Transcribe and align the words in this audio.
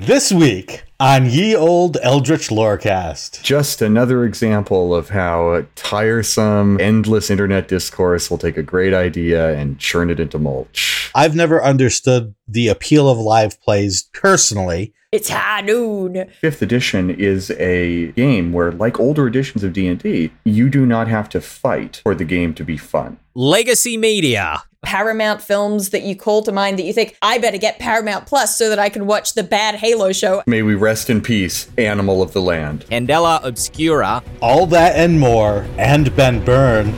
This 0.00 0.30
week 0.30 0.84
on 1.00 1.26
Ye 1.26 1.54
Old 1.54 1.96
Eldritch 2.02 2.48
Lorecast. 2.48 3.40
Just 3.42 3.80
another 3.80 4.24
example 4.24 4.92
of 4.92 5.10
how 5.10 5.64
tiresome, 5.76 6.80
endless 6.80 7.30
internet 7.30 7.68
discourse 7.68 8.28
will 8.28 8.38
take 8.38 8.56
a 8.56 8.64
great 8.64 8.92
idea 8.92 9.56
and 9.56 9.78
churn 9.78 10.10
it 10.10 10.18
into 10.18 10.40
mulch. 10.40 11.12
I've 11.14 11.36
never 11.36 11.62
understood 11.62 12.34
the 12.48 12.66
appeal 12.66 13.08
of 13.08 13.16
live 13.18 13.60
plays 13.60 14.08
personally. 14.12 14.92
It's 15.12 15.30
high 15.30 15.62
noon. 15.62 16.28
Fifth 16.40 16.60
edition 16.62 17.10
is 17.10 17.50
a 17.52 18.12
game 18.12 18.52
where, 18.52 18.72
like 18.72 19.00
older 19.00 19.26
editions 19.26 19.64
of 19.64 19.72
D&D, 19.72 20.32
you 20.44 20.68
do 20.68 20.84
not 20.84 21.08
have 21.08 21.28
to 21.30 21.40
fight 21.40 22.00
for 22.02 22.14
the 22.14 22.24
game 22.26 22.52
to 22.54 22.64
be 22.64 22.76
fun. 22.76 23.18
Legacy 23.34 23.96
Media. 23.96 24.64
Paramount 24.84 25.42
films 25.42 25.90
that 25.90 26.02
you 26.02 26.14
call 26.14 26.42
to 26.42 26.52
mind 26.52 26.78
that 26.78 26.84
you 26.84 26.92
think, 26.92 27.16
I 27.20 27.38
better 27.38 27.58
get 27.58 27.78
Paramount 27.78 28.26
Plus 28.26 28.56
so 28.56 28.68
that 28.68 28.78
I 28.78 28.88
can 28.88 29.06
watch 29.06 29.34
the 29.34 29.42
bad 29.42 29.74
Halo 29.76 30.12
show. 30.12 30.42
May 30.46 30.62
we 30.62 30.74
rest 30.88 31.10
in 31.10 31.20
peace, 31.20 31.68
animal 31.76 32.22
of 32.22 32.32
the 32.32 32.40
land. 32.40 32.82
Candela 32.86 33.44
Obscura. 33.44 34.22
All 34.40 34.64
that 34.68 34.96
and 34.96 35.20
more, 35.20 35.66
and 35.76 36.16
Ben 36.16 36.42
Byrne, 36.42 36.94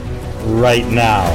right 0.61 0.87
now. 0.87 1.27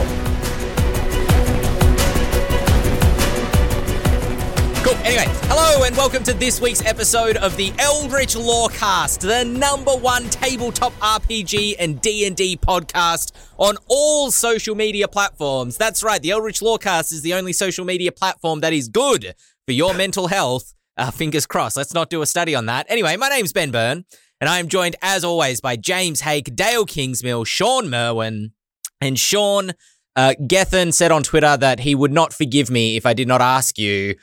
Cool. 4.82 4.94
Anyway, 5.04 5.26
hello 5.48 5.84
and 5.84 5.94
welcome 5.98 6.22
to 6.22 6.32
this 6.32 6.58
week's 6.58 6.82
episode 6.86 7.36
of 7.36 7.54
the 7.58 7.74
Eldritch 7.78 8.34
Lorecast, 8.34 9.20
the 9.20 9.44
number 9.44 9.92
one 9.92 10.24
tabletop 10.30 10.94
RPG 10.94 11.74
and 11.78 12.00
D&D 12.00 12.56
podcast 12.56 13.32
on 13.58 13.76
all 13.86 14.30
social 14.30 14.74
media 14.74 15.08
platforms. 15.08 15.76
That's 15.76 16.02
right, 16.02 16.22
the 16.22 16.30
Eldritch 16.30 16.60
Lorecast 16.60 17.12
is 17.12 17.20
the 17.20 17.34
only 17.34 17.52
social 17.52 17.84
media 17.84 18.12
platform 18.12 18.60
that 18.60 18.72
is 18.72 18.88
good 18.88 19.34
for 19.66 19.72
your 19.72 19.92
mental 19.92 20.28
health. 20.28 20.72
Uh, 20.96 21.10
fingers 21.10 21.46
crossed. 21.46 21.76
Let's 21.76 21.92
not 21.94 22.08
do 22.10 22.22
a 22.22 22.26
study 22.26 22.54
on 22.54 22.66
that. 22.66 22.86
Anyway, 22.88 23.16
my 23.16 23.28
name's 23.28 23.52
Ben 23.52 23.70
Byrne, 23.70 24.04
and 24.40 24.48
I 24.48 24.58
am 24.58 24.68
joined 24.68 24.96
as 25.02 25.24
always 25.24 25.60
by 25.60 25.76
James 25.76 26.22
Haeck, 26.22 26.54
Dael 26.56 26.86
Kingsmill, 26.86 27.46
Shawn 27.46 27.88
Merwin, 27.90 28.52
and 29.00 29.18
Shawn 29.18 29.72
uh, 30.16 30.34
Gethin 30.46 30.92
said 30.92 31.12
on 31.12 31.22
Twitter 31.22 31.56
that 31.58 31.80
he 31.80 31.94
would 31.94 32.12
not 32.12 32.32
forgive 32.32 32.70
me 32.70 32.96
if 32.96 33.04
I 33.04 33.12
did 33.12 33.28
not 33.28 33.42
ask 33.42 33.76
you 33.78 34.14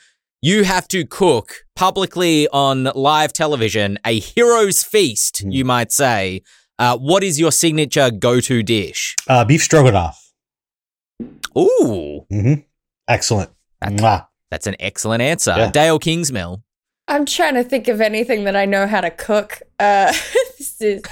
you 0.42 0.64
have 0.64 0.86
to 0.88 1.06
cook 1.06 1.64
publicly 1.76 2.48
on 2.48 2.84
live 2.94 3.32
television 3.32 3.98
a 4.04 4.18
hero's 4.18 4.82
feast, 4.82 5.42
Mm. 5.44 5.52
you 5.54 5.64
might 5.64 5.90
say. 5.92 6.42
Uh, 6.78 6.98
what 6.98 7.22
is 7.22 7.38
your 7.38 7.52
signature 7.52 8.10
go-to 8.10 8.62
dish? 8.64 9.14
Uh, 9.28 9.44
beef 9.44 9.62
stroganoff. 9.62 10.32
Ooh, 11.56 12.26
hmm 12.28 12.54
Excellent. 13.06 13.50
Mwah. 13.82 14.26
that's 14.50 14.66
an 14.66 14.74
excellent 14.80 15.22
answer. 15.22 15.54
Yeah. 15.56 15.70
Dael 15.70 15.98
Kingsmill. 16.00 16.62
I'm 17.06 17.26
trying 17.26 17.54
to 17.54 17.64
think 17.64 17.88
of 17.88 18.00
anything 18.00 18.44
that 18.44 18.56
I 18.56 18.64
know 18.64 18.86
how 18.86 19.00
to 19.00 19.10
cook. 19.10 19.60
Uh, 19.78 20.12
this 20.58 20.80
is, 20.80 21.02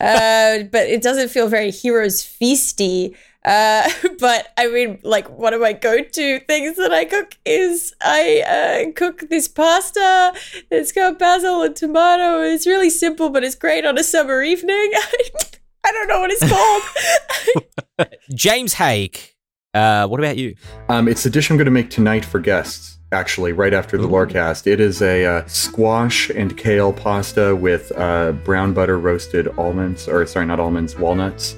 uh, 0.00 0.64
but 0.70 0.88
it 0.88 1.02
doesn't 1.02 1.28
feel 1.28 1.48
very 1.48 1.70
heroes 1.70 2.22
feasty. 2.22 3.14
Uh, 3.44 3.88
but 4.20 4.48
I 4.56 4.68
mean, 4.68 4.98
like 5.02 5.28
one 5.28 5.52
of 5.52 5.60
my 5.60 5.72
go-to 5.72 6.40
things 6.40 6.76
that 6.76 6.92
I 6.92 7.04
cook 7.04 7.36
is 7.44 7.94
I 8.00 8.86
uh, 8.88 8.92
cook 8.92 9.28
this 9.28 9.48
pasta. 9.48 10.32
It's 10.70 10.92
got 10.92 11.18
basil 11.18 11.62
and 11.62 11.76
tomato. 11.76 12.40
It's 12.42 12.66
really 12.66 12.90
simple, 12.90 13.30
but 13.30 13.44
it's 13.44 13.54
great 13.54 13.84
on 13.84 13.98
a 13.98 14.04
summer 14.04 14.42
evening. 14.42 14.92
I 15.84 15.90
don't 15.90 16.08
know 16.08 16.20
what 16.20 16.30
it's 16.30 16.48
called. 16.48 18.10
James 18.34 18.74
Haeck. 18.74 19.32
Uh, 19.74 20.06
what 20.06 20.20
about 20.20 20.36
you? 20.36 20.54
Um, 20.88 21.08
it's 21.08 21.22
the 21.22 21.30
dish 21.30 21.50
I'm 21.50 21.56
going 21.56 21.64
to 21.64 21.72
make 21.72 21.90
tonight 21.90 22.24
for 22.24 22.38
guests, 22.38 22.98
actually, 23.12 23.52
right 23.52 23.74
after 23.74 23.96
the 23.96 24.08
Lorecast. 24.08 24.66
It 24.66 24.80
is 24.80 25.02
a 25.02 25.24
uh, 25.24 25.46
squash 25.46 26.30
and 26.30 26.56
kale 26.56 26.92
pasta 26.92 27.54
with 27.54 27.92
uh, 27.96 28.32
brown 28.32 28.74
butter 28.74 28.98
roasted 28.98 29.48
almonds, 29.58 30.08
or 30.08 30.26
sorry, 30.26 30.46
not 30.46 30.58
almonds, 30.58 30.96
walnuts, 30.96 31.56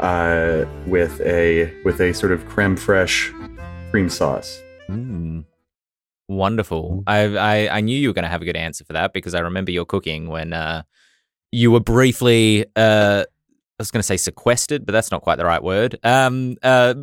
uh, 0.00 0.64
with 0.86 1.20
a 1.22 1.72
with 1.84 2.00
a 2.00 2.12
sort 2.12 2.32
of 2.32 2.46
creme 2.46 2.76
fraiche 2.76 3.32
cream 3.90 4.08
sauce. 4.08 4.60
Mm. 4.88 5.44
Wonderful. 6.28 7.04
I, 7.06 7.36
I 7.36 7.76
I 7.76 7.80
knew 7.80 7.96
you 7.96 8.08
were 8.08 8.14
going 8.14 8.24
to 8.24 8.28
have 8.28 8.42
a 8.42 8.44
good 8.44 8.56
answer 8.56 8.84
for 8.84 8.92
that 8.94 9.12
because 9.12 9.34
I 9.34 9.40
remember 9.40 9.70
your 9.70 9.84
cooking 9.84 10.28
when 10.28 10.52
uh, 10.52 10.82
you 11.52 11.70
were 11.70 11.80
briefly. 11.80 12.66
Uh, 12.74 13.24
I 13.78 13.82
was 13.82 13.90
going 13.90 13.98
to 13.98 14.04
say 14.06 14.16
sequestered, 14.16 14.86
but 14.86 14.92
that's 14.92 15.10
not 15.10 15.20
quite 15.20 15.36
the 15.36 15.44
right 15.44 15.62
word. 15.62 15.98
Um, 16.02 16.56
uh, 16.62 16.94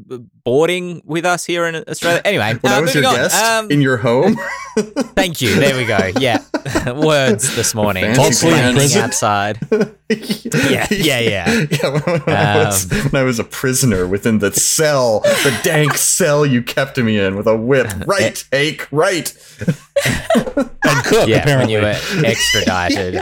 boarding 0.44 1.04
with 1.06 1.24
us 1.24 1.46
here 1.46 1.68
in 1.68 1.76
Australia. 1.88 2.20
Anyway, 2.26 2.58
Well, 2.64 2.74
uh, 2.74 2.78
that 2.78 2.82
was 2.82 2.96
your 2.96 3.06
on. 3.06 3.16
guest 3.16 3.44
Um, 3.44 3.70
in 3.70 3.80
your 3.80 3.98
home. 3.98 4.38
Thank 5.16 5.40
you. 5.40 5.54
There 5.54 5.78
we 5.78 5.86
go. 5.86 6.12
Yeah, 6.20 6.40
words 6.94 7.56
this 7.56 7.76
morning. 7.76 8.16
Fancy 8.16 8.48
It's 8.50 8.96
outside. 8.96 9.60
Yeah, 10.10 10.86
yeah, 10.92 11.20
yeah. 11.20 11.66
yeah 11.72 11.90
when, 11.90 12.02
when 12.22 12.36
I 12.36 12.58
was, 12.66 12.92
Um, 12.92 12.98
when 13.10 13.22
I 13.22 13.24
was 13.26 13.40
a 13.40 13.44
prisoner 13.44 14.06
within 14.08 14.40
the 14.40 14.52
cell, 14.52 15.22
the 15.22 15.60
dank 15.64 15.94
cell 15.96 16.46
you 16.46 16.62
kept 16.62 16.98
me 17.00 17.18
in 17.20 17.36
with 17.36 17.48
a 17.48 17.56
whip. 17.56 17.88
Right, 18.06 18.44
Haeck, 18.52 18.88
right. 18.92 19.32
And 20.46 21.04
cook, 21.06 21.28
Yeah, 21.28 21.38
when 21.46 21.68
apparently. 21.68 21.74
you 21.74 21.82
were 21.82 21.96
extradited. 22.26 23.22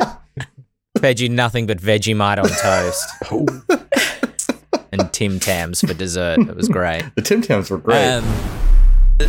Fed 1.01 1.19
you 1.19 1.29
nothing 1.29 1.65
but 1.65 1.79
Vegemite 1.79 2.37
on 2.37 2.47
toast 2.61 3.09
and 4.91 5.11
Tim 5.11 5.39
Tams 5.39 5.81
for 5.81 5.95
dessert. 5.95 6.37
It 6.39 6.55
was 6.55 6.69
great. 6.69 7.03
The 7.15 7.23
Tim 7.23 7.41
Tams 7.41 7.71
were 7.71 7.79
great. 7.79 8.05
Um, 8.05 8.23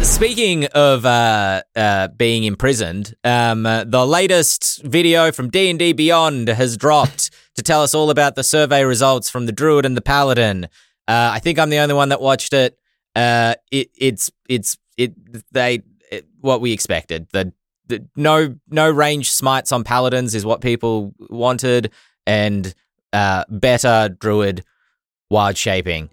speaking 0.02 0.66
of 0.66 1.06
uh, 1.06 1.62
uh, 1.74 2.08
being 2.08 2.44
imprisoned, 2.44 3.14
um, 3.24 3.64
uh, 3.64 3.84
the 3.84 4.06
latest 4.06 4.82
video 4.84 5.32
from 5.32 5.48
D 5.48 5.70
and 5.70 5.78
D 5.78 5.94
Beyond 5.94 6.48
has 6.48 6.76
dropped 6.76 7.30
to 7.54 7.62
tell 7.62 7.82
us 7.82 7.94
all 7.94 8.10
about 8.10 8.34
the 8.34 8.44
survey 8.44 8.84
results 8.84 9.30
from 9.30 9.46
the 9.46 9.52
Druid 9.52 9.86
and 9.86 9.96
the 9.96 10.02
Paladin. 10.02 10.66
Uh, 11.08 11.30
I 11.32 11.38
think 11.38 11.58
I'm 11.58 11.70
the 11.70 11.78
only 11.78 11.94
one 11.94 12.10
that 12.10 12.20
watched 12.20 12.52
it. 12.52 12.76
Uh, 13.16 13.54
it 13.70 13.88
it's 13.96 14.30
it's 14.46 14.76
it 14.98 15.14
they 15.52 15.80
it, 16.10 16.26
what 16.42 16.60
we 16.60 16.72
expected. 16.72 17.28
The 17.32 17.54
no 18.16 18.54
no 18.70 18.90
range 18.90 19.30
smites 19.30 19.72
on 19.72 19.84
paladins 19.84 20.34
is 20.34 20.44
what 20.44 20.60
people 20.60 21.12
wanted, 21.30 21.90
and 22.26 22.74
uh, 23.12 23.44
better 23.48 24.08
Druid 24.20 24.64
wild 25.30 25.56
shaping. 25.56 26.10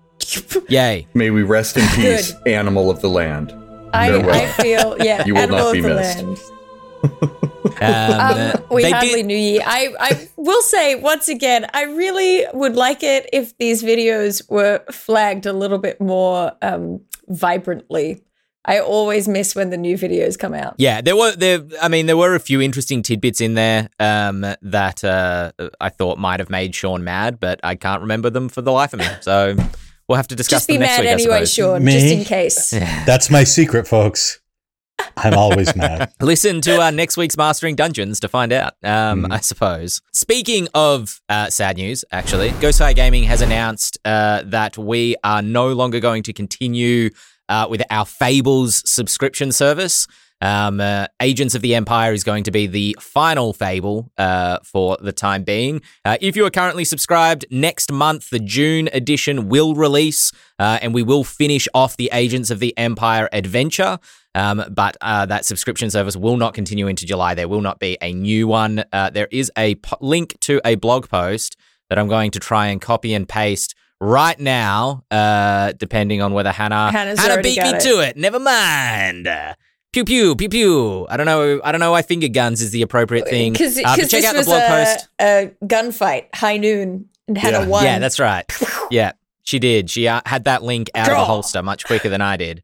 Yay! 0.68 1.06
May 1.14 1.30
we 1.30 1.42
rest 1.42 1.76
in 1.76 1.86
peace, 1.88 2.32
animal 2.46 2.90
of 2.90 3.00
the 3.00 3.08
land. 3.08 3.52
I, 3.92 4.08
Farewell. 4.08 4.34
I 4.34 4.46
feel 4.48 4.96
yeah. 5.04 5.24
You 5.26 5.34
will 5.34 5.40
animal 5.42 5.64
not 5.66 5.72
be 5.72 5.78
of 5.80 5.84
the 5.84 5.94
missed. 5.94 6.18
land. 6.22 6.40
Um, 7.80 8.20
Um, 8.60 8.64
we 8.70 8.82
they 8.82 8.90
hardly 8.92 9.14
did- 9.16 9.26
knew 9.26 9.36
ye. 9.36 9.60
I, 9.60 9.92
I 9.98 10.28
will 10.36 10.62
say 10.62 10.94
once 10.94 11.28
again, 11.28 11.66
I 11.74 11.84
really 11.84 12.44
would 12.52 12.76
like 12.76 13.02
it 13.02 13.28
if 13.32 13.56
these 13.58 13.82
videos 13.82 14.48
were 14.50 14.82
flagged 14.92 15.44
a 15.46 15.52
little 15.52 15.78
bit 15.78 16.00
more 16.00 16.52
um, 16.62 17.00
vibrantly. 17.28 18.22
I 18.66 18.78
always 18.80 19.28
miss 19.28 19.54
when 19.54 19.70
the 19.70 19.76
new 19.76 19.96
videos 19.98 20.38
come 20.38 20.54
out. 20.54 20.74
Yeah, 20.78 21.00
there 21.02 21.16
were 21.16 21.32
there. 21.36 21.62
I 21.82 21.88
mean, 21.88 22.06
there 22.06 22.16
were 22.16 22.34
a 22.34 22.40
few 22.40 22.60
interesting 22.62 23.02
tidbits 23.02 23.40
in 23.40 23.54
there 23.54 23.90
um, 24.00 24.40
that 24.62 25.04
uh, 25.04 25.52
I 25.80 25.90
thought 25.90 26.18
might 26.18 26.40
have 26.40 26.48
made 26.50 26.74
Shawn 26.74 27.04
mad, 27.04 27.38
but 27.40 27.60
I 27.62 27.74
can't 27.74 28.00
remember 28.02 28.30
them 28.30 28.48
for 28.48 28.62
the 28.62 28.72
life 28.72 28.92
of 28.94 29.00
me. 29.00 29.06
So 29.20 29.54
we'll 30.08 30.16
have 30.16 30.28
to 30.28 30.34
discuss 30.36 30.60
Just 30.60 30.68
be 30.68 30.78
next 30.78 30.98
mad 30.98 31.00
week. 31.02 31.08
Anyway. 31.26 31.44
Shawn, 31.46 31.84
Me? 31.84 31.92
just 31.92 32.14
in 32.14 32.24
case. 32.24 32.70
That's 33.06 33.30
my 33.30 33.44
secret, 33.44 33.86
folks. 33.86 34.40
I'm 35.16 35.34
always 35.34 35.74
mad. 35.76 36.12
Listen 36.20 36.60
to 36.62 36.80
our 36.80 36.92
next 36.92 37.16
week's 37.16 37.36
Mastering 37.36 37.74
Dungeons 37.74 38.20
to 38.20 38.28
find 38.28 38.52
out, 38.52 38.74
um, 38.84 39.24
Mhm. 39.24 39.32
I 39.32 39.40
suppose. 39.40 40.00
Speaking 40.12 40.68
of 40.72 41.20
uh, 41.28 41.50
sad 41.50 41.76
news, 41.76 42.04
actually, 42.12 42.50
Ghostfire 42.52 42.94
Gaming 42.94 43.24
has 43.24 43.40
announced 43.40 43.98
uh, 44.04 44.42
that 44.46 44.78
we 44.78 45.16
are 45.24 45.42
no 45.42 45.72
longer 45.72 46.00
going 46.00 46.22
to 46.22 46.32
continue 46.32 47.10
uh, 47.48 47.66
with 47.68 47.82
our 47.90 48.06
Fables 48.06 48.82
subscription 48.88 49.52
service. 49.52 50.06
Um, 50.40 50.80
uh, 50.80 51.06
Agents 51.22 51.54
of 51.54 51.62
the 51.62 51.74
Empire 51.74 52.12
is 52.12 52.22
going 52.22 52.44
to 52.44 52.50
be 52.50 52.66
the 52.66 52.96
final 53.00 53.54
Fable 53.54 54.10
uh, 54.18 54.58
for 54.62 54.98
the 55.00 55.12
time 55.12 55.42
being. 55.42 55.80
Uh, 56.04 56.18
if 56.20 56.36
you 56.36 56.44
are 56.44 56.50
currently 56.50 56.84
subscribed, 56.84 57.46
next 57.50 57.90
month 57.90 58.28
the 58.30 58.40
June 58.40 58.90
edition 58.92 59.48
will 59.48 59.74
release, 59.74 60.32
uh, 60.58 60.78
and 60.82 60.92
we 60.92 61.02
will 61.02 61.24
finish 61.24 61.66
off 61.72 61.96
the 61.96 62.10
Agents 62.12 62.50
of 62.50 62.60
the 62.60 62.76
Empire 62.76 63.28
adventure. 63.32 63.98
Um, 64.34 64.64
but 64.70 64.96
uh, 65.00 65.24
that 65.26 65.44
subscription 65.44 65.90
service 65.90 66.16
will 66.16 66.36
not 66.36 66.52
continue 66.52 66.88
into 66.88 67.06
July. 67.06 67.34
There 67.34 67.48
will 67.48 67.62
not 67.62 67.78
be 67.78 67.96
a 68.02 68.12
new 68.12 68.46
one. 68.48 68.84
Uh, 68.92 69.08
there 69.10 69.28
is 69.30 69.50
a 69.56 69.76
p- 69.76 69.92
link 70.00 70.38
to 70.40 70.60
a 70.64 70.74
blog 70.74 71.08
post 71.08 71.56
that 71.88 71.98
I'm 71.98 72.08
going 72.08 72.32
to 72.32 72.40
try 72.40 72.66
and 72.66 72.80
copy 72.80 73.14
and 73.14 73.28
paste 73.28 73.74
right 74.00 74.38
now, 74.38 75.04
uh, 75.10 75.72
depending 75.72 76.22
on 76.22 76.32
whether 76.32 76.52
Hannah 76.52 76.90
Hannah's 76.90 77.20
Hannah 77.20 77.42
beat 77.42 77.62
me 77.62 77.68
it. 77.70 77.80
to 77.80 78.00
it. 78.00 78.16
Never 78.16 78.38
mind. 78.38 79.28
Pew 79.92 80.04
pew 80.04 80.34
pew 80.34 80.48
pew. 80.48 81.06
I 81.08 81.16
don't 81.16 81.26
know. 81.26 81.60
I 81.62 81.70
don't 81.72 81.80
know 81.80 81.92
why 81.92 82.02
finger 82.02 82.28
guns 82.28 82.60
is 82.60 82.72
the 82.72 82.82
appropriate 82.82 83.28
thing. 83.28 83.52
Because 83.52 83.78
Uh, 83.78 83.94
check 83.96 84.08
this 84.08 84.24
out 84.24 84.34
the 84.34 84.42
blog 84.42 84.62
a, 84.62 84.66
post. 84.66 85.08
a 85.20 85.52
gunfight, 85.64 86.34
high 86.34 86.56
noon, 86.56 87.08
and 87.28 87.38
Hannah 87.38 87.60
Yeah. 87.60 87.66
won. 87.66 87.84
Yeah, 87.84 87.98
that's 88.00 88.18
right. 88.18 88.44
yeah, 88.90 89.12
she 89.44 89.58
did. 89.60 89.88
She 89.90 90.08
uh, 90.08 90.20
had 90.26 90.44
that 90.44 90.62
link 90.64 90.90
out 90.96 91.02
of 91.06 91.12
Draw. 91.12 91.20
the 91.20 91.24
holster 91.26 91.62
much 91.62 91.84
quicker 91.84 92.08
than 92.08 92.20
I 92.20 92.36
did. 92.36 92.62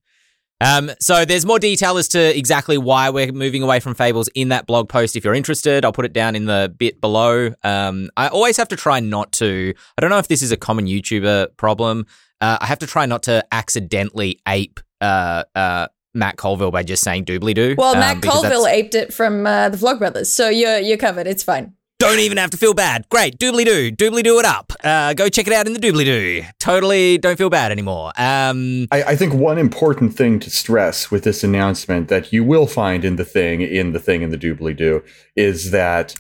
Um, 0.60 0.90
so 1.00 1.24
there's 1.24 1.46
more 1.46 1.58
detail 1.58 1.96
as 1.96 2.08
to 2.08 2.38
exactly 2.38 2.76
why 2.76 3.10
we're 3.10 3.32
moving 3.32 3.62
away 3.62 3.80
from 3.80 3.94
fables 3.94 4.28
in 4.34 4.50
that 4.50 4.66
blog 4.66 4.88
post. 4.88 5.16
If 5.16 5.24
you're 5.24 5.34
interested, 5.34 5.84
I'll 5.84 5.92
put 5.92 6.04
it 6.04 6.12
down 6.12 6.36
in 6.36 6.44
the 6.44 6.74
bit 6.76 7.00
below. 7.00 7.54
Um, 7.62 8.10
I 8.16 8.28
always 8.28 8.56
have 8.58 8.68
to 8.68 8.76
try 8.76 9.00
not 9.00 9.32
to. 9.32 9.74
I 9.96 10.00
don't 10.00 10.10
know 10.10 10.18
if 10.18 10.28
this 10.28 10.42
is 10.42 10.52
a 10.52 10.56
common 10.56 10.86
YouTuber 10.86 11.56
problem. 11.56 12.06
Uh, 12.40 12.58
I 12.60 12.66
have 12.66 12.78
to 12.80 12.86
try 12.86 13.06
not 13.06 13.22
to 13.24 13.44
accidentally 13.52 14.40
ape 14.46 14.80
uh, 15.00 15.44
uh, 15.54 15.88
Matt 16.14 16.36
Colville 16.36 16.70
by 16.70 16.82
just 16.82 17.02
saying 17.02 17.24
doobly 17.24 17.54
doo. 17.54 17.74
Well, 17.76 17.94
Matt 17.94 18.22
Colville 18.22 18.66
aped 18.66 18.94
it 18.94 19.12
from 19.12 19.46
uh, 19.46 19.68
the 19.68 19.76
Vlogbrothers, 19.76 20.26
so 20.26 20.48
you're 20.48 20.78
you're 20.78 20.96
covered. 20.98 21.26
It's 21.26 21.42
fine. 21.42 21.74
Don't 22.00 22.20
even 22.20 22.38
have 22.38 22.48
to 22.50 22.56
feel 22.56 22.72
bad. 22.72 23.06
Great. 23.10 23.38
Doobly 23.38 23.66
doo. 23.66 23.92
Doobly 23.92 24.22
doo 24.22 24.38
it 24.38 24.46
up. 24.46 24.72
Uh, 24.82 25.12
go 25.12 25.28
check 25.28 25.46
it 25.46 25.52
out 25.52 25.66
in 25.66 25.74
the 25.74 25.78
doobly 25.78 26.06
doo. 26.06 26.42
Totally 26.58 27.18
don't 27.18 27.36
feel 27.36 27.50
bad 27.50 27.70
anymore. 27.70 28.12
Um, 28.16 28.88
I, 28.90 29.02
I, 29.02 29.16
think 29.16 29.34
one 29.34 29.58
important 29.58 30.14
thing 30.16 30.40
to 30.40 30.48
stress 30.48 31.10
with 31.10 31.24
this 31.24 31.44
announcement 31.44 32.08
that 32.08 32.32
you 32.32 32.42
will 32.42 32.66
find 32.66 33.04
in 33.04 33.16
the 33.16 33.24
thing, 33.26 33.60
in 33.60 33.92
the 33.92 33.98
thing, 33.98 34.22
in 34.22 34.30
the 34.30 34.38
doobly 34.38 34.74
doo, 34.74 35.02
is 35.36 35.72
that 35.72 36.14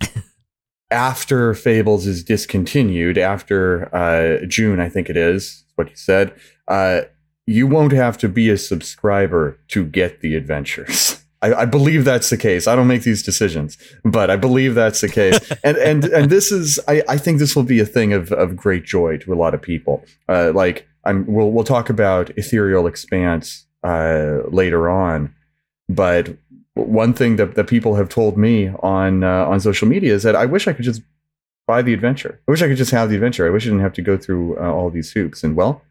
after 0.90 1.54
Fables 1.54 2.06
is 2.06 2.22
discontinued, 2.22 3.16
after 3.16 3.88
uh, 3.94 4.44
June, 4.44 4.80
I 4.80 4.90
think 4.90 5.08
it 5.08 5.16
is, 5.16 5.64
what 5.76 5.88
he 5.88 5.96
said, 5.96 6.34
uh, 6.68 7.02
you 7.46 7.66
won't 7.66 7.92
have 7.92 8.18
to 8.18 8.28
be 8.28 8.50
a 8.50 8.58
subscriber 8.58 9.58
to 9.68 9.86
get 9.86 10.20
the 10.20 10.34
adventures. 10.34 11.16
I, 11.42 11.54
I, 11.54 11.64
believe 11.64 12.04
that's 12.04 12.28
the 12.28 12.36
case. 12.36 12.66
I 12.66 12.76
don't 12.76 12.86
make 12.86 13.02
these 13.02 13.22
decisions, 13.22 13.78
but 14.04 14.30
I 14.30 14.36
believe 14.36 14.74
that's 14.74 15.00
the 15.00 15.08
case. 15.08 15.38
and 15.64 15.76
and 15.78 16.04
and 16.04 16.30
this 16.30 16.52
is 16.52 16.78
I, 16.86 17.02
I 17.08 17.16
think 17.16 17.38
this 17.38 17.56
will 17.56 17.62
be 17.62 17.80
a 17.80 17.86
thing 17.86 18.12
of, 18.12 18.30
of 18.32 18.56
great 18.56 18.84
joy 18.84 19.16
to 19.18 19.32
a 19.32 19.36
lot 19.36 19.54
of 19.54 19.62
people. 19.62 20.04
Uh, 20.28 20.52
like 20.54 20.86
I'm 21.04 21.24
we'll 21.26 21.50
we'll 21.50 21.64
talk 21.64 21.88
about 21.88 22.26
Aetherial 22.36 22.88
Expanse 22.88 23.66
uh, 23.82 24.40
later 24.48 24.90
on, 24.90 25.34
but 25.88 26.36
one 26.74 27.12
thing 27.12 27.36
that, 27.36 27.54
that 27.56 27.66
people 27.66 27.94
have 27.96 28.08
told 28.08 28.36
me 28.36 28.70
on 28.80 29.24
uh, 29.24 29.46
on 29.46 29.60
social 29.60 29.88
media 29.88 30.14
is 30.14 30.22
that 30.22 30.36
I 30.36 30.46
wish 30.46 30.68
I 30.68 30.72
could 30.72 30.84
just 30.84 31.02
buy 31.66 31.82
the 31.82 31.92
adventure. 31.94 32.40
I 32.46 32.50
wish 32.50 32.62
I 32.62 32.68
could 32.68 32.76
just 32.76 32.90
have 32.90 33.08
the 33.08 33.14
adventure. 33.14 33.46
I 33.46 33.50
wish 33.50 33.64
I 33.64 33.70
didn't 33.70 33.82
have 33.82 33.92
to 33.94 34.02
go 34.02 34.16
through 34.16 34.58
uh, 34.58 34.72
all 34.72 34.90
these 34.90 35.12
hoops. 35.12 35.42
And 35.44 35.56
well, 35.56 35.82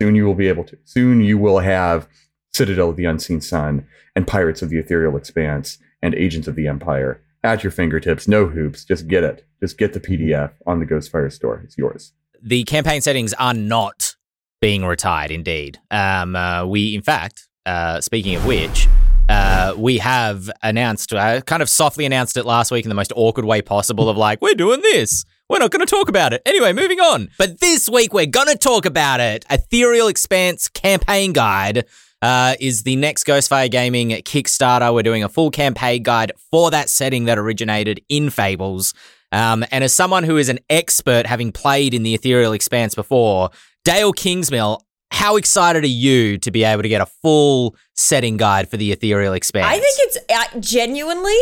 soon 0.00 0.14
you 0.14 0.24
will 0.24 0.34
be 0.34 0.48
able 0.48 0.64
to. 0.64 0.78
Soon 0.84 1.20
you 1.20 1.38
will 1.38 1.60
have 1.60 2.08
Citadel 2.54 2.90
of 2.90 2.96
the 2.96 3.04
Unseen 3.04 3.40
Sun, 3.40 3.86
and 4.14 4.26
Pirates 4.26 4.62
of 4.62 4.70
the 4.70 4.80
Aetherial 4.80 5.18
Expanse, 5.18 5.78
and 6.00 6.14
Agents 6.14 6.46
of 6.46 6.54
the 6.54 6.68
Empire 6.68 7.20
at 7.42 7.64
your 7.64 7.70
fingertips. 7.70 8.28
No 8.28 8.46
hoops. 8.46 8.84
Just 8.84 9.08
get 9.08 9.24
it. 9.24 9.44
Just 9.60 9.76
get 9.76 9.92
the 9.92 10.00
PDF 10.00 10.52
on 10.66 10.80
the 10.80 10.86
Ghostfire 10.86 11.32
store. 11.32 11.60
It's 11.64 11.76
yours. 11.76 12.12
The 12.42 12.64
campaign 12.64 13.00
settings 13.00 13.34
are 13.34 13.54
not 13.54 14.16
being 14.60 14.84
retired, 14.84 15.30
indeed. 15.30 15.78
Um, 15.90 16.36
uh, 16.36 16.64
we, 16.66 16.94
in 16.94 17.02
fact, 17.02 17.48
uh, 17.66 18.00
speaking 18.00 18.36
of 18.36 18.46
which, 18.46 18.88
uh, 19.28 19.74
we 19.76 19.98
have 19.98 20.50
announced, 20.62 21.12
uh, 21.12 21.40
kind 21.42 21.62
of 21.62 21.68
softly 21.68 22.04
announced 22.04 22.36
it 22.36 22.44
last 22.44 22.70
week 22.70 22.84
in 22.84 22.88
the 22.88 22.94
most 22.94 23.12
awkward 23.16 23.46
way 23.46 23.62
possible 23.62 24.08
of 24.08 24.16
like, 24.16 24.40
we're 24.40 24.54
doing 24.54 24.80
this. 24.80 25.24
We're 25.48 25.58
not 25.58 25.70
going 25.70 25.86
to 25.86 25.90
talk 25.90 26.08
about 26.08 26.32
it. 26.32 26.42
Anyway, 26.46 26.72
moving 26.72 27.00
on. 27.00 27.30
But 27.38 27.60
this 27.60 27.88
week 27.88 28.14
we're 28.14 28.26
going 28.26 28.48
to 28.48 28.56
talk 28.56 28.86
about 28.86 29.20
it. 29.20 29.44
Aetherial 29.50 30.08
Expanse 30.08 30.68
campaign 30.68 31.32
guide 31.32 31.84
uh, 32.24 32.54
is 32.58 32.84
the 32.84 32.96
next 32.96 33.26
Ghostfire 33.26 33.70
Gaming 33.70 34.08
Kickstarter. 34.08 34.94
We're 34.94 35.02
doing 35.02 35.22
a 35.22 35.28
full 35.28 35.50
campaign 35.50 36.02
guide 36.02 36.32
for 36.50 36.70
that 36.70 36.88
setting 36.88 37.26
that 37.26 37.36
originated 37.36 38.00
in 38.08 38.30
Fables. 38.30 38.94
Um, 39.30 39.62
and 39.70 39.84
as 39.84 39.92
someone 39.92 40.24
who 40.24 40.38
is 40.38 40.48
an 40.48 40.58
expert, 40.70 41.26
having 41.26 41.52
played 41.52 41.92
in 41.92 42.02
the 42.02 42.16
Aetherial 42.16 42.54
Expanse 42.54 42.94
before, 42.94 43.50
Dael 43.84 44.14
Kingsmill, 44.14 44.80
how 45.10 45.36
excited 45.36 45.84
are 45.84 45.86
you 45.86 46.38
to 46.38 46.50
be 46.50 46.64
able 46.64 46.82
to 46.82 46.88
get 46.88 47.02
a 47.02 47.06
full 47.06 47.76
setting 47.94 48.38
guide 48.38 48.70
for 48.70 48.78
the 48.78 48.96
Aetherial 48.96 49.36
Expanse? 49.36 49.66
I 49.66 49.78
think 49.78 49.94
it's 49.98 50.18
uh, 50.30 50.60
genuinely 50.60 51.38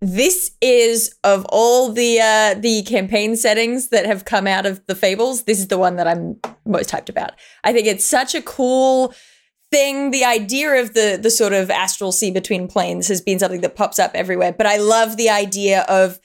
this 0.00 0.52
is 0.60 1.14
of 1.24 1.46
all 1.48 1.90
the 1.92 2.20
uh, 2.20 2.54
the 2.54 2.82
campaign 2.82 3.36
settings 3.36 3.88
that 3.88 4.06
have 4.06 4.24
come 4.24 4.46
out 4.46 4.66
of 4.66 4.84
the 4.86 4.94
Fables, 4.94 5.44
this 5.44 5.58
is 5.58 5.68
the 5.68 5.78
one 5.78 5.96
that 5.96 6.06
I'm 6.08 6.38
most 6.66 6.90
hyped 6.90 7.08
about. 7.08 7.32
I 7.64 7.72
think 7.72 7.86
it's 7.86 8.04
such 8.04 8.34
a 8.34 8.42
cool 8.42 9.14
thing 9.76 10.10
the 10.10 10.24
idea 10.24 10.68
of 10.82 10.94
the 10.94 11.18
the 11.20 11.30
sort 11.30 11.52
of 11.52 11.70
astral 11.70 12.12
sea 12.12 12.30
between 12.30 12.66
planes 12.68 13.08
has 13.08 13.20
been 13.20 13.38
something 13.38 13.60
that 13.60 13.76
pops 13.76 13.98
up 13.98 14.12
everywhere 14.14 14.52
but 14.52 14.66
i 14.66 14.76
love 14.76 15.16
the 15.16 15.30
idea 15.30 15.84
of 15.88 16.18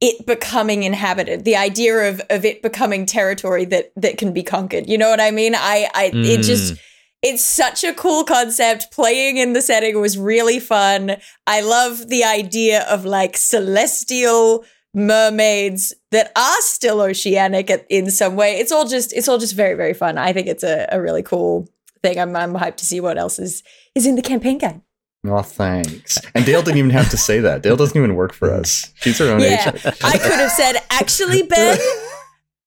it 0.00 0.26
becoming 0.26 0.82
inhabited 0.82 1.44
the 1.44 1.56
idea 1.56 2.08
of 2.08 2.20
of 2.28 2.44
it 2.44 2.62
becoming 2.62 3.06
territory 3.06 3.64
that 3.64 3.92
that 3.96 4.18
can 4.18 4.32
be 4.32 4.42
conquered. 4.42 4.88
You 4.88 4.98
know 4.98 5.08
what 5.08 5.20
i 5.20 5.30
mean? 5.30 5.54
I 5.54 5.88
i 5.94 6.10
mm. 6.10 6.24
it 6.24 6.42
just 6.42 6.78
it's 7.22 7.42
such 7.42 7.82
a 7.82 7.94
cool 7.94 8.24
concept. 8.24 8.92
Playing 8.92 9.38
in 9.38 9.52
the 9.54 9.62
setting 9.62 10.00
was 10.00 10.18
really 10.18 10.60
fun. 10.60 11.16
I 11.46 11.62
love 11.62 12.08
the 12.08 12.24
idea 12.24 12.82
of 12.82 13.04
like 13.04 13.36
celestial 13.36 14.64
mermaids 14.92 15.94
that 16.10 16.30
are 16.36 16.60
still 16.60 17.00
oceanic 17.00 17.70
in 17.88 18.10
some 18.10 18.36
way. 18.36 18.58
It's 18.58 18.72
all 18.72 18.86
just 18.86 19.14
it's 19.14 19.28
all 19.28 19.38
just 19.38 19.54
very 19.54 19.74
very 19.74 19.94
fun. 19.94 20.18
I 20.18 20.34
think 20.34 20.46
it's 20.46 20.64
a, 20.64 20.86
a 20.92 21.00
really 21.00 21.22
cool 21.22 21.68
thing. 22.06 22.20
I'm, 22.20 22.36
I'm 22.36 22.54
hyped 22.54 22.76
to 22.76 22.86
see 22.86 23.00
what 23.00 23.18
else 23.18 23.38
is 23.38 23.62
is 23.94 24.06
in 24.06 24.16
the 24.16 24.22
campaign 24.22 24.58
guide. 24.58 24.80
Oh, 25.26 25.42
thanks. 25.42 26.18
And 26.34 26.44
Dael 26.44 26.62
didn't 26.62 26.78
even 26.78 26.90
have 26.90 27.10
to 27.10 27.16
say 27.16 27.40
that. 27.40 27.62
Dael 27.62 27.76
doesn't 27.76 27.96
even 27.96 28.14
work 28.14 28.32
for 28.32 28.52
us. 28.52 28.92
She's 28.96 29.18
her 29.18 29.26
own 29.26 29.40
yeah, 29.40 29.68
agent. 29.68 30.04
I 30.04 30.18
could 30.18 30.32
have 30.32 30.52
said, 30.52 30.76
actually, 30.90 31.42
Ben, 31.42 31.78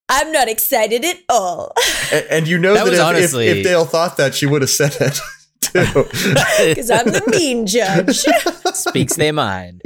I'm 0.09 0.31
not 0.33 0.49
excited 0.49 1.05
at 1.05 1.19
all. 1.29 1.71
And, 2.11 2.25
and 2.29 2.47
you 2.47 2.57
know 2.57 2.73
that, 2.73 2.83
that 2.85 2.93
if, 2.93 2.99
honestly... 2.99 3.47
if, 3.47 3.57
if 3.57 3.63
Dael 3.63 3.85
thought 3.85 4.17
that, 4.17 4.35
she 4.35 4.45
would 4.45 4.61
have 4.61 4.69
said 4.69 4.97
it 4.99 5.19
too. 5.61 6.05
Because 6.69 6.91
I'm 6.91 7.05
the 7.05 7.23
mean 7.27 7.65
judge. 7.65 8.17
Speaks 8.73 9.15
their 9.15 9.31
mind. 9.31 9.81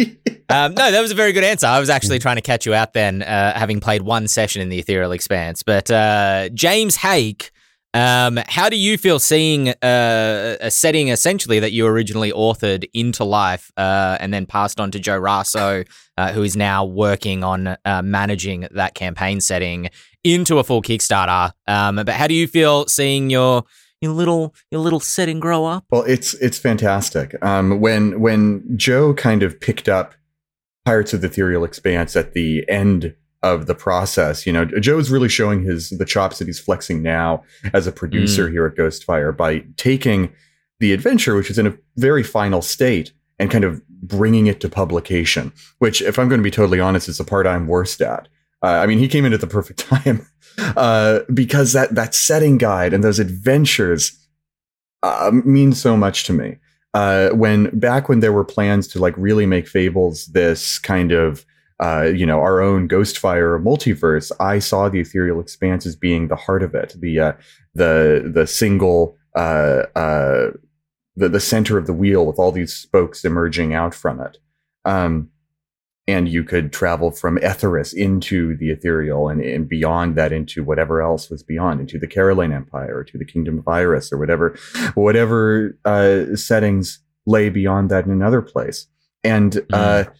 Um, 0.50 0.74
no, 0.74 0.92
that 0.92 1.02
was 1.02 1.12
a 1.12 1.16
very 1.16 1.32
good 1.32 1.44
answer. 1.44 1.68
I 1.68 1.80
was 1.80 1.90
actually 1.92 2.20
trying 2.20 2.38
to 2.38 2.42
catch 2.42 2.66
you 2.66 2.74
out 2.74 2.94
then, 2.94 3.22
uh, 3.22 3.54
having 3.54 3.82
played 3.82 4.02
one 4.02 4.28
session 4.28 4.64
in 4.64 4.70
the 4.70 4.82
Aetherial 4.82 5.14
Expanse. 5.14 5.62
But 5.62 5.92
uh, 5.92 6.50
James 6.50 6.98
Haeck 6.98 7.52
um, 7.94 8.40
how 8.48 8.70
do 8.70 8.78
you 8.78 8.98
feel 8.98 9.20
seeing 9.20 9.70
uh, 9.70 10.58
a 10.60 10.72
setting 10.72 11.10
essentially 11.10 11.60
that 11.60 11.72
you 11.72 11.86
originally 11.86 12.32
authored 12.32 12.86
into 12.94 13.24
life 13.24 13.72
uh, 13.78 14.18
and 14.20 14.34
then 14.34 14.46
passed 14.46 14.80
on 14.80 14.90
to 14.92 15.00
Joe 15.00 15.20
Rasso, 15.20 15.88
uh, 16.18 16.32
who 16.32 16.42
is 16.42 16.56
now 16.56 16.84
working 16.86 17.44
on 17.44 17.78
uh, 17.86 18.02
managing 18.04 18.68
that 18.72 18.96
campaign 18.96 19.42
setting 19.42 19.90
into 20.24 20.58
a 20.58 20.64
full 20.64 20.82
Kickstarter? 20.82 21.52
Um, 21.68 21.98
but 21.98 22.10
how 22.10 22.28
do 22.28 22.34
you 22.34 22.48
feel 22.48 22.88
seeing 22.88 23.30
your 23.30 23.64
your 24.02 24.12
little 24.12 24.56
your 24.72 24.82
little 24.82 25.00
setting 25.00 25.40
grow 25.40 25.66
up? 25.66 25.86
Well, 25.92 26.04
it's 26.04 26.34
it's 26.36 26.58
fantastic. 26.58 27.36
Um, 27.44 27.80
when 27.80 28.20
when 28.20 28.64
Joe 28.76 29.14
kind 29.14 29.44
of 29.44 29.60
picked 29.60 29.88
up 29.88 30.16
Pirates 30.84 31.14
of 31.14 31.22
the 31.22 31.30
Aetherial 31.30 31.66
Expanse 31.66 32.16
at 32.16 32.34
the 32.34 32.68
end 32.68 33.16
of 33.44 33.68
the 33.68 33.76
process. 33.76 34.48
You 34.48 34.54
know, 34.54 34.66
Joe's 34.66 35.12
really 35.12 35.30
showing 35.30 35.62
his 35.62 35.90
the 35.90 36.06
chops 36.06 36.40
that 36.40 36.48
he's 36.48 36.60
flexing 36.60 37.04
now 37.04 37.44
as 37.74 37.86
a 37.86 37.92
producer 37.92 38.48
mm. 38.48 38.52
here 38.52 38.66
at 38.66 38.76
Ghostfire 38.76 39.36
by 39.36 39.64
taking 39.78 40.34
the 40.80 40.94
adventure, 40.94 41.36
which 41.36 41.52
is 41.52 41.60
in 41.60 41.68
a 41.68 41.78
very 41.98 42.24
final 42.24 42.62
state, 42.62 43.12
and 43.38 43.52
kind 43.52 43.66
of 43.66 43.86
bringing 43.88 44.48
it 44.48 44.62
to 44.62 44.70
publication. 44.70 45.52
Which, 45.80 46.02
if 46.02 46.18
I'm 46.18 46.30
going 46.30 46.40
to 46.40 46.44
be 46.44 46.52
totally 46.52 46.80
honest, 46.80 47.10
is 47.10 47.18
the 47.18 47.24
part 47.24 47.46
I'm 47.46 47.68
worst 47.68 48.02
at. 48.02 48.28
Uh, 48.64 48.80
I 48.82 48.86
mean, 48.88 48.98
he 48.98 49.10
came 49.10 49.26
in 49.26 49.34
at 49.34 49.42
the 49.42 49.48
perfect 49.48 49.80
time 49.90 50.26
uh, 50.78 51.20
because 51.34 51.74
that 51.74 51.94
that 51.96 52.16
setting 52.16 52.58
guide 52.58 52.94
and 52.94 53.04
those 53.04 53.20
adventures 53.20 54.18
uh, 55.04 55.32
mean 55.44 55.74
so 55.74 55.98
much 55.98 56.24
to 56.26 56.34
me. 56.34 56.58
Uh, 56.94 57.30
when 57.30 57.78
back 57.78 58.08
when 58.08 58.20
there 58.20 58.32
were 58.32 58.46
plans 58.46 58.88
to 58.88 59.00
like 59.00 59.16
really 59.18 59.46
make 59.46 59.68
Fables 59.68 60.28
this 60.28 60.80
kind 60.80 61.12
of 61.12 61.46
uh, 61.84 62.04
you 62.04 62.26
know, 62.26 62.40
our 62.40 62.62
own 62.62 62.88
Ghostfire 62.88 63.62
multiverse, 63.62 64.32
I 64.40 64.60
saw 64.60 64.88
the 64.88 65.02
Aetherial 65.02 65.42
Expanse 65.42 65.86
as 65.86 65.98
being 65.98 66.30
the 66.30 66.38
heart 66.38 66.64
of 66.64 66.74
it, 66.74 66.96
the 66.98 67.20
uh, 67.20 67.34
the 67.76 68.32
the 68.34 68.48
single 68.48 69.18
uh, 69.36 69.84
uh, 69.94 70.52
the 71.18 71.28
the 71.28 71.42
center 71.42 71.78
of 71.78 71.86
the 71.86 71.94
wheel 71.94 72.26
with 72.26 72.40
all 72.40 72.54
these 72.54 72.74
spokes 72.74 73.26
emerging 73.26 73.74
out 73.74 73.94
from 73.94 74.22
it. 74.22 74.38
Um, 74.86 75.30
and 76.08 76.30
you 76.30 76.46
could 76.46 76.72
travel 76.72 77.12
from 77.12 77.38
Etharis 77.40 77.94
into 77.94 78.56
the 78.56 78.70
ethereal 78.70 79.28
and, 79.28 79.42
and 79.42 79.68
beyond 79.68 80.16
that 80.16 80.32
into 80.32 80.64
whatever 80.64 81.02
else 81.02 81.30
was 81.30 81.44
beyond, 81.44 81.82
into 81.82 82.00
the 82.00 82.08
Caroline 82.08 82.54
Empire 82.54 83.00
or 83.00 83.04
to 83.06 83.18
the 83.18 83.26
Kingdom 83.26 83.60
of 83.60 83.68
Iris 83.68 84.12
or 84.12 84.18
whatever, 84.18 84.58
whatever 84.96 85.78
uh, 85.84 86.36
settings 86.36 87.02
lay 87.26 87.50
beyond 87.50 87.90
that 87.90 88.06
in 88.06 88.12
another 88.12 88.42
place. 88.42 88.88
And 89.22 89.52
mm 89.52 90.14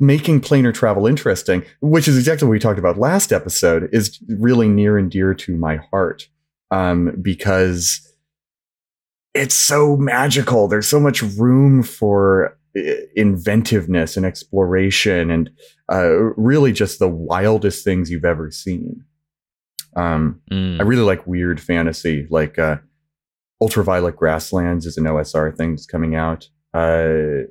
making 0.00 0.40
planar 0.40 0.72
travel 0.72 1.06
interesting, 1.06 1.64
which 1.80 2.08
is 2.08 2.16
exactly 2.16 2.46
what 2.46 2.52
we 2.52 2.58
talked 2.58 2.78
about 2.78 2.98
last 2.98 3.32
episode, 3.32 3.88
is 3.92 4.18
really 4.28 4.68
near 4.68 4.96
and 4.96 5.10
dear 5.10 5.34
to 5.34 5.56
my 5.56 5.76
heart 5.90 6.28
um, 6.70 7.16
because 7.20 8.00
it's 9.34 9.54
so 9.54 9.96
magical. 9.96 10.68
There's 10.68 10.88
so 10.88 11.00
much 11.00 11.22
room 11.22 11.82
for 11.82 12.58
uh, 12.76 12.80
inventiveness 13.14 14.16
and 14.16 14.24
exploration 14.26 15.30
and 15.30 15.50
uh, 15.92 16.08
really 16.36 16.72
just 16.72 16.98
the 16.98 17.08
wildest 17.08 17.84
things 17.84 18.10
you've 18.10 18.24
ever 18.24 18.50
seen. 18.50 19.04
Um, 19.96 20.40
mm. 20.50 20.80
I 20.80 20.82
really 20.82 21.02
like 21.02 21.26
weird 21.26 21.60
fantasy, 21.60 22.26
like 22.30 22.58
uh, 22.58 22.76
Ultraviolet 23.60 24.16
Grasslands 24.16 24.86
is 24.86 24.96
an 24.96 25.04
OSR 25.04 25.56
thing 25.56 25.72
that's 25.72 25.86
coming 25.86 26.14
out. 26.14 26.48
Uh, 26.74 27.48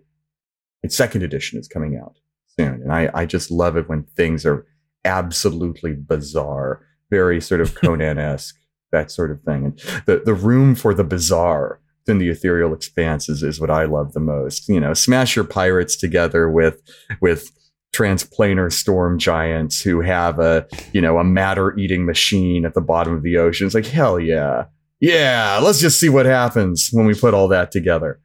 its 0.83 0.95
second 0.95 1.23
edition 1.23 1.59
is 1.59 1.67
coming 1.67 1.99
out 2.01 2.17
soon, 2.57 2.81
and 2.81 2.91
I 2.91 3.09
I 3.13 3.25
just 3.25 3.51
love 3.51 3.77
it 3.77 3.89
when 3.89 4.03
things 4.03 4.45
are 4.45 4.65
absolutely 5.05 5.93
bizarre, 5.93 6.81
very 7.09 7.41
sort 7.41 7.61
of 7.61 7.75
Conan 7.81 8.17
esque, 8.17 8.55
that 8.91 9.11
sort 9.11 9.31
of 9.31 9.41
thing, 9.41 9.65
and 9.65 9.79
the 10.05 10.21
the 10.23 10.33
room 10.33 10.75
for 10.75 10.93
the 10.93 11.03
bizarre 11.03 11.79
in 12.07 12.19
the 12.19 12.29
Aetherial 12.29 12.73
Expanse 12.73 13.27
is, 13.29 13.43
is 13.43 13.59
what 13.59 13.69
I 13.69 13.85
love 13.85 14.13
the 14.13 14.19
most. 14.19 14.69
You 14.69 14.79
know, 14.79 14.93
smash 14.93 15.35
your 15.35 15.45
pirates 15.45 15.95
together 15.95 16.49
with 16.49 16.81
with 17.21 17.51
transplanar 17.95 18.71
storm 18.71 19.17
giants 19.17 19.81
who 19.81 20.01
have 20.01 20.39
a 20.39 20.67
you 20.93 21.01
know 21.01 21.17
a 21.17 21.23
matter 21.23 21.77
eating 21.77 22.05
machine 22.05 22.65
at 22.65 22.73
the 22.73 22.81
bottom 22.81 23.13
of 23.13 23.23
the 23.23 23.37
ocean. 23.37 23.65
It's 23.65 23.75
like 23.75 23.85
hell 23.85 24.19
yeah, 24.19 24.65
yeah. 24.99 25.59
Let's 25.61 25.79
just 25.79 25.99
see 25.99 26.09
what 26.09 26.25
happens 26.25 26.89
when 26.91 27.05
we 27.05 27.13
put 27.13 27.33
all 27.33 27.47
that 27.49 27.71
together. 27.71 28.19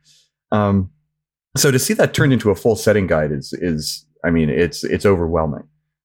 Um, 0.50 0.90
so 1.56 1.70
to 1.70 1.78
see 1.78 1.94
that 1.94 2.14
turned 2.14 2.32
into 2.32 2.50
a 2.50 2.54
full 2.54 2.76
setting 2.76 3.06
guide 3.06 3.32
is 3.32 3.52
is 3.52 4.06
I 4.24 4.30
mean 4.30 4.48
it's 4.48 4.84
it's 4.84 5.06
overwhelming. 5.06 5.64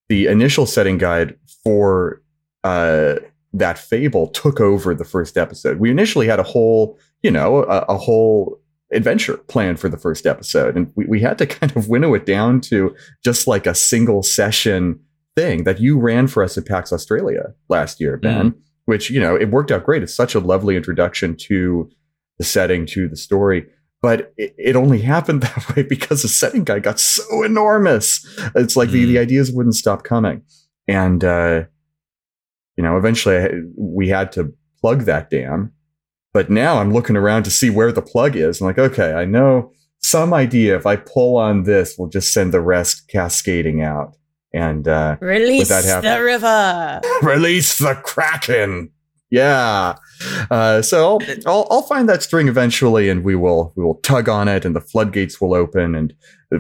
The 0.10 0.28
initial 0.28 0.66
setting 0.66 0.98
guide 0.98 1.38
for 1.64 2.22
uh, 2.64 3.16
that 3.54 3.78
fable 3.78 4.28
took 4.28 4.60
over 4.60 4.94
the 4.94 5.06
first 5.06 5.38
episode. 5.38 5.80
We 5.80 5.92
initially 5.92 6.28
had 6.28 6.40
a 6.40 6.44
whole 6.44 6.98
you 7.24 7.32
know 7.32 7.64
a, 7.64 7.86
a 7.90 7.98
whole 7.98 8.60
adventure 8.92 9.38
planned 9.38 9.80
for 9.80 9.90
the 9.90 9.98
first 9.98 10.26
episode, 10.26 10.76
and 10.76 10.92
we, 10.96 11.06
we 11.06 11.22
had 11.22 11.38
to 11.38 11.46
kind 11.48 11.76
of 11.76 11.88
winnow 11.88 12.14
it 12.14 12.26
down 12.26 12.62
to 12.62 12.96
just 13.24 13.48
like 13.48 13.66
a 13.66 13.76
single 13.76 14.24
session 14.24 15.00
thing 15.36 15.64
that 15.64 15.80
you 15.80 16.00
ran 16.00 16.28
for 16.28 16.44
us 16.44 16.58
at 16.58 16.66
PAX 16.66 16.92
Australia 16.92 17.54
last 17.70 18.00
year, 18.00 18.18
Ben. 18.18 18.52
Mm. 18.52 18.60
Which 18.86 19.10
you 19.10 19.20
know 19.20 19.36
it 19.36 19.50
worked 19.50 19.72
out 19.72 19.86
great. 19.86 20.04
It's 20.04 20.16
such 20.16 20.34
a 20.34 20.40
lovely 20.40 20.78
introduction 20.78 21.36
to 21.36 21.90
the 22.38 22.46
setting, 22.46 22.86
to 22.86 23.10
the 23.10 23.18
story 23.18 23.66
but 24.02 24.34
it, 24.38 24.56
it, 24.58 24.76
only 24.76 25.02
happened 25.02 25.42
that 25.44 25.76
way 25.76 25.84
because 25.84 26.22
the 26.22 26.28
setting 26.28 26.64
guy 26.64 26.80
got 26.80 27.00
so 27.00 27.44
enormous. 27.44 28.26
It's 28.56 28.76
like 28.76 28.90
mm. 28.90 28.94
the, 28.94 29.06
the 29.06 29.16
hmm. 29.16 29.22
ideas 29.22 29.52
wouldn't 29.52 29.76
stop 29.76 30.04
coming. 30.04 30.44
And, 30.88 31.24
uh, 31.24 31.64
you 32.76 32.84
know, 32.84 32.98
eventually 32.98 33.38
I, 33.38 33.50
we 33.76 34.08
had 34.10 34.32
to 34.34 34.54
plug 34.80 35.02
that 35.02 35.30
dam. 35.30 35.74
But 36.34 36.50
now 36.50 36.78
I'm 36.78 36.94
looking 36.94 37.16
around 37.16 37.44
to 37.44 37.52
see 37.52 37.70
where 37.70 37.92
the 37.92 38.02
plug 38.02 38.36
is. 38.36 38.62
I'm 38.62 38.68
like, 38.68 38.78
okay, 38.78 39.14
I 39.14 39.26
know 39.26 39.72
some 40.00 40.34
idea 40.34 40.76
if 40.76 40.86
I 40.86 40.96
pull 40.96 41.38
on 41.38 41.64
this, 41.64 41.96
we'll 41.98 42.10
just 42.10 42.32
send 42.32 42.54
the 42.54 42.62
rest 42.62 43.08
cascading 43.08 43.82
out. 43.82 44.16
And 44.54 44.88
uh, 44.88 45.18
release 45.20 45.68
the 45.68 46.20
river, 46.24 47.02
release 47.22 47.78
the 47.78 47.96
kraken 47.96 48.92
yeah. 49.30 49.96
Uh, 50.50 50.82
so 50.82 51.06
I'll, 51.06 51.20
I'll, 51.46 51.68
I'll 51.70 51.82
find 51.82 52.08
that 52.10 52.24
string 52.24 52.48
eventually, 52.48 53.10
and 53.10 53.24
we 53.24 53.36
will 53.36 53.74
we 53.76 53.84
will 53.84 53.96
tug 53.96 54.30
on 54.30 54.48
it, 54.48 54.66
and 54.66 54.76
the 54.76 54.82
floodgates 54.82 55.42
will 55.42 55.54
open, 55.54 55.96
and 55.96 56.14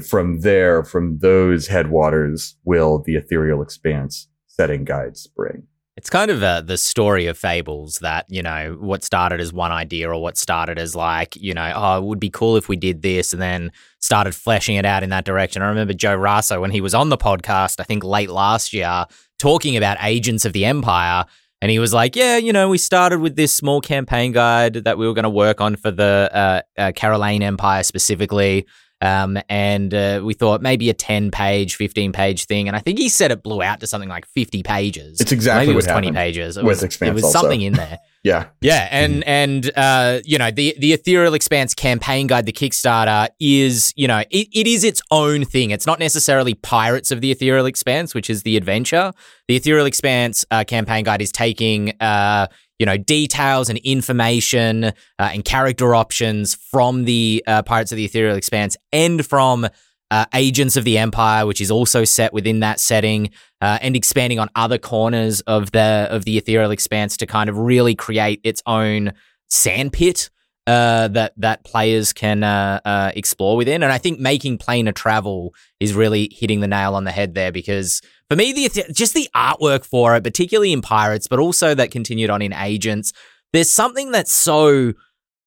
from 0.05 0.41
there, 0.41 0.83
from 0.83 1.19
those 1.19 1.67
headwaters, 1.67 2.55
will 2.65 3.03
the 3.05 3.15
Aetherial 3.15 3.63
Expanse 3.63 4.27
setting 4.47 4.83
guide 4.83 5.17
spring. 5.17 5.63
It's 5.95 6.11
kind 6.11 6.29
of 6.29 6.43
uh, 6.43 6.61
the 6.61 6.77
story 6.77 7.25
of 7.25 7.39
fables 7.39 7.99
that 7.99 8.25
you 8.29 8.43
know 8.43 8.77
what 8.79 9.03
started 9.03 9.39
as 9.39 9.51
one 9.51 9.71
idea 9.71 10.11
or 10.11 10.21
what 10.21 10.37
started 10.37 10.77
as 10.77 10.95
like 10.95 11.35
you 11.35 11.55
know 11.55 11.71
oh 11.75 11.97
it 11.97 12.03
would 12.03 12.19
be 12.19 12.29
cool 12.29 12.55
if 12.55 12.69
we 12.69 12.75
did 12.75 13.01
this 13.01 13.33
and 13.33 13.41
then 13.41 13.71
started 13.99 14.35
fleshing 14.35 14.75
it 14.75 14.85
out 14.85 15.01
in 15.01 15.09
that 15.09 15.25
direction. 15.25 15.63
I 15.63 15.69
remember 15.69 15.93
Joe 15.93 16.15
Raso 16.15 16.61
when 16.61 16.69
he 16.69 16.81
was 16.81 16.93
on 16.93 17.09
the 17.09 17.17
podcast 17.17 17.79
I 17.79 17.83
think 17.83 18.03
late 18.03 18.29
last 18.29 18.73
year 18.73 19.07
talking 19.39 19.75
about 19.75 19.97
Agents 20.01 20.45
of 20.45 20.53
the 20.53 20.65
Empire 20.65 21.25
and 21.61 21.71
he 21.71 21.79
was 21.79 21.93
like, 21.93 22.15
"Yeah, 22.15 22.37
you 22.37 22.53
know, 22.53 22.69
we 22.69 22.77
started 22.77 23.19
with 23.19 23.35
this 23.35 23.53
small 23.53 23.81
campaign 23.81 24.31
guide 24.31 24.75
that 24.85 24.97
we 24.97 25.07
were 25.07 25.13
going 25.13 25.23
to 25.23 25.29
work 25.29 25.61
on 25.61 25.75
for 25.75 25.91
the 25.91 26.29
uh, 26.33 26.61
uh, 26.77 26.91
Caroline 26.95 27.43
Empire 27.43 27.83
specifically." 27.83 28.65
Um, 28.99 29.37
and 29.47 29.93
uh, 29.93 30.21
we 30.23 30.33
thought 30.33 30.61
maybe 30.61 30.89
a 30.89 30.93
10 30.93 31.29
page, 31.29 31.75
15 31.75 32.11
page 32.11 32.45
thing. 32.45 32.67
And 32.67 32.75
I 32.75 32.79
think 32.79 32.97
he 32.97 33.09
said 33.09 33.31
it 33.31 33.43
blew 33.43 33.61
out 33.61 33.79
to 33.81 33.87
something 33.87 34.09
like 34.09 34.25
50 34.25 34.63
pages. 34.63 35.21
It's 35.21 35.31
exactly 35.31 35.67
maybe 35.67 35.73
it 35.73 35.75
was 35.75 35.85
20 35.85 36.11
pages. 36.13 36.57
It 36.57 36.63
with 36.63 36.77
was, 36.77 36.83
Expanse 36.83 37.09
it 37.09 37.13
was 37.13 37.23
also. 37.25 37.39
something 37.39 37.61
in 37.61 37.73
there. 37.73 37.99
yeah. 38.23 38.47
Yeah. 38.61 38.87
And, 38.89 39.15
mm-hmm. 39.15 39.29
and, 39.29 39.71
uh, 39.75 40.19
you 40.25 40.39
know, 40.39 40.49
the, 40.49 40.75
the 40.79 40.97
Aetherial 40.97 41.35
Expanse 41.35 41.75
campaign 41.75 42.25
guide, 42.25 42.47
the 42.47 42.53
Kickstarter 42.53 43.27
is, 43.39 43.93
you 43.95 44.07
know, 44.07 44.23
it, 44.31 44.47
it 44.51 44.65
is 44.65 44.83
its 44.83 45.01
own 45.11 45.45
thing. 45.45 45.69
It's 45.69 45.85
not 45.85 45.99
necessarily 45.99 46.55
Pirates 46.55 47.11
of 47.11 47.21
the 47.21 47.33
Aetherial 47.33 47.67
Expanse, 47.67 48.15
which 48.15 48.29
is 48.29 48.43
the 48.43 48.57
adventure. 48.57 49.11
The 49.47 49.59
Aetherial 49.59 49.85
Expanse 49.85 50.43
uh, 50.49 50.63
campaign 50.63 51.03
guide 51.03 51.21
is 51.21 51.31
taking, 51.31 51.93
uh, 52.01 52.47
you 52.79 52.85
know, 52.85 52.97
details 52.97 53.69
and 53.69 53.79
information 53.79 54.85
uh, 54.85 54.91
and 55.19 55.43
character 55.43 55.95
options 55.95 56.55
from 56.55 57.05
the 57.05 57.43
uh, 57.47 57.63
Pirates 57.63 57.91
of 57.91 57.95
the 57.95 58.07
Aetherial 58.07 58.37
Expanse 58.37 58.77
and 58.91 59.25
from 59.25 59.67
uh, 60.09 60.25
Agents 60.33 60.77
of 60.77 60.83
the 60.83 60.97
Empire, 60.97 61.45
which 61.45 61.59
is 61.59 61.71
also 61.71 62.03
set 62.03 62.33
within 62.33 62.61
that 62.61 62.79
setting, 62.79 63.29
uh, 63.61 63.77
and 63.81 63.95
expanding 63.95 64.39
on 64.39 64.49
other 64.55 64.77
corners 64.77 65.41
of 65.41 65.71
the 65.71 66.07
of 66.09 66.25
the 66.25 66.39
Aetherial 66.39 66.71
Expanse 66.71 67.17
to 67.17 67.25
kind 67.25 67.49
of 67.49 67.57
really 67.57 67.95
create 67.95 68.39
its 68.43 68.61
own 68.65 69.11
sandpit 69.49 70.29
uh, 70.67 71.07
that 71.07 71.33
that 71.37 71.63
players 71.63 72.13
can 72.13 72.43
uh, 72.43 72.79
uh, 72.85 73.11
explore 73.15 73.57
within. 73.57 73.83
And 73.83 73.91
I 73.91 73.97
think 73.97 74.19
making 74.19 74.57
planar 74.57 74.93
travel 74.93 75.53
is 75.79 75.93
really 75.93 76.29
hitting 76.31 76.59
the 76.59 76.67
nail 76.67 76.93
on 76.95 77.05
the 77.05 77.11
head 77.11 77.33
there 77.33 77.51
because 77.51 78.01
for 78.29 78.35
me, 78.35 78.51
the 78.53 78.85
just 78.93 79.13
the 79.13 79.29
artwork 79.35 79.85
for 79.85 80.15
it, 80.15 80.23
particularly 80.23 80.73
in 80.73 80.81
Pirates, 80.81 81.27
but 81.27 81.39
also 81.39 81.73
that 81.75 81.91
continued 81.91 82.29
on 82.29 82.41
in 82.41 82.53
Agents, 82.53 83.13
there's 83.53 83.69
something 83.69 84.11
that's 84.11 84.33
so 84.33 84.93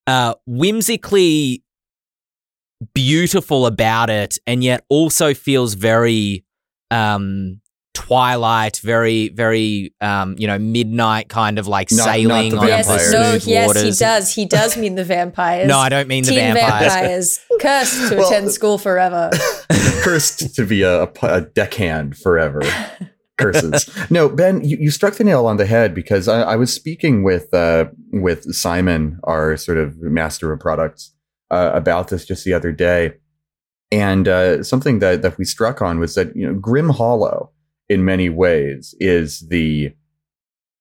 uh, 0.06 0.34
whimsically 0.46 1.62
beautiful 2.94 3.66
about 3.66 4.08
it, 4.08 4.38
and 4.46 4.64
yet 4.64 4.84
also 4.88 5.34
feels 5.34 5.74
very 5.74 6.44
um, 6.90 7.60
twilight, 8.00 8.78
very, 8.78 9.28
very, 9.28 9.94
um, 10.00 10.34
you 10.38 10.46
know, 10.46 10.58
midnight 10.58 11.28
kind 11.28 11.58
of 11.58 11.66
like 11.66 11.92
not, 11.92 12.04
sailing 12.04 12.52
not 12.54 12.62
on 12.62 12.68
yes, 12.68 13.12
no, 13.12 13.38
yes, 13.42 13.66
waters. 13.68 13.82
he 13.98 14.04
does. 14.04 14.34
He 14.34 14.46
does 14.46 14.76
mean 14.76 14.94
the 14.94 15.04
vampires. 15.16 15.68
no, 15.68 15.78
I 15.78 15.88
don't 15.90 16.08
mean 16.08 16.24
the 16.24 16.30
Teen 16.30 16.54
vampires. 16.54 16.92
vampires. 16.92 17.40
Cursed 17.60 18.08
to 18.08 18.16
well, 18.16 18.28
attend 18.28 18.50
school 18.52 18.78
forever. 18.78 19.30
Cursed 20.02 20.54
to 20.54 20.64
be 20.64 20.82
a, 20.82 21.04
a 21.22 21.40
deckhand 21.42 22.16
forever. 22.16 22.62
Curses. 23.38 23.88
no, 24.10 24.28
Ben, 24.28 24.62
you, 24.62 24.76
you 24.78 24.90
struck 24.90 25.14
the 25.14 25.24
nail 25.24 25.46
on 25.46 25.56
the 25.56 25.66
head 25.66 25.94
because 25.94 26.28
I, 26.28 26.42
I 26.42 26.56
was 26.56 26.72
speaking 26.72 27.22
with 27.22 27.52
uh, 27.54 27.86
with 28.12 28.54
Simon, 28.54 29.18
our 29.24 29.56
sort 29.56 29.78
of 29.78 29.98
master 29.98 30.52
of 30.52 30.60
products, 30.60 31.14
uh, 31.50 31.70
about 31.72 32.08
this 32.08 32.26
just 32.26 32.44
the 32.44 32.52
other 32.52 32.70
day, 32.70 33.14
and 33.90 34.28
uh, 34.28 34.62
something 34.62 34.98
that 34.98 35.22
that 35.22 35.38
we 35.38 35.44
struck 35.44 35.80
on 35.80 35.98
was 35.98 36.14
that 36.16 36.36
you 36.36 36.46
know 36.46 36.54
Grim 36.54 36.90
Hollow 36.90 37.52
in 37.90 38.04
many 38.04 38.30
ways 38.30 38.94
is 39.00 39.40
the 39.48 39.92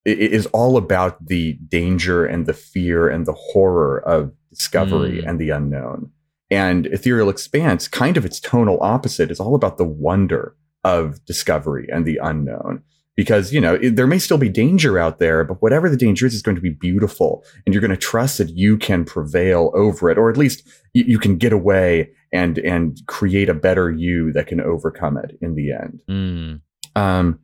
it 0.06 0.18
is 0.18 0.46
all 0.48 0.78
about 0.78 1.28
the 1.28 1.54
danger 1.68 2.26
and 2.26 2.46
the 2.46 2.54
fear 2.54 3.10
and 3.10 3.26
the 3.26 3.34
horror 3.34 4.00
of 4.08 4.32
discovery 4.50 5.22
mm. 5.22 5.28
and 5.28 5.40
the 5.40 5.50
unknown. 5.50 6.10
And 6.50 6.86
Aetherial 6.86 7.30
Expanse, 7.30 7.88
kind 7.88 8.16
of 8.16 8.26
its 8.26 8.40
tonal 8.40 8.80
opposite, 8.82 9.30
is 9.30 9.40
all 9.40 9.56
about 9.56 9.78
the 9.78 9.86
wonder 9.86 10.56
of 10.84 11.24
discovery 11.26 11.88
and 11.92 12.06
the 12.06 12.18
unknown. 12.24 12.82
Because, 13.16 13.52
you 13.52 13.60
know, 13.60 13.76
it, 13.76 13.98
there 13.98 14.08
may 14.08 14.18
still 14.18 14.38
be 14.38 14.48
danger 14.48 14.98
out 14.98 15.20
there, 15.20 15.44
but 15.44 15.62
whatever 15.62 15.90
the 15.90 15.98
danger 15.98 16.26
is, 16.26 16.34
is 16.34 16.42
going 16.42 16.56
to 16.56 16.62
be 16.62 16.70
beautiful. 16.70 17.44
And 17.66 17.76
you're 17.76 17.82
going 17.82 17.92
to 17.92 17.98
trust 17.98 18.38
that 18.38 18.50
you 18.52 18.78
can 18.78 19.04
prevail 19.04 19.72
over 19.76 20.10
it, 20.10 20.18
or 20.18 20.30
at 20.30 20.38
least 20.38 20.66
you, 20.94 21.04
you 21.06 21.20
can 21.20 21.38
get 21.38 21.52
away 21.52 22.12
and, 22.32 22.58
and 22.60 22.98
create 23.08 23.50
a 23.50 23.54
better 23.54 23.92
you 23.92 24.32
that 24.32 24.48
can 24.48 24.62
overcome 24.62 25.18
it 25.18 25.38
in 25.42 25.56
the 25.56 25.74
end. 25.74 26.02
Mm. 26.10 26.62
Um, 27.00 27.40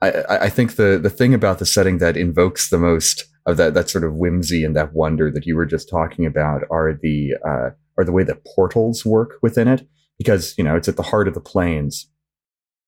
I, 0.00 0.10
I 0.42 0.48
think 0.48 0.76
the 0.76 0.98
the 1.02 1.10
thing 1.10 1.34
about 1.34 1.58
the 1.58 1.66
setting 1.66 1.98
that 1.98 2.16
invokes 2.16 2.70
the 2.70 2.78
most 2.78 3.24
of 3.46 3.56
that 3.56 3.74
that 3.74 3.90
sort 3.90 4.04
of 4.04 4.14
whimsy 4.14 4.64
and 4.64 4.76
that 4.76 4.92
wonder 4.92 5.30
that 5.30 5.46
you 5.46 5.56
were 5.56 5.66
just 5.66 5.88
talking 5.88 6.26
about 6.26 6.62
are 6.70 6.92
the 6.92 7.34
uh, 7.46 7.70
are 7.98 8.04
the 8.04 8.12
way 8.12 8.24
that 8.24 8.44
portals 8.44 9.04
work 9.04 9.38
within 9.42 9.68
it 9.68 9.86
because 10.18 10.56
you 10.58 10.64
know 10.64 10.76
it's 10.76 10.88
at 10.88 10.96
the 10.96 11.02
heart 11.02 11.28
of 11.28 11.34
the 11.34 11.40
planes. 11.40 12.08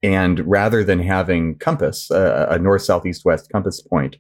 And 0.03 0.47
rather 0.47 0.85
than 0.85 1.01
having 1.01 1.59
compass 1.59 2.11
uh, 2.11 2.47
a 2.51 2.59
north 2.59 2.83
south 2.83 3.07
east 3.07 3.25
west 3.25 3.49
compass 3.51 3.81
point 3.81 4.17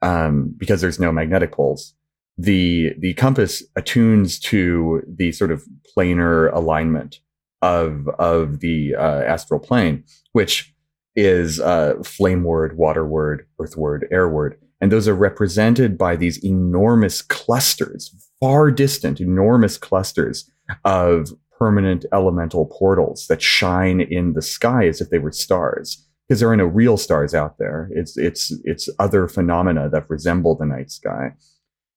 um, 0.00 0.54
because 0.56 0.80
there's 0.80 1.00
no 1.00 1.12
magnetic 1.12 1.52
poles 1.52 1.94
the 2.38 2.94
the 2.98 3.14
compass 3.14 3.62
attunes 3.76 4.38
to 4.38 5.02
the 5.08 5.32
sort 5.32 5.50
of 5.50 5.64
planar 5.96 6.52
alignment 6.54 7.20
of 7.62 8.08
of 8.18 8.60
the 8.60 8.94
uh, 8.94 9.22
astral 9.22 9.58
plane 9.58 10.04
which 10.32 10.75
is 11.16 11.58
uh, 11.60 11.94
flame 12.04 12.44
word, 12.44 12.76
water 12.76 13.06
word, 13.06 13.46
earth 13.58 13.76
word, 13.76 14.06
air 14.12 14.28
word. 14.28 14.58
And 14.80 14.92
those 14.92 15.08
are 15.08 15.14
represented 15.14 15.96
by 15.96 16.16
these 16.16 16.44
enormous 16.44 17.22
clusters, 17.22 18.14
far 18.38 18.70
distant, 18.70 19.20
enormous 19.20 19.78
clusters 19.78 20.50
of 20.84 21.30
permanent 21.58 22.04
elemental 22.12 22.66
portals 22.66 23.26
that 23.28 23.40
shine 23.40 24.02
in 24.02 24.34
the 24.34 24.42
sky 24.42 24.86
as 24.86 25.00
if 25.00 25.08
they 25.08 25.18
were 25.18 25.32
stars. 25.32 26.06
Because 26.28 26.40
there 26.40 26.50
are 26.50 26.56
no 26.56 26.66
real 26.66 26.96
stars 26.96 27.34
out 27.34 27.56
there. 27.58 27.88
It's, 27.92 28.18
it's, 28.18 28.52
it's 28.64 28.88
other 28.98 29.28
phenomena 29.28 29.88
that 29.90 30.10
resemble 30.10 30.56
the 30.56 30.66
night 30.66 30.90
sky. 30.90 31.32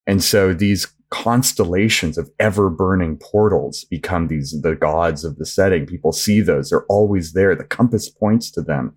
And 0.08 0.24
so 0.24 0.54
these 0.54 0.88
constellations 1.12 2.18
of 2.18 2.30
ever 2.40 2.70
burning 2.70 3.18
portals 3.18 3.84
become 3.86 4.28
these 4.28 4.56
the 4.62 4.76
gods 4.76 5.24
of 5.24 5.38
the 5.38 5.46
setting. 5.46 5.86
People 5.86 6.12
see 6.12 6.42
those. 6.42 6.70
They're 6.70 6.86
always 6.86 7.34
there. 7.34 7.56
The 7.56 7.64
compass 7.64 8.10
points 8.10 8.52
to 8.52 8.62
them. 8.62 8.96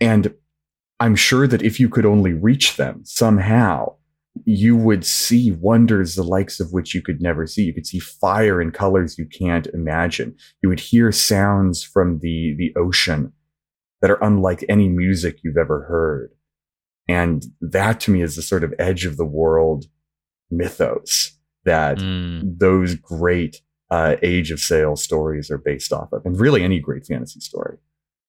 And 0.00 0.34
I'm 1.00 1.14
sure 1.16 1.46
that 1.46 1.62
if 1.62 1.78
you 1.78 1.88
could 1.88 2.06
only 2.06 2.32
reach 2.32 2.76
them 2.76 3.02
somehow, 3.04 3.96
you 4.44 4.76
would 4.76 5.06
see 5.06 5.52
wonders 5.52 6.14
the 6.14 6.24
likes 6.24 6.58
of 6.58 6.72
which 6.72 6.94
you 6.94 7.02
could 7.02 7.20
never 7.20 7.46
see. 7.46 7.62
You 7.62 7.74
could 7.74 7.86
see 7.86 8.00
fire 8.00 8.60
in 8.60 8.72
colors 8.72 9.16
you 9.16 9.26
can't 9.26 9.68
imagine. 9.68 10.34
You 10.60 10.68
would 10.68 10.80
hear 10.80 11.12
sounds 11.12 11.84
from 11.84 12.18
the, 12.18 12.54
the 12.58 12.74
ocean 12.76 13.32
that 14.00 14.10
are 14.10 14.22
unlike 14.22 14.64
any 14.68 14.88
music 14.88 15.38
you've 15.42 15.56
ever 15.56 15.84
heard. 15.84 16.30
And 17.08 17.44
that 17.60 18.00
to 18.00 18.10
me 18.10 18.22
is 18.22 18.34
the 18.34 18.42
sort 18.42 18.64
of 18.64 18.74
edge 18.78 19.04
of 19.04 19.16
the 19.16 19.24
world 19.24 19.84
mythos 20.50 21.33
that 21.64 21.98
mm. 21.98 22.58
those 22.58 22.94
great 22.94 23.60
uh, 23.90 24.16
age 24.22 24.50
of 24.50 24.60
sail 24.60 24.96
stories 24.96 25.50
are 25.50 25.58
based 25.58 25.92
off 25.92 26.12
of, 26.12 26.24
and 26.24 26.38
really 26.38 26.62
any 26.62 26.80
great 26.80 27.06
fantasy 27.06 27.40
story. 27.40 27.78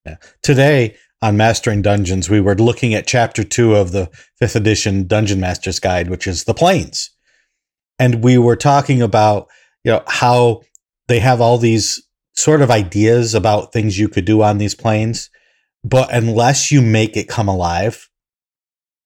Yeah. 0.05 0.17
Today 0.41 0.95
on 1.21 1.37
Mastering 1.37 1.81
Dungeons, 1.81 2.29
we 2.29 2.41
were 2.41 2.55
looking 2.55 2.93
at 2.93 3.07
chapter 3.07 3.43
two 3.43 3.75
of 3.75 3.91
the 3.91 4.09
fifth 4.37 4.55
edition 4.55 5.07
Dungeon 5.07 5.39
Master's 5.39 5.79
Guide, 5.79 6.09
which 6.09 6.27
is 6.27 6.43
the 6.43 6.53
planes. 6.53 7.09
And 7.97 8.23
we 8.23 8.37
were 8.37 8.57
talking 8.57 9.01
about, 9.01 9.47
you 9.83 9.91
know, 9.91 10.03
how 10.07 10.61
they 11.07 11.19
have 11.19 11.41
all 11.41 11.57
these 11.57 12.03
sort 12.33 12.61
of 12.61 12.69
ideas 12.69 13.33
about 13.33 13.71
things 13.71 13.97
you 13.97 14.09
could 14.09 14.25
do 14.25 14.41
on 14.41 14.57
these 14.57 14.75
planes, 14.75 15.29
but 15.83 16.13
unless 16.13 16.71
you 16.71 16.81
make 16.81 17.15
it 17.15 17.29
come 17.29 17.47
alive, 17.47 18.09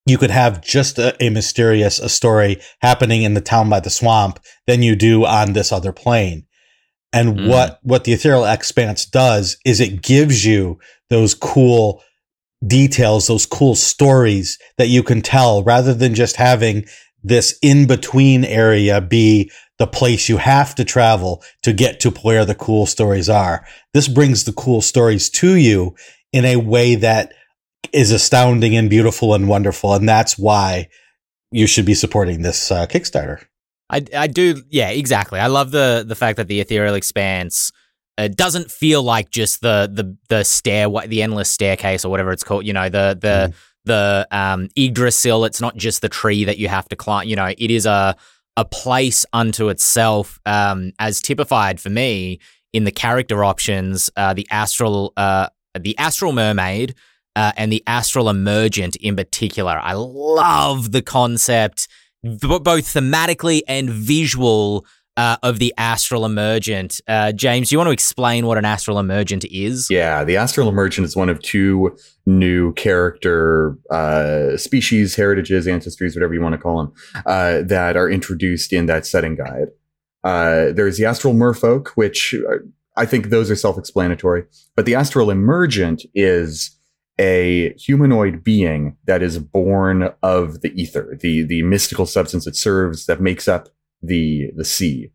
you 0.10 0.18
could 0.18 0.32
have 0.32 0.62
just 0.62 0.98
a, 0.98 1.16
a, 1.24 1.30
mysterious 1.30 2.00
a 2.00 2.10
story 2.10 2.60
happening 2.82 3.24
in 3.24 3.34
the 3.34 3.42
town 3.42 3.70
by 3.70 3.80
the 3.80 3.90
swamp 3.90 4.40
than 4.68 4.82
you 4.82 4.96
do 4.96 5.26
on 5.26 5.54
this 5.54 5.72
other 5.72 5.92
plane. 5.94 6.46
And 7.14 7.38
mm. 7.38 7.50
what 7.50 7.80
what 7.84 8.04
the 8.04 8.14
Aetherial 8.14 8.52
Expanse 8.52 9.06
does 9.06 9.58
is 9.66 9.80
it 9.80 10.02
gives 10.02 10.46
you 10.46 10.80
those 11.10 11.34
cool 11.34 12.04
details, 12.66 13.28
those 13.28 13.46
cool 13.46 13.76
stories 13.76 14.58
that 14.78 14.90
you 14.90 15.02
can 15.02 15.22
tell 15.22 15.64
rather 15.64 15.94
than 15.94 16.14
just 16.14 16.36
having 16.36 16.86
this 17.24 17.58
in 17.62 17.88
between 17.88 18.46
area 18.46 19.02
be 19.02 19.52
the 19.78 19.88
place 19.88 20.30
you 20.30 20.38
have 20.38 20.76
to 20.76 20.86
travel 20.86 21.44
to 21.64 21.74
get 21.74 22.00
to 22.02 22.12
where 22.12 22.46
the 22.46 22.56
cool 22.56 22.86
stories 22.86 23.30
are. 23.30 23.66
This 23.94 24.08
brings 24.08 24.44
the 24.44 24.54
cool 24.54 24.82
stories 24.82 25.30
to 25.32 25.56
you 25.56 25.96
in 26.32 26.46
a 26.46 26.58
way 26.58 26.96
that 26.96 27.34
is 27.94 28.12
astounding 28.12 28.76
and 28.76 28.90
beautiful 28.90 29.34
and 29.34 29.48
wonderful. 29.48 29.94
And 29.94 30.08
that's 30.08 30.38
why 30.38 30.90
you 31.52 31.68
should 31.68 31.86
be 31.86 31.94
supporting 31.94 32.42
this 32.42 32.72
uh, 32.72 32.86
Kickstarter. 32.86 33.44
I, 33.90 34.06
I 34.16 34.28
do. 34.28 34.62
Yeah, 34.70 34.90
exactly. 34.90 35.40
I 35.40 35.48
love 35.48 35.72
the, 35.72 36.06
the 36.08 36.16
fact 36.16 36.38
that 36.38 36.48
the 36.48 36.64
Aetherial 36.64 36.96
Expanse 36.96 37.72
uh, 38.18 38.28
doesn't 38.28 38.70
feel 38.70 39.02
like 39.02 39.32
just 39.32 39.62
the, 39.62 39.90
the, 39.92 40.16
the 40.28 40.44
stair, 40.44 40.88
the 41.08 41.24
endless 41.24 41.50
staircase 41.50 42.06
or 42.06 42.10
whatever 42.10 42.32
it's 42.32 42.44
called, 42.44 42.66
you 42.66 42.74
know, 42.74 42.90
the, 42.90 43.18
the, 43.20 43.52
mm. 43.52 43.54
the, 43.86 44.28
um, 44.32 44.70
Yggdrasil. 44.76 45.46
It's 45.46 45.62
not 45.62 45.76
just 45.76 46.02
the 46.02 46.10
tree 46.10 46.44
that 46.44 46.60
you 46.60 46.68
have 46.68 46.88
to 46.90 46.96
climb, 46.96 47.28
you 47.28 47.36
know, 47.36 47.52
it 47.58 47.72
is 47.72 47.88
a, 47.88 48.16
a 48.58 48.66
place 48.66 49.26
unto 49.34 49.70
itself, 49.70 50.40
um, 50.46 50.92
as 51.00 51.22
typified 51.22 51.80
for 51.80 51.90
me 51.90 52.40
in 52.74 52.84
the 52.84 52.92
character 52.92 53.44
options, 53.44 54.12
uh, 54.18 54.34
the 54.34 54.46
astral, 54.52 55.14
uh, 55.18 55.48
the 55.80 55.98
astral 55.98 56.34
mermaid, 56.34 56.94
uh, 57.36 57.52
and 57.58 57.72
the 57.72 57.84
astral 57.88 58.30
emergent 58.30 58.96
in 58.98 59.16
particular. 59.16 59.80
I 59.82 59.94
love 59.94 60.92
the 60.92 61.02
concept, 61.02 61.88
b- 62.24 62.38
both 62.38 62.94
thematically 62.94 63.62
and 63.68 63.90
visual. 63.90 64.86
Uh, 65.18 65.36
of 65.44 65.60
the 65.60 65.74
astral 65.78 66.24
emergent. 66.24 67.02
Uh, 67.06 67.34
James, 67.34 67.68
do 67.68 67.74
you 67.74 67.78
want 67.78 67.90
to 67.90 67.92
explain 67.92 68.46
what 68.46 68.58
an 68.58 68.64
astral 68.64 69.00
emergent 69.00 69.44
is? 69.52 69.90
Yeah, 69.90 70.24
the 70.24 70.38
astral 70.38 70.70
emergent 70.70 71.04
is 71.04 71.14
one 71.14 71.28
of 71.28 71.42
two 71.42 71.94
new 72.26 72.72
character 72.76 73.78
uh, 73.92 74.56
species, 74.56 75.18
heritages, 75.18 75.68
ancestries, 75.68 76.16
whatever 76.16 76.34
you 76.34 76.40
want 76.40 76.54
to 76.54 76.58
call 76.58 76.78
them, 76.78 76.94
uh, 77.26 77.64
that 77.64 77.98
are 77.98 78.10
introduced 78.10 78.72
in 78.72 78.86
that 78.86 79.06
setting 79.06 79.36
guide. 79.36 79.68
Uh, 80.24 80.72
there's 80.72 80.98
the 80.98 81.04
astral 81.06 81.34
merfolk, 81.34 81.90
which 81.96 82.34
uh, 82.50 82.60
I 82.96 83.06
think 83.06 83.30
those 83.30 83.52
are 83.52 83.56
self 83.56 83.78
explanatory, 83.78 84.46
but 84.76 84.86
the 84.86 84.96
astral 84.96 85.32
emergent 85.32 86.06
is 86.14 86.79
a 87.20 87.74
humanoid 87.74 88.44
being 88.44 88.96
that 89.06 89.22
is 89.22 89.38
born 89.38 90.10
of 90.24 90.62
the 90.62 90.72
ether, 90.82 91.18
the 91.20 91.44
the 91.44 91.62
mystical 91.64 92.06
substance 92.06 92.46
that 92.46 92.56
serves 92.56 93.06
that 93.06 93.22
makes 93.22 93.48
up 93.48 93.70
the 94.02 94.52
the 94.56 94.66
sea, 94.66 95.12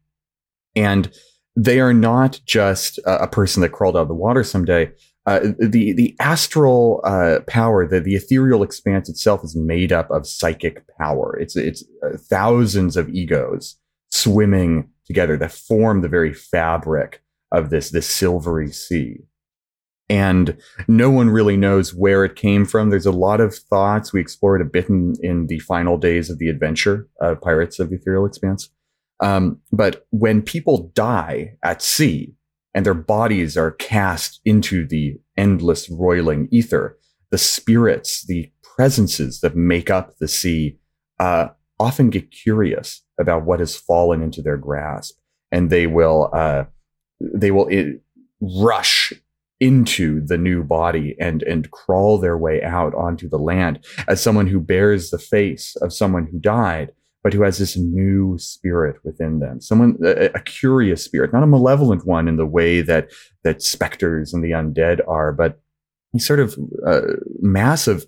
and 0.76 1.10
they 1.56 1.80
are 1.80 1.94
not 1.94 2.40
just 2.44 2.98
a, 2.98 3.24
a 3.24 3.28
person 3.28 3.62
that 3.62 3.70
crawled 3.70 3.96
out 3.96 4.02
of 4.02 4.08
the 4.08 4.14
water 4.14 4.44
someday. 4.44 4.92
Uh, 5.26 5.40
the 5.58 5.94
the 5.94 6.14
astral 6.20 7.00
uh, 7.04 7.38
power, 7.46 7.88
the 7.88 8.00
the 8.00 8.14
Aetherial 8.14 8.62
Expanse 8.62 9.08
itself, 9.08 9.42
is 9.42 9.56
made 9.56 9.90
up 9.90 10.10
of 10.10 10.26
psychic 10.26 10.84
power. 10.98 11.36
It's 11.40 11.56
it's 11.56 11.82
uh, 12.02 12.18
thousands 12.18 12.98
of 12.98 13.08
egos 13.08 13.76
swimming 14.10 14.90
together 15.06 15.38
that 15.38 15.52
form 15.52 16.02
the 16.02 16.08
very 16.08 16.34
fabric 16.34 17.22
of 17.50 17.70
this 17.70 17.90
this 17.90 18.06
silvery 18.06 18.70
sea 18.70 19.20
and 20.08 20.56
no 20.86 21.10
one 21.10 21.30
really 21.30 21.56
knows 21.56 21.94
where 21.94 22.24
it 22.24 22.36
came 22.36 22.66
from. 22.66 22.90
There's 22.90 23.06
a 23.06 23.12
lot 23.12 23.40
of 23.40 23.54
thoughts. 23.54 24.12
We 24.12 24.20
explored 24.20 24.60
a 24.60 24.66
bit 24.66 24.88
in, 24.88 25.14
in 25.22 25.46
the 25.46 25.60
final 25.60 25.96
days 25.96 26.28
of 26.30 26.38
the 26.38 26.48
adventure, 26.48 27.08
uh, 27.20 27.36
Pirates 27.36 27.78
of 27.78 27.90
the 27.90 27.98
Aetherial 27.98 28.26
Expanse. 28.26 28.68
Um, 29.20 29.60
but 29.72 30.06
when 30.10 30.42
people 30.42 30.90
die 30.94 31.56
at 31.62 31.80
sea 31.80 32.34
and 32.74 32.84
their 32.84 32.94
bodies 32.94 33.56
are 33.56 33.70
cast 33.70 34.40
into 34.44 34.86
the 34.86 35.18
endless 35.36 35.88
roiling 35.88 36.48
ether, 36.50 36.98
the 37.30 37.38
spirits, 37.38 38.26
the 38.26 38.50
presences 38.62 39.40
that 39.40 39.56
make 39.56 39.88
up 39.88 40.18
the 40.18 40.28
sea, 40.28 40.78
uh, 41.18 41.48
often 41.78 42.10
get 42.10 42.30
curious 42.30 43.02
about 43.18 43.44
what 43.44 43.60
has 43.60 43.76
fallen 43.76 44.22
into 44.22 44.42
their 44.42 44.56
grasp, 44.56 45.16
and 45.50 45.70
they 45.70 45.86
will 45.86 46.30
uh, 46.32 46.64
they 47.20 47.50
will 47.50 47.68
it, 47.68 48.02
rush 48.40 49.12
into 49.64 50.20
the 50.26 50.36
new 50.36 50.62
body 50.62 51.16
and 51.18 51.42
and 51.44 51.70
crawl 51.70 52.18
their 52.18 52.36
way 52.36 52.62
out 52.62 52.94
onto 52.94 53.30
the 53.30 53.38
land 53.38 53.82
as 54.08 54.22
someone 54.22 54.46
who 54.46 54.60
bears 54.60 55.08
the 55.08 55.18
face 55.18 55.74
of 55.76 55.90
someone 55.90 56.26
who 56.26 56.38
died 56.38 56.92
but 57.22 57.32
who 57.32 57.42
has 57.42 57.56
this 57.56 57.74
new 57.74 58.36
spirit 58.36 58.96
within 59.02 59.38
them. 59.38 59.58
Someone 59.58 59.96
a, 60.04 60.26
a 60.34 60.40
curious 60.40 61.02
spirit 61.02 61.32
not 61.32 61.42
a 61.42 61.46
malevolent 61.46 62.06
one 62.06 62.28
in 62.28 62.36
the 62.36 62.44
way 62.44 62.82
that 62.82 63.10
that 63.42 63.62
specters 63.62 64.34
and 64.34 64.44
the 64.44 64.50
undead 64.50 65.00
are 65.08 65.32
but 65.32 65.58
sort 66.18 66.40
of 66.40 66.58
uh, 66.86 67.00
massive 67.40 68.04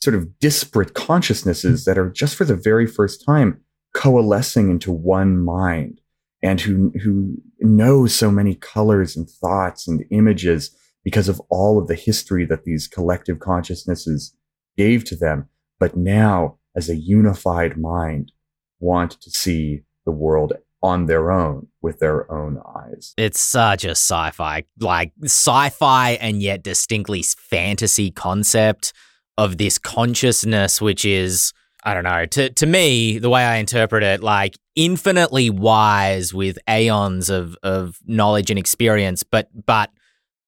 sort 0.00 0.14
of 0.14 0.38
disparate 0.38 0.94
consciousnesses 0.94 1.84
that 1.84 1.98
are 1.98 2.10
just 2.10 2.36
for 2.36 2.44
the 2.44 2.56
very 2.56 2.86
first 2.86 3.24
time 3.26 3.60
coalescing 3.92 4.70
into 4.70 4.92
one 4.92 5.36
mind 5.36 6.00
and 6.44 6.60
who 6.60 6.92
who 7.02 7.34
know 7.58 8.06
so 8.06 8.30
many 8.30 8.54
colors 8.54 9.16
and 9.16 9.28
thoughts 9.28 9.88
and 9.88 10.04
images 10.10 10.76
because 11.04 11.28
of 11.28 11.40
all 11.48 11.78
of 11.78 11.88
the 11.88 11.94
history 11.94 12.44
that 12.46 12.64
these 12.64 12.88
collective 12.88 13.38
consciousnesses 13.38 14.34
gave 14.76 15.04
to 15.04 15.16
them, 15.16 15.48
but 15.78 15.96
now 15.96 16.58
as 16.76 16.88
a 16.88 16.96
unified 16.96 17.76
mind 17.76 18.32
want 18.80 19.12
to 19.20 19.30
see 19.30 19.82
the 20.04 20.12
world 20.12 20.52
on 20.82 21.06
their 21.06 21.30
own 21.30 21.68
with 21.80 22.00
their 22.00 22.30
own 22.32 22.60
eyes. 22.76 23.14
It's 23.16 23.40
such 23.40 23.84
a 23.84 23.90
sci-fi, 23.90 24.64
like 24.80 25.12
sci-fi 25.22 26.12
and 26.12 26.42
yet 26.42 26.62
distinctly 26.62 27.22
fantasy 27.22 28.10
concept 28.10 28.92
of 29.38 29.58
this 29.58 29.78
consciousness 29.78 30.80
which 30.80 31.04
is 31.04 31.52
I 31.84 31.94
don't 31.94 32.04
know. 32.04 32.26
To 32.26 32.50
to 32.50 32.66
me, 32.66 33.18
the 33.18 33.30
way 33.30 33.44
I 33.44 33.56
interpret 33.56 34.04
it, 34.04 34.22
like 34.22 34.56
infinitely 34.76 35.50
wise 35.50 36.32
with 36.32 36.58
aeons 36.68 37.28
of 37.28 37.56
of 37.62 37.98
knowledge 38.06 38.50
and 38.50 38.58
experience, 38.58 39.22
but 39.22 39.48
but 39.66 39.90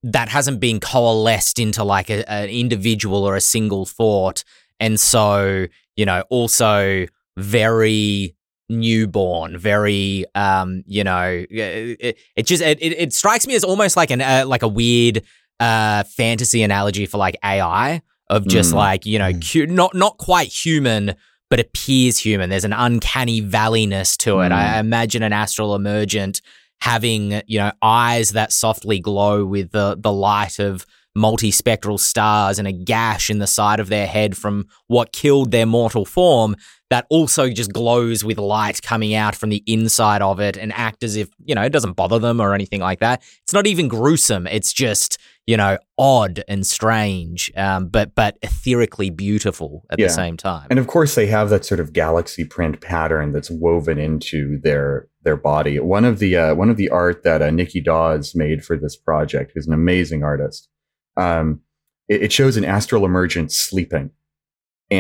that 0.05 0.29
hasn't 0.29 0.61
been 0.61 0.81
coalesced 0.81 1.59
into 1.59 1.83
like 1.83 2.11
a, 2.11 2.31
an 2.31 2.51
individual 2.51 3.25
or 3.25 3.37
a 3.37 3.41
single 3.41 3.87
thought. 3.87 4.45
And 4.79 5.01
so, 5.01 5.67
you 5.97 6.05
know, 6.05 6.25
also 6.29 7.07
very 7.39 8.37
newborn, 8.69 9.57
very, 9.57 10.27
um, 10.35 10.85
you 10.87 11.05
know, 11.05 11.45
it, 11.51 12.19
it 12.37 12.43
just, 12.47 12.63
it, 12.63 12.83
it 12.83 13.13
strikes 13.15 13.47
me 13.47 13.55
as 13.55 13.65
almost 13.65 13.97
like 13.97 14.11
an, 14.11 14.21
uh, 14.21 14.45
like 14.47 14.63
a 14.63 14.69
weird, 14.69 15.23
uh, 15.59 16.05
fantasy 16.05 16.63
analogy 16.63 17.07
for 17.07 17.17
like 17.17 17.37
AI 17.43 18.03
of 18.29 18.47
just 18.47 18.73
mm. 18.73 18.77
like, 18.77 19.07
you 19.07 19.19
know, 19.19 19.33
mm. 19.33 19.53
cu- 19.53 19.73
not, 19.73 19.95
not 19.95 20.19
quite 20.19 20.49
human, 20.49 21.15
but 21.49 21.61
appears 21.61 22.19
human. 22.19 22.51
There's 22.51 22.65
an 22.65 22.75
uncanny 22.75 23.41
valleyness 23.41 24.19
to 24.19 24.41
it. 24.41 24.51
Mm. 24.51 24.53
I 24.53 24.79
imagine 24.81 25.23
an 25.23 25.33
astral 25.33 25.75
emergent 25.75 26.43
having 26.81 27.43
you 27.47 27.59
know 27.59 27.73
eyes 27.83 28.31
that 28.31 28.53
softly 28.53 29.01
glow 29.01 29.45
with 29.45 29.71
the 29.73 29.97
the 29.99 30.13
light 30.13 30.59
of 30.59 30.87
multispectral 31.17 31.99
stars 31.99 32.59
and 32.59 32.67
a 32.67 32.73
gash 32.73 33.31
in 33.31 33.39
the 33.39 33.47
side 33.47 33.79
of 33.79 33.89
their 33.89 34.07
head 34.07 34.37
from 34.37 34.67
what 34.89 35.13
killed 35.13 35.53
their 35.53 35.67
mortal 35.67 36.05
form 36.05 36.57
that 36.95 37.07
also 37.11 37.51
just 37.51 37.73
glows 37.73 38.25
with 38.25 38.39
light 38.39 38.81
coming 38.83 39.15
out 39.15 39.35
from 39.35 39.51
the 39.51 39.63
inside 39.67 40.23
of 40.23 40.39
it 40.39 40.57
and 40.57 40.73
act 40.73 41.03
as 41.03 41.17
if, 41.17 41.29
you 41.45 41.55
know, 41.57 41.63
it 41.63 41.73
doesn't 41.73 41.95
bother 41.95 42.21
them 42.21 42.41
or 42.41 42.55
anything 42.55 42.81
like 42.81 43.01
that. 43.01 43.21
It's 43.43 43.53
not 43.53 43.67
even 43.67 43.89
gruesome. 43.89 44.47
It's 44.47 44.73
just, 44.73 45.19
you 45.47 45.57
know, 45.57 45.77
odd 45.99 46.45
and 46.47 46.65
strange, 46.65 47.51
um, 47.57 47.89
but 47.89 48.15
but 48.15 48.41
etherically 48.43 49.11
beautiful 49.15 49.85
at 49.91 49.99
Yeah. 49.99 50.07
the 50.07 50.13
same 50.13 50.37
time. 50.37 50.69
And 50.71 50.79
of 50.79 50.87
course, 50.87 51.17
they 51.17 51.27
have 51.27 51.51
that 51.51 51.65
sort 51.65 51.81
of 51.81 51.93
galaxy 51.93 52.45
print 52.45 52.81
pattern 52.81 53.33
that's 53.33 53.51
woven 53.51 53.99
into 53.99 54.61
their 54.63 55.09
their 55.25 55.37
body. 55.37 55.81
One 55.81 56.05
of 56.05 56.21
the 56.21 56.37
uh, 56.37 56.55
one 56.55 56.71
of 56.71 56.77
the 56.77 56.91
art 56.91 57.25
that 57.25 57.43
uh, 57.43 57.51
Nikki 57.51 57.81
Dawes 57.81 58.35
made 58.37 58.65
for 58.65 58.77
this 58.79 58.97
project, 58.97 59.51
who's 59.53 59.67
an 59.67 59.75
amazing 59.75 60.23
artist, 60.23 60.69
um, 61.17 61.61
it, 62.09 62.23
it 62.25 62.33
shows 62.33 62.57
an 62.57 62.65
astral 62.65 63.05
emergent 63.05 63.51
sleeping, 63.51 64.11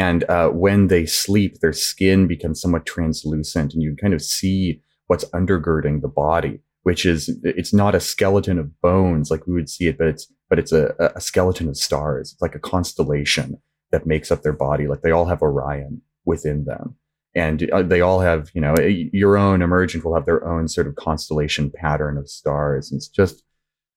and 0.03 0.21
uh, 0.25 0.49
when 0.65 0.89
they 0.89 1.07
sleep, 1.07 1.53
their 1.61 1.73
skin 1.73 2.27
becomes 2.27 2.61
somewhat 2.61 2.87
translucent, 2.95 3.75
and 3.75 3.83
you 3.83 3.97
kind 4.05 4.15
of 4.15 4.23
see 4.23 4.59
what's 5.09 5.31
undergirding 5.41 6.01
the 6.01 6.15
body. 6.27 6.57
Which 6.89 7.07
is 7.07 7.21
it's 7.43 7.73
not 7.73 7.95
a 7.95 8.07
skeleton 8.13 8.59
of 8.59 8.79
bones 8.83 9.31
like 9.31 9.47
we 9.47 9.55
would 9.55 9.71
see 9.71 9.87
it, 9.91 9.97
but 9.97 10.09
it's 10.13 10.25
but 10.51 10.59
it's 10.59 10.73
a, 10.73 10.85
a 11.17 11.21
skeleton 11.21 11.69
of 11.69 11.77
stars. 11.79 12.33
It's 12.33 12.43
like 12.43 12.55
a 12.55 12.69
constellation 12.73 13.49
that 13.91 14.07
makes 14.07 14.31
up 14.31 14.43
their 14.43 14.59
body. 14.69 14.87
Like 14.87 15.03
they 15.03 15.15
all 15.17 15.25
have 15.27 15.41
Orion 15.41 16.03
within 16.25 16.65
them. 16.65 16.97
And 17.35 17.71
uh, 17.71 17.83
they 17.83 18.01
all 18.01 18.21
have, 18.21 18.51
you 18.55 18.61
know, 18.61 18.75
your 19.23 19.37
own 19.37 19.63
emergent 19.63 20.05
will 20.05 20.15
have 20.15 20.27
their 20.27 20.45
own 20.47 20.69
sort 20.69 20.87
of 20.87 20.97
constellation 20.97 21.71
pattern 21.71 22.19
of 22.19 22.29
stars. 22.29 22.91
And 22.91 22.99
it's 22.99 23.09
just, 23.09 23.43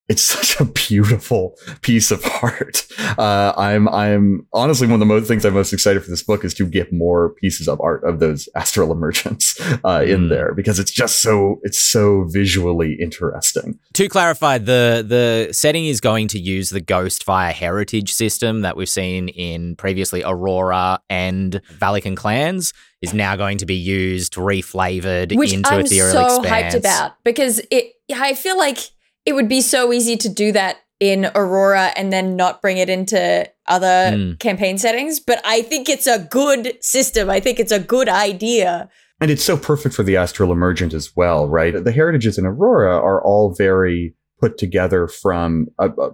it's 0.09 0.21
such 0.21 0.59
a 0.59 0.65
beautiful 0.65 1.57
piece 1.81 2.11
of 2.11 2.23
art. 2.41 2.87
Uh, 3.17 3.53
I'm, 3.57 3.87
I'm 3.89 4.47
honestly 4.53 4.87
one 4.87 4.93
of 4.95 4.99
the 4.99 5.05
most 5.05 5.27
things 5.27 5.43
I'm 5.45 5.53
most 5.53 5.73
excited 5.73 6.03
for 6.03 6.09
this 6.09 6.23
book 6.23 6.45
is 6.45 6.53
to 6.55 6.65
get 6.65 6.93
more 6.93 7.31
pieces 7.41 7.67
of 7.67 7.79
art 7.81 8.03
of 8.03 8.19
those 8.19 8.47
astral 8.55 8.91
emergents 8.91 9.59
uh, 9.83 10.03
in 10.05 10.17
Mm. 10.27 10.29
there 10.29 10.53
because 10.53 10.79
it's 10.79 10.91
just 10.91 11.21
so, 11.21 11.59
it's 11.63 11.79
so 11.79 12.23
visually 12.29 12.93
interesting. 13.01 13.77
to 13.93 14.07
clarify, 14.09 14.57
the 14.57 15.03
the 15.07 15.53
setting 15.53 15.85
is 15.87 15.99
going 16.01 16.27
to 16.29 16.39
use 16.39 16.69
the 16.69 16.81
Ghostfire 16.81 17.51
heritage 17.51 18.13
system 18.13 18.61
that 18.61 18.75
we've 18.77 18.89
seen 18.89 19.27
in 19.29 19.75
previously 19.75 20.23
Aurora 20.23 20.99
and 21.09 21.61
Valican 21.79 22.15
clans 22.15 22.73
is 23.01 23.13
now 23.13 23.35
going 23.35 23.57
to 23.59 23.65
be 23.65 23.75
used 23.75 24.33
reflavored 24.35 25.35
which 25.35 25.53
into 25.53 25.69
I'm 25.69 25.81
Ethereal 25.81 26.11
so 26.29 26.39
Expanse. 26.41 26.75
hyped 26.75 26.79
about 26.79 27.11
because 27.23 27.61
it. 27.71 27.93
I 28.15 28.33
feel 28.35 28.57
like 28.57 28.79
it 29.27 29.35
would 29.35 29.49
be 29.49 29.61
so 29.61 29.91
easy 29.91 30.15
to 30.15 30.29
do 30.29 30.51
that 30.53 30.77
in 30.99 31.29
Aurora 31.35 31.91
and 31.97 32.11
then 32.11 32.35
not 32.35 32.61
bring 32.61 32.77
it 32.77 32.89
into 32.89 33.47
other 33.67 34.11
Mm. 34.15 34.39
campaign 34.39 34.77
settings. 34.77 35.19
But 35.19 35.41
I 35.45 35.61
think 35.61 35.89
it's 35.89 36.07
a 36.07 36.19
good 36.31 36.73
system. 36.81 37.29
I 37.29 37.39
think 37.39 37.59
it's 37.59 37.71
a 37.73 37.79
good 37.79 38.09
idea. 38.09 38.89
And 39.19 39.29
it's 39.29 39.43
so 39.43 39.57
perfect 39.57 39.93
for 39.93 40.03
the 40.03 40.15
astral 40.15 40.51
emergent 40.51 40.93
as 40.93 41.15
well, 41.15 41.47
right? 41.47 41.83
The 41.83 41.91
heritages 41.91 42.37
in 42.37 42.45
Aurora 42.45 42.95
are 42.95 43.21
all 43.23 43.53
very 43.53 44.15
put 44.39 44.57
together 44.57 45.07
from 45.07 45.67
a, 45.77 45.89
a, 45.89 46.11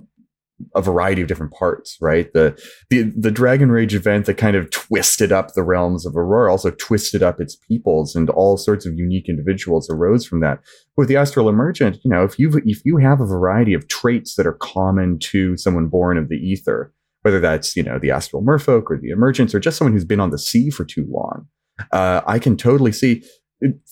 a 0.76 0.82
variety 0.82 1.22
of 1.22 1.28
different 1.28 1.54
parts, 1.54 1.98
right? 2.02 2.32
The, 2.34 2.60
the 2.90 3.14
the 3.16 3.32
Dragon 3.32 3.72
Rage 3.72 3.96
event 3.96 4.26
that 4.26 4.36
kind 4.36 4.56
of 4.56 4.70
twisted 4.70 5.32
up 5.32 5.54
the 5.54 5.64
realms 5.64 6.06
of 6.06 6.16
Aurora 6.16 6.52
also 6.52 6.72
twisted 6.72 7.24
up 7.24 7.40
its 7.40 7.56
peoples, 7.56 8.16
and 8.16 8.30
all 8.30 8.58
sorts 8.58 8.86
of 8.86 8.96
unique 8.96 9.30
individuals 9.30 9.90
arose 9.90 10.26
from 10.26 10.40
that. 10.42 10.60
With 10.98 11.08
the 11.08 11.18
astral 11.18 11.50
emergent, 11.50 12.00
you 12.04 12.12
know, 12.12 12.24
if 12.24 12.38
you 12.38 12.62
if 12.66 12.82
you 12.86 12.98
have 12.98 13.22
a 13.22 13.26
variety 13.26 13.74
of 13.74 13.88
traits 13.88 14.36
that 14.36 14.48
are 14.48 14.54
common 14.54 15.20
to 15.20 15.58
someone 15.58 15.88
born 15.88 16.18
of 16.18 16.30
the 16.30 16.38
ether, 16.38 16.94
whether 17.22 17.40
that's 17.40 17.76
you 17.76 17.84
know 17.84 18.00
the 18.00 18.12
astral 18.12 18.44
merfolk 18.44 18.84
or 18.90 18.98
the 18.98 19.10
emergents 19.10 19.56
or 19.56 19.60
just 19.60 19.78
someone 19.78 19.94
who's 19.94 20.06
been 20.06 20.20
on 20.20 20.32
the 20.32 20.40
sea 20.40 20.70
for 20.70 20.86
too 20.86 21.06
long, 21.10 21.48
uh, 21.92 22.22
I 22.26 22.40
can 22.40 22.58
totally 22.58 22.92
see. 22.92 23.24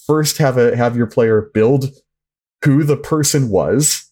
First, 0.05 0.38
have 0.38 0.57
a 0.57 0.75
have 0.75 0.97
your 0.97 1.07
player 1.07 1.49
build 1.53 1.91
who 2.63 2.84
the 2.84 2.97
person 2.97 3.49
was 3.49 4.11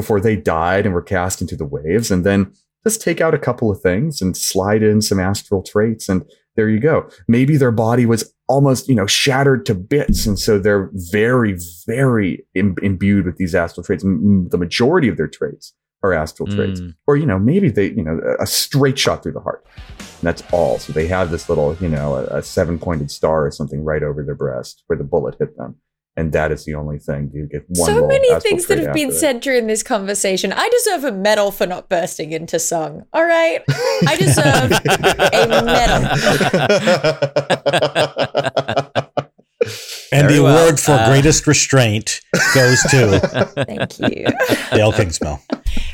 before 0.00 0.20
they 0.20 0.36
died 0.36 0.84
and 0.86 0.94
were 0.94 1.02
cast 1.16 1.40
into 1.42 1.56
the 1.56 1.64
waves, 1.76 2.10
and 2.10 2.24
then 2.24 2.40
just 2.86 3.00
take 3.02 3.20
out 3.20 3.34
a 3.34 3.38
couple 3.48 3.70
of 3.70 3.80
things 3.80 4.22
and 4.22 4.36
slide 4.36 4.82
in 4.82 5.02
some 5.02 5.20
astral 5.20 5.62
traits, 5.62 6.08
and 6.08 6.24
there 6.56 6.68
you 6.74 6.80
go. 6.80 6.96
Maybe 7.28 7.56
their 7.56 7.72
body 7.86 8.06
was 8.06 8.22
almost 8.48 8.88
you 8.88 8.94
know 8.94 9.06
shattered 9.06 9.64
to 9.66 9.74
bits, 9.74 10.26
and 10.26 10.38
so 10.38 10.58
they're 10.58 10.90
very 11.12 11.52
very 11.86 12.30
Im- 12.54 12.76
imbued 12.82 13.24
with 13.26 13.36
these 13.36 13.54
astral 13.54 13.84
traits. 13.84 14.04
M- 14.04 14.48
The 14.50 14.58
majority 14.66 15.08
of 15.08 15.16
their 15.16 15.28
traits 15.38 15.74
are 16.02 16.12
astral 16.14 16.48
traits, 16.56 16.80
Mm. 16.80 16.94
or 17.06 17.16
you 17.16 17.26
know 17.26 17.38
maybe 17.38 17.68
they 17.70 17.88
you 17.98 18.02
know 18.02 18.16
a 18.40 18.46
straight 18.46 18.98
shot 18.98 19.22
through 19.22 19.32
the 19.38 19.40
heart. 19.48 19.62
And 19.98 20.26
that's 20.28 20.42
all. 20.52 20.78
So 20.78 20.92
they 20.92 21.06
have 21.08 21.30
this 21.30 21.48
little, 21.50 21.76
you 21.80 21.88
know, 21.88 22.08
a, 22.16 22.38
a 22.38 22.42
seven 22.42 22.78
pointed 22.78 23.10
star 23.10 23.46
or 23.46 23.50
something 23.50 23.84
right 23.90 24.02
over 24.02 24.22
their 24.22 24.34
breast 24.34 24.82
where 24.86 24.98
the 24.98 25.04
bullet 25.12 25.36
hit 25.38 25.56
them. 25.56 25.76
And 26.16 26.32
that 26.32 26.50
is 26.50 26.64
the 26.64 26.74
only 26.74 26.98
thing. 26.98 27.30
You 27.32 27.46
get 27.46 27.64
one 27.68 27.86
so 27.86 28.06
many 28.06 28.40
things 28.40 28.66
that 28.66 28.78
have 28.78 28.92
been 28.92 29.08
after 29.08 29.18
said 29.18 29.40
during 29.40 29.68
this 29.68 29.82
conversation. 29.82 30.52
I 30.52 30.68
deserve 30.68 31.04
a 31.04 31.12
medal 31.12 31.52
for 31.52 31.66
not 31.66 31.88
bursting 31.88 32.32
into 32.32 32.58
song. 32.58 33.06
All 33.12 33.24
right. 33.24 33.62
I 33.68 34.16
deserve 34.18 34.70
that. 35.70 36.12
And 40.12 40.22
Very 40.26 40.38
the 40.38 40.42
well. 40.44 40.58
award 40.64 40.80
for 40.80 40.92
Uh, 40.92 41.08
greatest 41.08 41.46
restraint 41.46 42.20
goes 42.54 42.82
to 42.90 43.20
Thank 43.66 43.98
you. 44.00 44.26
Dael 44.72 44.92
Kingsmill. 44.92 45.40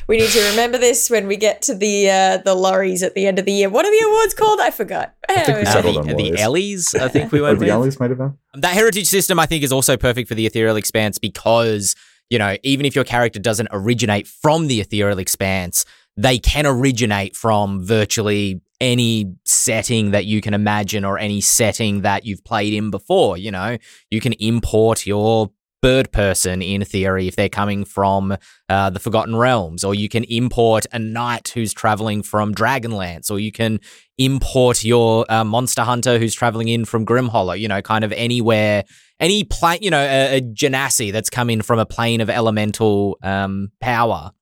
We 0.09 0.18
need 0.18 0.31
to 0.31 0.50
remember 0.50 0.79
this 0.79 1.11
when 1.11 1.26
we 1.26 1.37
get 1.37 1.62
to 1.62 1.74
the 1.74 2.09
uh, 2.11 2.37
the 2.38 2.55
lorries 2.55 3.02
at 3.02 3.14
the 3.14 3.26
end 3.26 3.38
of 3.38 3.44
the 3.44 3.52
year. 3.52 3.68
What 3.68 3.85
are 3.85 3.90
the 3.90 4.07
awards 4.07 4.33
called? 4.35 4.61
I 4.61 4.70
forgot. 4.70 5.14
think 5.29 5.46
we 5.48 5.52
Anyway. 5.52 5.62
Uh, 5.62 5.72
settled 5.72 5.96
the, 5.96 6.11
on 6.12 6.16
the 6.16 6.38
Ellies, 6.38 6.94
I 6.94 7.09
think 7.14 7.31
we 7.33 7.40
or 7.40 7.42
went 7.42 7.59
the 7.59 7.66
with. 7.66 7.74
alleys 7.74 8.00
might 8.00 8.11
have 8.11 8.18
been. 8.18 8.38
That 8.55 8.72
heritage 8.74 9.07
system, 9.07 9.38
I 9.38 9.46
think, 9.46 9.62
is 9.64 9.72
also 9.72 9.96
perfect 9.96 10.29
for 10.29 10.35
the 10.35 10.48
Aetherial 10.48 10.79
Expanse 10.79 11.18
because, 11.18 11.94
you 12.31 12.38
know, 12.38 12.57
even 12.62 12.87
if 12.87 12.94
your 12.94 13.05
character 13.05 13.38
doesn't 13.38 13.68
originate 13.72 14.26
from 14.26 14.68
the 14.68 14.81
Aetherial 14.83 15.18
Expanse, 15.18 15.85
they 16.16 16.38
can 16.38 16.64
originate 16.66 17.37
from 17.37 17.85
virtually 17.85 18.62
any 18.81 19.35
setting 19.45 20.11
that 20.11 20.27
you 20.27 20.41
can 20.41 20.55
imagine 20.55 21.05
or 21.05 21.19
any 21.19 21.41
setting 21.41 22.03
that 22.03 22.25
you've 22.25 22.45
played 22.45 22.73
in 22.73 22.91
before. 22.91 23.37
You 23.39 23.51
know, 23.51 23.77
you 24.11 24.21
can 24.21 24.33
import 24.35 25.07
your 25.07 25.51
bird 25.83 26.11
person 26.11 26.62
in 26.62 26.85
theory 26.85 27.29
if 27.29 27.37
they're 27.37 27.49
coming 27.49 27.85
from 27.85 28.37
uh, 28.69 28.91
the 28.91 28.99
Forgotten 28.99 29.37
Realms, 29.37 29.85
or 29.85 29.95
you 29.95 30.09
can 30.09 30.25
import 30.25 30.87
a 30.93 30.99
knight 30.99 31.49
who's 31.55 31.73
traveling 31.73 32.23
from 32.23 32.55
Dragonlance, 32.55 33.31
or 33.31 33.39
you 33.39 33.53
can 33.53 33.79
import 34.19 34.85
your 34.85 35.25
uh, 35.29 35.45
monster 35.45 35.83
hunter 35.83 36.19
who's 36.19 36.35
traveling 36.35 36.69
in 36.69 36.85
from 36.85 37.05
Grim 37.05 37.29
Hollow, 37.29 37.53
you 37.53 37.69
know, 37.69 37.83
kind 37.83 38.05
of 38.05 38.12
anywhere, 38.12 38.85
any 39.21 39.45
plane, 39.45 39.79
you 39.83 39.91
know, 39.91 40.01
a, 40.01 40.39
a 40.39 40.41
genasi 40.41 41.12
that's 41.12 41.31
coming 41.31 41.62
from 41.62 41.79
a 41.79 41.87
plane 41.87 42.21
of 42.21 42.31
elemental 42.31 43.19
um, 43.23 43.71
power. 43.81 44.33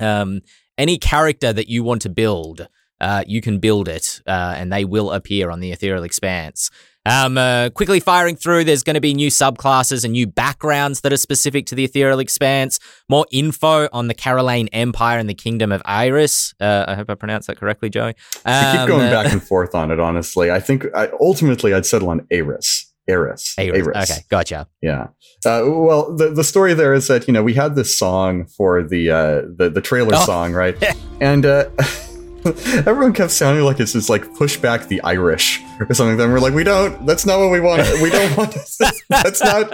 Um, 0.00 0.40
any 0.78 0.98
character 0.98 1.52
that 1.52 1.68
you 1.68 1.84
want 1.84 2.02
to 2.02 2.08
build, 2.08 2.66
uh, 3.02 3.22
you 3.26 3.42
can 3.42 3.58
build 3.58 3.88
it, 3.88 4.22
uh, 4.26 4.54
and 4.56 4.72
they 4.72 4.86
will 4.86 5.12
appear 5.12 5.50
on 5.50 5.60
the 5.60 5.70
Aetherial 5.72 6.04
Expanse. 6.06 6.70
Um, 7.04 7.36
uh, 7.36 7.68
quickly 7.70 7.98
firing 7.98 8.36
through, 8.36 8.62
there's 8.62 8.84
going 8.84 8.94
to 8.94 9.00
be 9.00 9.12
new 9.12 9.28
subclasses 9.28 10.04
and 10.04 10.12
new 10.12 10.26
backgrounds 10.28 11.00
that 11.00 11.12
are 11.12 11.16
specific 11.16 11.66
to 11.66 11.74
the 11.74 11.88
Aetherial 11.88 12.20
Expanse. 12.20 12.78
More 13.08 13.26
info 13.32 13.88
on 13.92 14.06
the 14.06 14.14
Caroline 14.14 14.68
Empire 14.72 15.18
and 15.18 15.28
the 15.28 15.34
Kingdom 15.34 15.72
of 15.72 15.82
Iris. 15.84 16.54
Uh, 16.60 16.84
I 16.86 16.94
hope 16.94 17.10
I 17.10 17.16
pronounced 17.16 17.48
that 17.48 17.56
correctly, 17.56 17.90
Joey. 17.90 18.14
I 18.46 18.70
keep 18.72 18.80
Um, 18.82 18.88
going 18.88 19.08
uh, 19.08 19.10
back 19.22 19.32
and 19.32 19.42
forth 19.42 19.74
on 19.74 19.90
it, 19.90 19.98
honestly. 19.98 20.52
I 20.52 20.60
think 20.60 20.86
I, 20.94 21.08
ultimately 21.20 21.74
I'd 21.74 21.86
settle 21.86 22.08
on 22.08 22.24
Eris. 22.30 22.88
Eris. 23.08 23.56
Iris. 23.58 24.10
Okay, 24.12 24.20
gotcha. 24.30 24.68
Yeah. 24.80 25.08
Uh, 25.44 25.62
well, 25.66 26.14
the 26.14 26.30
the 26.30 26.44
story 26.44 26.72
there 26.72 26.94
is 26.94 27.08
that 27.08 27.26
you 27.26 27.32
know 27.34 27.42
we 27.42 27.52
had 27.54 27.74
this 27.74 27.98
song 27.98 28.46
for 28.46 28.80
the 28.80 29.10
uh, 29.10 29.42
the 29.56 29.70
the 29.74 29.80
trailer 29.80 30.14
Oh. 30.14 30.24
song, 30.24 30.52
right? 30.52 30.76
and 31.20 31.44
uh, 31.44 31.64
everyone 32.86 33.12
kept 33.12 33.30
sounding 33.32 33.64
like 33.64 33.78
it's 33.80 33.92
just 33.92 34.08
like 34.10 34.34
push 34.34 34.56
back 34.56 34.88
the 34.88 35.00
Irish 35.02 35.60
or 35.80 35.92
something. 35.94 36.16
Then 36.16 36.32
we're 36.32 36.40
like, 36.40 36.54
we 36.54 36.64
don't. 36.64 37.06
That's 37.06 37.24
not 37.26 37.38
what 37.38 37.50
we 37.50 37.60
want. 37.60 37.82
We 38.02 38.10
don't 38.10 38.36
want. 38.36 38.52
This. 38.62 38.78
that's 39.08 39.42
not 39.42 39.70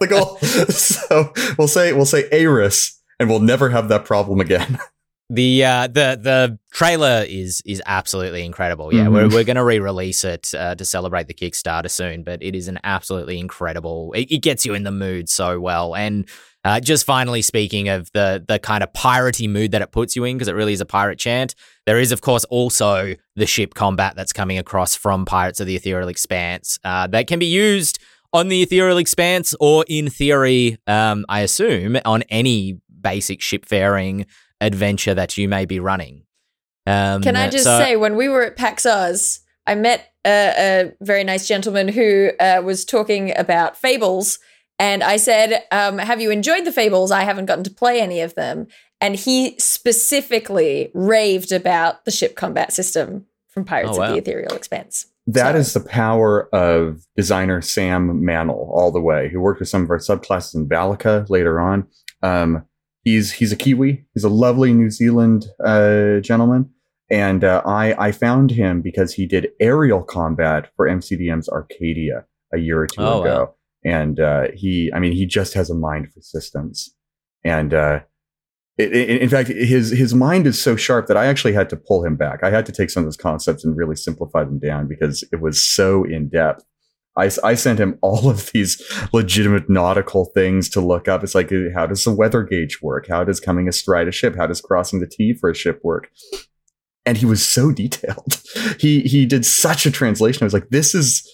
the 0.00 0.06
goal. 0.06 0.38
So 0.72 1.32
we'll 1.58 1.68
say 1.68 1.92
we'll 1.92 2.06
say 2.06 2.28
Eris, 2.30 3.00
and 3.18 3.28
we'll 3.28 3.40
never 3.40 3.70
have 3.70 3.88
that 3.88 4.04
problem 4.04 4.40
again. 4.40 4.78
The 5.30 5.64
uh, 5.64 5.86
the 5.86 6.18
the 6.20 6.58
trailer 6.72 7.24
is 7.26 7.62
is 7.64 7.80
absolutely 7.86 8.44
incredible. 8.44 8.92
Yeah, 8.94 9.08
we're 9.08 9.24
Mhm. 9.28 9.32
we're 9.32 9.44
gonna 9.44 9.64
re-release 9.64 10.24
it 10.24 10.52
uh, 10.54 10.74
to 10.74 10.84
celebrate 10.84 11.26
the 11.26 11.34
Kickstarter 11.34 11.90
soon, 11.90 12.22
but 12.22 12.42
it 12.42 12.54
is 12.54 12.68
an 12.68 12.78
absolutely 12.84 13.38
incredible. 13.38 14.12
It, 14.14 14.30
it 14.30 14.38
gets 14.42 14.66
you 14.66 14.74
in 14.74 14.82
the 14.82 14.90
mood 14.92 15.28
so 15.30 15.58
well, 15.58 15.94
and 15.96 16.28
uh, 16.64 16.80
just 16.80 17.04
finally 17.04 17.42
speaking 17.42 17.88
of 17.88 18.10
the 18.12 18.44
the 18.46 18.58
kind 18.58 18.82
of 18.82 18.92
piratey 18.92 19.48
mood 19.48 19.72
that 19.72 19.82
it 19.82 19.92
puts 19.92 20.14
you 20.16 20.24
in, 20.24 20.36
because 20.36 20.48
it 20.48 20.54
really 20.54 20.72
is 20.72 20.80
a 20.80 20.86
pirate 20.86 21.18
chant. 21.18 21.54
There 21.86 21.98
is, 21.98 22.12
of 22.12 22.20
course, 22.20 22.44
also 22.44 23.14
the 23.36 23.46
ship 23.46 23.74
combat 23.74 24.14
that's 24.16 24.32
coming 24.32 24.58
across 24.58 24.94
from 24.94 25.24
Pirates 25.24 25.60
of 25.60 25.66
the 25.66 25.78
Aetherial 25.78 26.08
Expanse 26.08 26.78
uh, 26.84 27.06
that 27.08 27.26
can 27.26 27.38
be 27.38 27.46
used 27.46 27.98
on 28.32 28.48
the 28.48 28.64
Aetherial 28.64 29.00
Expanse, 29.00 29.54
or 29.60 29.84
in 29.88 30.08
theory, 30.08 30.78
um, 30.86 31.26
I 31.28 31.40
assume, 31.40 31.98
on 32.04 32.22
any 32.30 32.80
basic 33.00 33.42
ship 33.42 33.66
faring 33.66 34.26
adventure 34.60 35.12
that 35.14 35.36
you 35.36 35.48
may 35.48 35.64
be 35.66 35.80
running. 35.80 36.22
Um, 36.86 37.22
Can 37.22 37.36
I 37.36 37.50
just 37.50 37.64
so- 37.64 37.78
say, 37.78 37.96
when 37.96 38.16
we 38.16 38.28
were 38.28 38.44
at 38.44 38.56
PAX 38.56 38.86
Oz, 38.86 39.40
I 39.66 39.74
met 39.74 40.12
a, 40.24 40.54
a 40.56 40.92
very 41.04 41.24
nice 41.24 41.46
gentleman 41.46 41.88
who 41.88 42.30
uh, 42.40 42.62
was 42.64 42.84
talking 42.84 43.36
about 43.36 43.76
Fables. 43.76 44.38
And 44.82 45.04
I 45.04 45.16
said, 45.16 45.62
um, 45.70 45.98
Have 45.98 46.20
you 46.20 46.30
enjoyed 46.32 46.64
the 46.64 46.72
Fables? 46.72 47.12
I 47.12 47.22
haven't 47.22 47.46
gotten 47.46 47.62
to 47.64 47.70
play 47.70 48.00
any 48.00 48.20
of 48.20 48.34
them. 48.34 48.66
And 49.00 49.14
he 49.14 49.54
specifically 49.58 50.90
raved 50.92 51.52
about 51.52 52.04
the 52.04 52.10
ship 52.10 52.34
combat 52.34 52.72
system 52.72 53.26
from 53.48 53.64
Pirates 53.64 53.92
Oh, 53.94 53.98
wow. 54.00 54.06
of 54.06 54.14
the 54.14 54.20
Aetherial 54.20 54.56
Expanse. 54.56 55.06
That 55.26 55.52
So- 55.52 55.58
is 55.58 55.72
the 55.74 55.80
power 55.88 56.48
of 56.52 57.02
designer 57.16 57.62
Sam 57.62 58.24
Mannel 58.24 58.72
all 58.74 58.90
the 58.90 59.00
way, 59.00 59.28
who 59.30 59.40
worked 59.40 59.60
with 59.60 59.68
some 59.68 59.84
of 59.84 59.90
our 59.90 59.98
subclasses 59.98 60.56
in 60.56 60.68
Valaka 60.68 61.28
later 61.30 61.60
on. 61.60 61.86
Um, 62.24 62.64
he's 63.04 63.32
he's 63.32 63.52
a 63.52 63.56
Kiwi. 63.56 64.04
He's 64.14 64.24
a 64.24 64.28
lovely 64.28 64.72
New 64.72 64.90
Zealand 64.90 65.46
uh, 65.64 66.18
gentleman, 66.20 66.70
and 67.08 67.44
uh, 67.44 67.62
I 67.64 67.94
I 68.08 68.10
found 68.10 68.50
him 68.50 68.80
because 68.82 69.14
he 69.14 69.26
did 69.26 69.50
aerial 69.60 70.02
combat 70.02 70.70
for 70.76 70.88
MCDM's 70.88 71.48
Arcadia 71.48 72.24
a 72.52 72.58
year 72.58 72.80
or 72.80 72.86
two 72.88 73.00
Oh, 73.02 73.22
ago, 73.22 73.38
wow. 73.38 73.54
And 73.84 74.20
uh, 74.20 74.44
he 74.54 74.90
I 74.94 74.98
mean 75.00 75.12
he 75.12 75.26
just 75.26 75.54
has 75.54 75.70
a 75.70 75.74
mind 75.74 76.12
for 76.12 76.20
systems, 76.20 76.94
and 77.44 77.72
uh, 77.74 78.00
i- 78.80 78.82
i- 78.82 78.86
in 79.24 79.28
fact, 79.28 79.48
his 79.48 79.90
his 79.90 80.14
mind 80.14 80.46
is 80.46 80.60
so 80.60 80.76
sharp 80.76 81.06
that 81.08 81.16
I 81.16 81.26
actually 81.26 81.52
had 81.54 81.68
to 81.70 81.76
pull 81.76 82.04
him 82.04 82.16
back. 82.16 82.42
I 82.42 82.50
had 82.50 82.66
to 82.66 82.72
take 82.72 82.90
some 82.90 83.02
of 83.02 83.06
those 83.06 83.16
concepts 83.16 83.64
and 83.64 83.76
really 83.76 83.96
simplify 83.96 84.44
them 84.44 84.58
down 84.58 84.88
because 84.88 85.24
it 85.32 85.40
was 85.40 85.62
so 85.66 86.04
in 86.04 86.28
depth. 86.28 86.64
I, 87.14 87.30
I 87.44 87.54
sent 87.56 87.78
him 87.78 87.98
all 88.00 88.30
of 88.30 88.50
these 88.52 88.80
legitimate 89.12 89.68
nautical 89.68 90.24
things 90.34 90.70
to 90.70 90.80
look 90.80 91.08
up. 91.08 91.22
It's 91.22 91.34
like, 91.34 91.52
uh, 91.52 91.64
how 91.74 91.84
does 91.86 92.04
the 92.04 92.10
weather 92.10 92.42
gauge 92.42 92.80
work? 92.80 93.06
How 93.06 93.22
does 93.22 93.38
coming 93.38 93.68
astride 93.68 94.08
a 94.08 94.12
ship? 94.12 94.34
How 94.34 94.46
does 94.46 94.62
crossing 94.62 95.00
the 95.00 95.06
T 95.06 95.34
for 95.34 95.50
a 95.50 95.54
ship 95.54 95.80
work? 95.84 96.08
And 97.04 97.18
he 97.18 97.26
was 97.26 97.44
so 97.46 97.70
detailed. 97.72 98.40
He 98.78 99.00
he 99.02 99.26
did 99.26 99.44
such 99.44 99.84
a 99.86 99.90
translation. 99.90 100.42
I 100.42 100.46
was 100.46 100.54
like, 100.54 100.70
this 100.70 100.94
is 100.94 101.28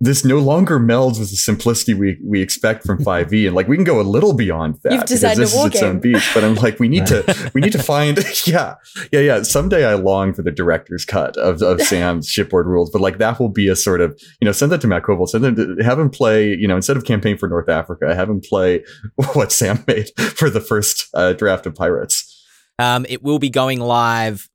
this 0.00 0.24
no 0.24 0.38
longer 0.38 0.78
melds 0.78 1.18
with 1.18 1.30
the 1.30 1.36
simplicity 1.36 1.92
we, 1.92 2.18
we 2.24 2.40
expect 2.40 2.84
from 2.86 2.98
5e 3.04 3.46
and 3.46 3.54
like 3.56 3.66
we 3.66 3.76
can 3.76 3.84
go 3.84 4.00
a 4.00 4.02
little 4.02 4.32
beyond 4.32 4.76
that 4.82 4.92
You've 4.92 5.00
because 5.02 5.10
designed 5.10 5.38
a 5.38 5.40
this 5.42 5.50
is 5.50 5.56
war 5.56 5.66
its 5.66 5.82
own 5.82 5.98
game. 6.00 6.12
beast 6.12 6.30
but 6.34 6.44
i'm 6.44 6.54
like 6.54 6.78
we 6.78 6.88
need 6.88 7.06
to 7.06 7.50
we 7.54 7.60
need 7.60 7.72
to 7.72 7.82
find 7.82 8.18
yeah 8.46 8.74
yeah 9.12 9.20
yeah 9.20 9.42
someday 9.42 9.84
i 9.84 9.94
long 9.94 10.32
for 10.32 10.42
the 10.42 10.52
director's 10.52 11.04
cut 11.04 11.36
of, 11.36 11.62
of 11.62 11.80
sam's 11.82 12.28
shipboard 12.28 12.66
rules 12.66 12.90
but 12.90 13.00
like 13.00 13.18
that 13.18 13.38
will 13.40 13.48
be 13.48 13.68
a 13.68 13.76
sort 13.76 14.00
of 14.00 14.20
you 14.40 14.46
know 14.46 14.52
send 14.52 14.70
that 14.72 14.80
to 14.80 14.86
matt 14.86 15.02
Colville, 15.02 15.26
send 15.26 15.44
him 15.44 15.56
to 15.56 15.84
have 15.84 15.98
him 15.98 16.10
play 16.10 16.48
you 16.54 16.68
know 16.68 16.76
instead 16.76 16.96
of 16.96 17.04
campaign 17.04 17.36
for 17.36 17.48
north 17.48 17.68
africa 17.68 18.14
have 18.14 18.28
him 18.30 18.40
play 18.40 18.84
what 19.32 19.50
sam 19.50 19.82
made 19.88 20.10
for 20.16 20.48
the 20.48 20.60
first 20.60 21.08
uh, 21.14 21.32
draft 21.32 21.66
of 21.66 21.74
pirates 21.74 22.34
Um, 22.78 23.04
it 23.08 23.22
will 23.24 23.40
be 23.40 23.50
going 23.50 23.80
live 23.80 24.48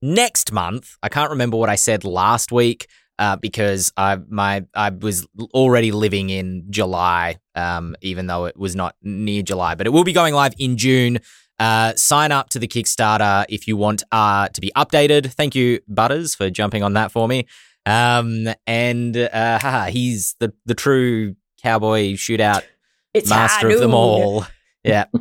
next 0.00 0.52
month. 0.52 0.96
I 1.02 1.08
can't 1.08 1.30
remember 1.30 1.56
what 1.56 1.68
I 1.68 1.74
said 1.76 2.04
last 2.04 2.52
week 2.52 2.86
uh, 3.22 3.36
because 3.36 3.92
I 3.96 4.18
my 4.28 4.64
I 4.74 4.90
was 4.90 5.28
already 5.54 5.92
living 5.92 6.28
in 6.28 6.66
July, 6.70 7.38
um, 7.54 7.94
even 8.02 8.26
though 8.26 8.46
it 8.46 8.56
was 8.56 8.74
not 8.74 8.96
near 9.00 9.42
July. 9.42 9.76
But 9.76 9.86
it 9.86 9.90
will 9.90 10.02
be 10.02 10.12
going 10.12 10.34
live 10.34 10.54
in 10.58 10.76
June. 10.76 11.20
Uh, 11.60 11.92
sign 11.94 12.32
up 12.32 12.48
to 12.48 12.58
the 12.58 12.66
Kickstarter 12.66 13.44
if 13.48 13.68
you 13.68 13.76
want 13.76 14.02
uh, 14.10 14.48
to 14.48 14.60
be 14.60 14.72
updated. 14.76 15.32
Thank 15.32 15.54
you, 15.54 15.78
Butters, 15.86 16.34
for 16.34 16.50
jumping 16.50 16.82
on 16.82 16.94
that 16.94 17.12
for 17.12 17.28
me. 17.28 17.46
Um, 17.86 18.48
and 18.66 19.16
uh, 19.16 19.60
haha, 19.60 19.86
he's 19.86 20.34
the 20.40 20.52
the 20.66 20.74
true 20.74 21.36
cowboy 21.62 22.14
shootout 22.14 22.64
It's 23.14 23.30
master 23.30 23.70
of 23.70 23.78
them 23.78 23.94
all. 23.94 24.46
Yeah. 24.82 25.04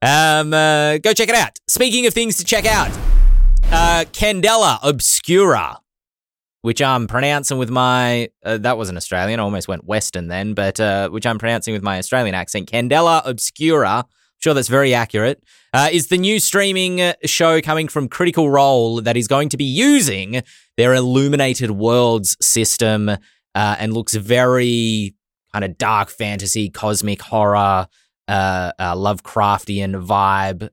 um, 0.00 0.54
uh, 0.54 0.98
go 0.98 1.12
check 1.12 1.28
it 1.28 1.34
out. 1.34 1.58
Speaking 1.66 2.06
of 2.06 2.14
things 2.14 2.36
to 2.36 2.44
check 2.44 2.66
out, 2.66 2.96
uh, 3.72 4.04
Candela 4.12 4.78
Obscura, 4.84 5.80
which 6.62 6.82
I'm 6.82 7.06
pronouncing 7.06 7.58
with 7.58 7.70
my 7.70 8.28
uh, 8.44 8.58
that 8.58 8.76
wasn't 8.76 8.98
Australian. 8.98 9.40
I 9.40 9.42
almost 9.42 9.68
went 9.68 9.84
Western 9.84 10.28
then, 10.28 10.54
but 10.54 10.80
uh, 10.80 11.08
which 11.08 11.26
I'm 11.26 11.38
pronouncing 11.38 11.74
with 11.74 11.82
my 11.82 11.98
Australian 11.98 12.34
accent. 12.34 12.70
Candela 12.70 13.22
Obscura. 13.24 14.04
Sure, 14.40 14.54
that's 14.54 14.68
very 14.68 14.94
accurate. 14.94 15.42
Uh, 15.74 15.88
is 15.90 16.08
the 16.08 16.16
new 16.16 16.38
streaming 16.38 17.00
uh, 17.00 17.14
show 17.24 17.60
coming 17.60 17.88
from 17.88 18.08
Critical 18.08 18.50
Role 18.50 19.00
that 19.02 19.16
is 19.16 19.26
going 19.26 19.48
to 19.48 19.56
be 19.56 19.64
using 19.64 20.42
their 20.76 20.94
Illuminated 20.94 21.72
Worlds 21.72 22.36
system 22.40 23.08
uh, 23.08 23.16
and 23.54 23.92
looks 23.92 24.14
very 24.14 25.14
kind 25.52 25.64
of 25.64 25.76
dark 25.76 26.08
fantasy, 26.08 26.70
cosmic 26.70 27.20
horror, 27.20 27.88
uh, 28.28 28.72
Lovecraftian 28.78 30.06
vibe. 30.06 30.68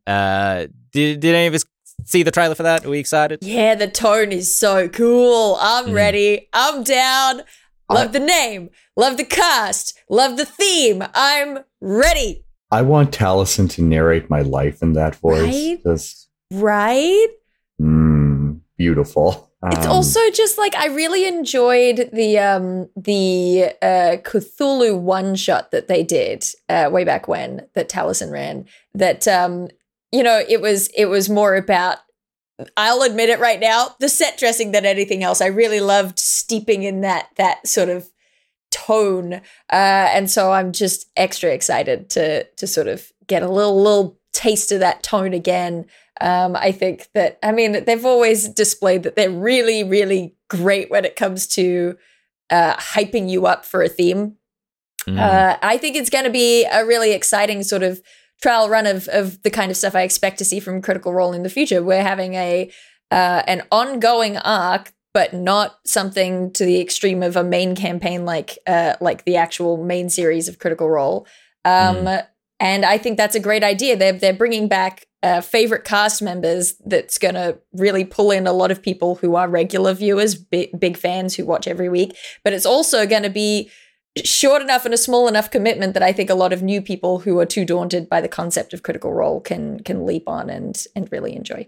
Did 0.91 1.19
did 1.19 1.35
any 1.35 1.47
of 1.47 1.53
us 1.55 1.65
see 2.03 2.23
the 2.23 2.31
trailer 2.31 2.55
for 2.55 2.63
that? 2.63 2.85
Are 2.85 2.89
we 2.89 2.99
excited? 2.99 3.39
Yeah, 3.41 3.75
the 3.75 3.87
tone 3.87 4.31
is 4.31 4.55
so 4.57 4.87
cool. 4.89 5.57
I'm 5.59 5.87
Mm. 5.87 5.93
ready. 5.95 6.49
I'm 6.53 6.83
down. 6.83 7.41
Love 7.89 8.13
the 8.13 8.19
name. 8.19 8.69
Love 8.97 9.17
the 9.17 9.23
cast. 9.23 9.97
Love 10.09 10.37
the 10.37 10.45
theme. 10.45 11.03
I'm 11.13 11.59
ready. 11.81 12.41
i 12.71 12.81
want 12.81 13.11
taliesin 13.11 13.69
to 13.69 13.81
narrate 13.83 14.27
my 14.29 14.41
life 14.41 14.81
in 14.81 14.93
that 14.93 15.15
voice 15.15 15.39
Right? 15.43 15.79
just 15.83 16.27
Right? 16.51 17.27
mm, 17.79 18.59
beautiful 18.77 19.51
It's 19.71 19.85
Um, 19.85 19.91
also 19.91 20.19
just 20.31 20.57
like 20.57 20.75
I 20.75 20.87
really 20.87 21.25
enjoyed 21.27 22.09
the 22.11 22.39
um 22.39 22.89
the 22.95 23.71
uh 23.81 24.17
Cthulhu 24.23 24.99
one 24.99 25.35
shot 25.35 25.71
that 25.71 25.87
they 25.87 26.03
did 26.03 26.43
uh 26.69 26.89
way 26.91 27.03
back 27.03 27.27
when 27.27 27.67
that 27.75 27.87
Taliesin 27.89 28.31
ran. 28.31 28.65
That 28.95 29.27
um 29.27 29.69
you 30.11 30.23
know 30.23 30.43
it 30.47 30.61
was 30.61 30.87
it 30.95 31.05
was 31.05 31.29
more 31.29 31.55
about 31.55 31.97
I'll 32.77 33.01
admit 33.01 33.29
it 33.29 33.39
right 33.39 33.59
now, 33.59 33.95
the 33.99 34.07
set 34.07 34.37
dressing 34.37 34.71
than 34.71 34.85
anything 34.85 35.23
else. 35.23 35.41
I 35.41 35.47
really 35.47 35.81
loved 35.81 36.19
steeping 36.19 36.83
in 36.83 37.01
that 37.01 37.29
that 37.35 37.67
sort 37.67 37.89
of 37.89 38.09
tone. 38.71 39.33
Uh 39.71 40.07
and 40.11 40.29
so 40.29 40.51
I'm 40.51 40.71
just 40.71 41.09
extra 41.15 41.51
excited 41.51 42.09
to 42.11 42.43
to 42.43 42.67
sort 42.67 42.87
of 42.87 43.11
get 43.27 43.43
a 43.43 43.49
little 43.49 43.81
little 43.81 44.19
taste 44.35 44.71
of 44.71 44.81
that 44.81 45.01
tone 45.01 45.33
again. 45.33 45.85
Um, 46.21 46.55
I 46.55 46.71
think 46.71 47.09
that, 47.13 47.39
I 47.43 47.51
mean, 47.51 47.83
they've 47.83 48.05
always 48.05 48.47
displayed 48.47 49.03
that 49.03 49.15
they're 49.15 49.29
really, 49.29 49.83
really 49.83 50.35
great 50.49 50.89
when 50.89 51.03
it 51.03 51.15
comes 51.15 51.47
to 51.47 51.97
uh, 52.49 52.75
hyping 52.75 53.29
you 53.29 53.47
up 53.47 53.65
for 53.65 53.81
a 53.81 53.89
theme. 53.89 54.37
Mm. 55.07 55.19
Uh, 55.19 55.57
I 55.61 55.77
think 55.77 55.95
it's 55.95 56.09
going 56.09 56.23
to 56.25 56.31
be 56.31 56.65
a 56.65 56.85
really 56.85 57.11
exciting 57.11 57.63
sort 57.63 57.83
of 57.83 58.01
trial 58.41 58.69
run 58.69 58.85
of, 58.85 59.07
of 59.09 59.41
the 59.43 59.49
kind 59.49 59.71
of 59.71 59.77
stuff 59.77 59.95
I 59.95 60.01
expect 60.01 60.37
to 60.39 60.45
see 60.45 60.59
from 60.59 60.81
Critical 60.81 61.13
Role 61.13 61.33
in 61.33 61.43
the 61.43 61.49
future. 61.49 61.83
We're 61.83 62.03
having 62.03 62.35
a 62.35 62.71
uh, 63.11 63.43
an 63.47 63.63
ongoing 63.71 64.37
arc, 64.37 64.93
but 65.13 65.33
not 65.33 65.79
something 65.85 66.51
to 66.53 66.65
the 66.65 66.81
extreme 66.81 67.23
of 67.23 67.35
a 67.35 67.43
main 67.43 67.75
campaign 67.75 68.25
like 68.25 68.57
uh, 68.67 68.95
like 69.01 69.25
the 69.25 69.37
actual 69.37 69.83
main 69.83 70.09
series 70.09 70.47
of 70.47 70.59
Critical 70.59 70.89
Role. 70.89 71.27
Um, 71.63 72.07
And 72.59 72.85
I 72.85 72.97
think 72.97 73.17
that's 73.17 73.35
a 73.35 73.39
great 73.39 73.63
idea. 73.63 73.97
They're 73.97 74.13
they're 74.13 74.33
bringing 74.33 74.69
back 74.69 75.07
uh, 75.21 75.41
favorite 75.41 75.83
cast 75.83 76.21
members. 76.21 76.75
That's 76.85 77.17
going 77.17 77.35
to 77.35 77.59
really 77.73 78.05
pull 78.05 78.31
in 78.31 78.47
a 78.47 78.53
lot 78.53 78.71
of 78.71 78.81
people 78.81 79.15
who 79.15 79.35
are 79.35 79.49
regular 79.49 79.93
viewers, 79.93 80.35
big 80.35 80.97
fans 80.97 81.35
who 81.35 81.45
watch 81.45 81.67
every 81.67 81.89
week. 81.89 82.15
But 82.43 82.53
it's 82.53 82.65
also 82.65 83.05
going 83.05 83.23
to 83.23 83.29
be 83.29 83.69
short 84.23 84.61
enough 84.61 84.85
and 84.85 84.93
a 84.93 84.97
small 84.97 85.27
enough 85.27 85.51
commitment 85.51 85.93
that 85.93 86.03
I 86.03 86.13
think 86.13 86.29
a 86.29 86.35
lot 86.35 86.53
of 86.53 86.63
new 86.63 86.81
people 86.81 87.19
who 87.19 87.37
are 87.39 87.45
too 87.45 87.65
daunted 87.65 88.09
by 88.09 88.21
the 88.21 88.27
concept 88.27 88.73
of 88.73 88.83
Critical 88.83 89.13
Role 89.13 89.41
can 89.41 89.79
can 89.81 90.05
leap 90.05 90.23
on 90.27 90.49
and 90.49 90.81
and 90.95 91.11
really 91.11 91.35
enjoy. 91.35 91.67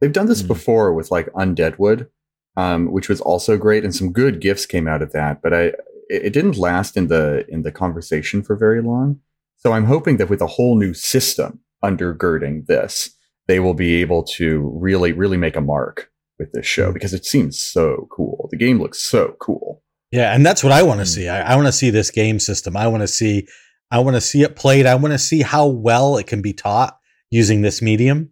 They've 0.00 0.12
done 0.12 0.26
this 0.26 0.42
Mm. 0.42 0.48
before 0.48 0.92
with 0.92 1.10
like 1.10 1.32
Undeadwood, 1.32 2.08
um, 2.56 2.92
which 2.92 3.08
was 3.08 3.20
also 3.20 3.56
great, 3.56 3.84
and 3.84 3.94
some 3.94 4.12
good 4.12 4.40
gifts 4.40 4.66
came 4.66 4.86
out 4.86 5.02
of 5.02 5.12
that. 5.12 5.40
But 5.42 5.54
I, 5.54 5.62
it, 5.62 6.26
it 6.26 6.32
didn't 6.32 6.58
last 6.58 6.96
in 6.96 7.08
the 7.08 7.46
in 7.48 7.62
the 7.62 7.72
conversation 7.72 8.42
for 8.42 8.56
very 8.56 8.82
long. 8.82 9.20
So 9.56 9.72
I'm 9.72 9.86
hoping 9.86 10.18
that 10.18 10.28
with 10.28 10.42
a 10.42 10.46
whole 10.46 10.76
new 10.76 10.92
system 10.92 11.60
undergirding 11.82 12.66
this, 12.66 13.10
they 13.48 13.58
will 13.58 13.74
be 13.74 14.00
able 14.02 14.22
to 14.22 14.70
really, 14.74 15.12
really 15.12 15.36
make 15.38 15.56
a 15.56 15.60
mark 15.60 16.10
with 16.38 16.52
this 16.52 16.66
show 16.66 16.92
because 16.92 17.14
it 17.14 17.24
seems 17.24 17.58
so 17.58 18.06
cool. 18.10 18.48
The 18.50 18.58
game 18.58 18.78
looks 18.78 19.00
so 19.00 19.34
cool. 19.40 19.82
Yeah, 20.16 20.34
and 20.34 20.46
that's 20.46 20.64
what 20.64 20.72
I 20.72 20.82
want 20.82 21.00
to 21.00 21.04
Mm. 21.04 21.14
see. 21.14 21.28
I, 21.28 21.52
I 21.52 21.56
want 21.56 21.66
to 21.68 21.72
see 21.72 21.90
this 21.90 22.10
game 22.10 22.40
system. 22.40 22.74
I 22.74 22.86
want 22.86 23.02
to 23.02 23.06
see, 23.08 23.46
I 23.90 23.98
want 23.98 24.16
to 24.16 24.20
see 24.22 24.40
it 24.42 24.56
played. 24.56 24.86
I 24.86 24.94
want 24.94 25.12
to 25.12 25.18
see 25.18 25.42
how 25.42 25.66
well 25.66 26.16
it 26.16 26.26
can 26.26 26.40
be 26.40 26.54
taught 26.54 26.96
using 27.30 27.60
this 27.60 27.82
medium. 27.82 28.30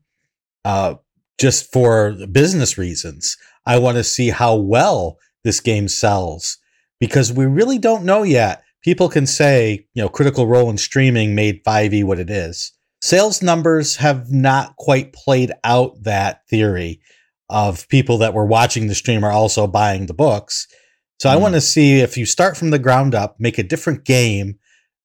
Uh, 0.64 0.94
just 1.38 1.70
for 1.72 2.16
business 2.32 2.78
reasons, 2.78 3.36
I 3.66 3.78
want 3.78 3.98
to 3.98 4.04
see 4.04 4.30
how 4.30 4.54
well 4.56 5.18
this 5.42 5.60
game 5.60 5.88
sells 5.88 6.56
because 7.00 7.30
we 7.30 7.44
really 7.44 7.78
don't 7.78 8.04
know 8.04 8.22
yet. 8.22 8.62
People 8.82 9.10
can 9.10 9.26
say, 9.26 9.86
you 9.92 10.02
know, 10.02 10.08
Critical 10.08 10.46
Role 10.46 10.70
and 10.70 10.80
streaming 10.80 11.34
made 11.34 11.62
5e 11.64 12.02
what 12.04 12.18
it 12.18 12.30
is. 12.30 12.72
Sales 13.02 13.42
numbers 13.42 13.96
have 13.96 14.30
not 14.30 14.76
quite 14.76 15.12
played 15.12 15.52
out 15.64 16.02
that 16.04 16.48
theory 16.48 17.00
of 17.50 17.86
people 17.88 18.16
that 18.18 18.32
were 18.32 18.46
watching 18.46 18.86
the 18.86 18.94
stream 18.94 19.22
are 19.22 19.32
also 19.32 19.66
buying 19.66 20.06
the 20.06 20.14
books. 20.14 20.66
So 21.18 21.30
I 21.30 21.36
Mhm. 21.36 21.40
want 21.40 21.54
to 21.54 21.60
see 21.60 22.00
if 22.00 22.16
you 22.16 22.26
start 22.26 22.56
from 22.56 22.70
the 22.70 22.78
ground 22.78 23.14
up, 23.14 23.36
make 23.38 23.58
a 23.58 23.62
different 23.62 24.04
game, 24.04 24.58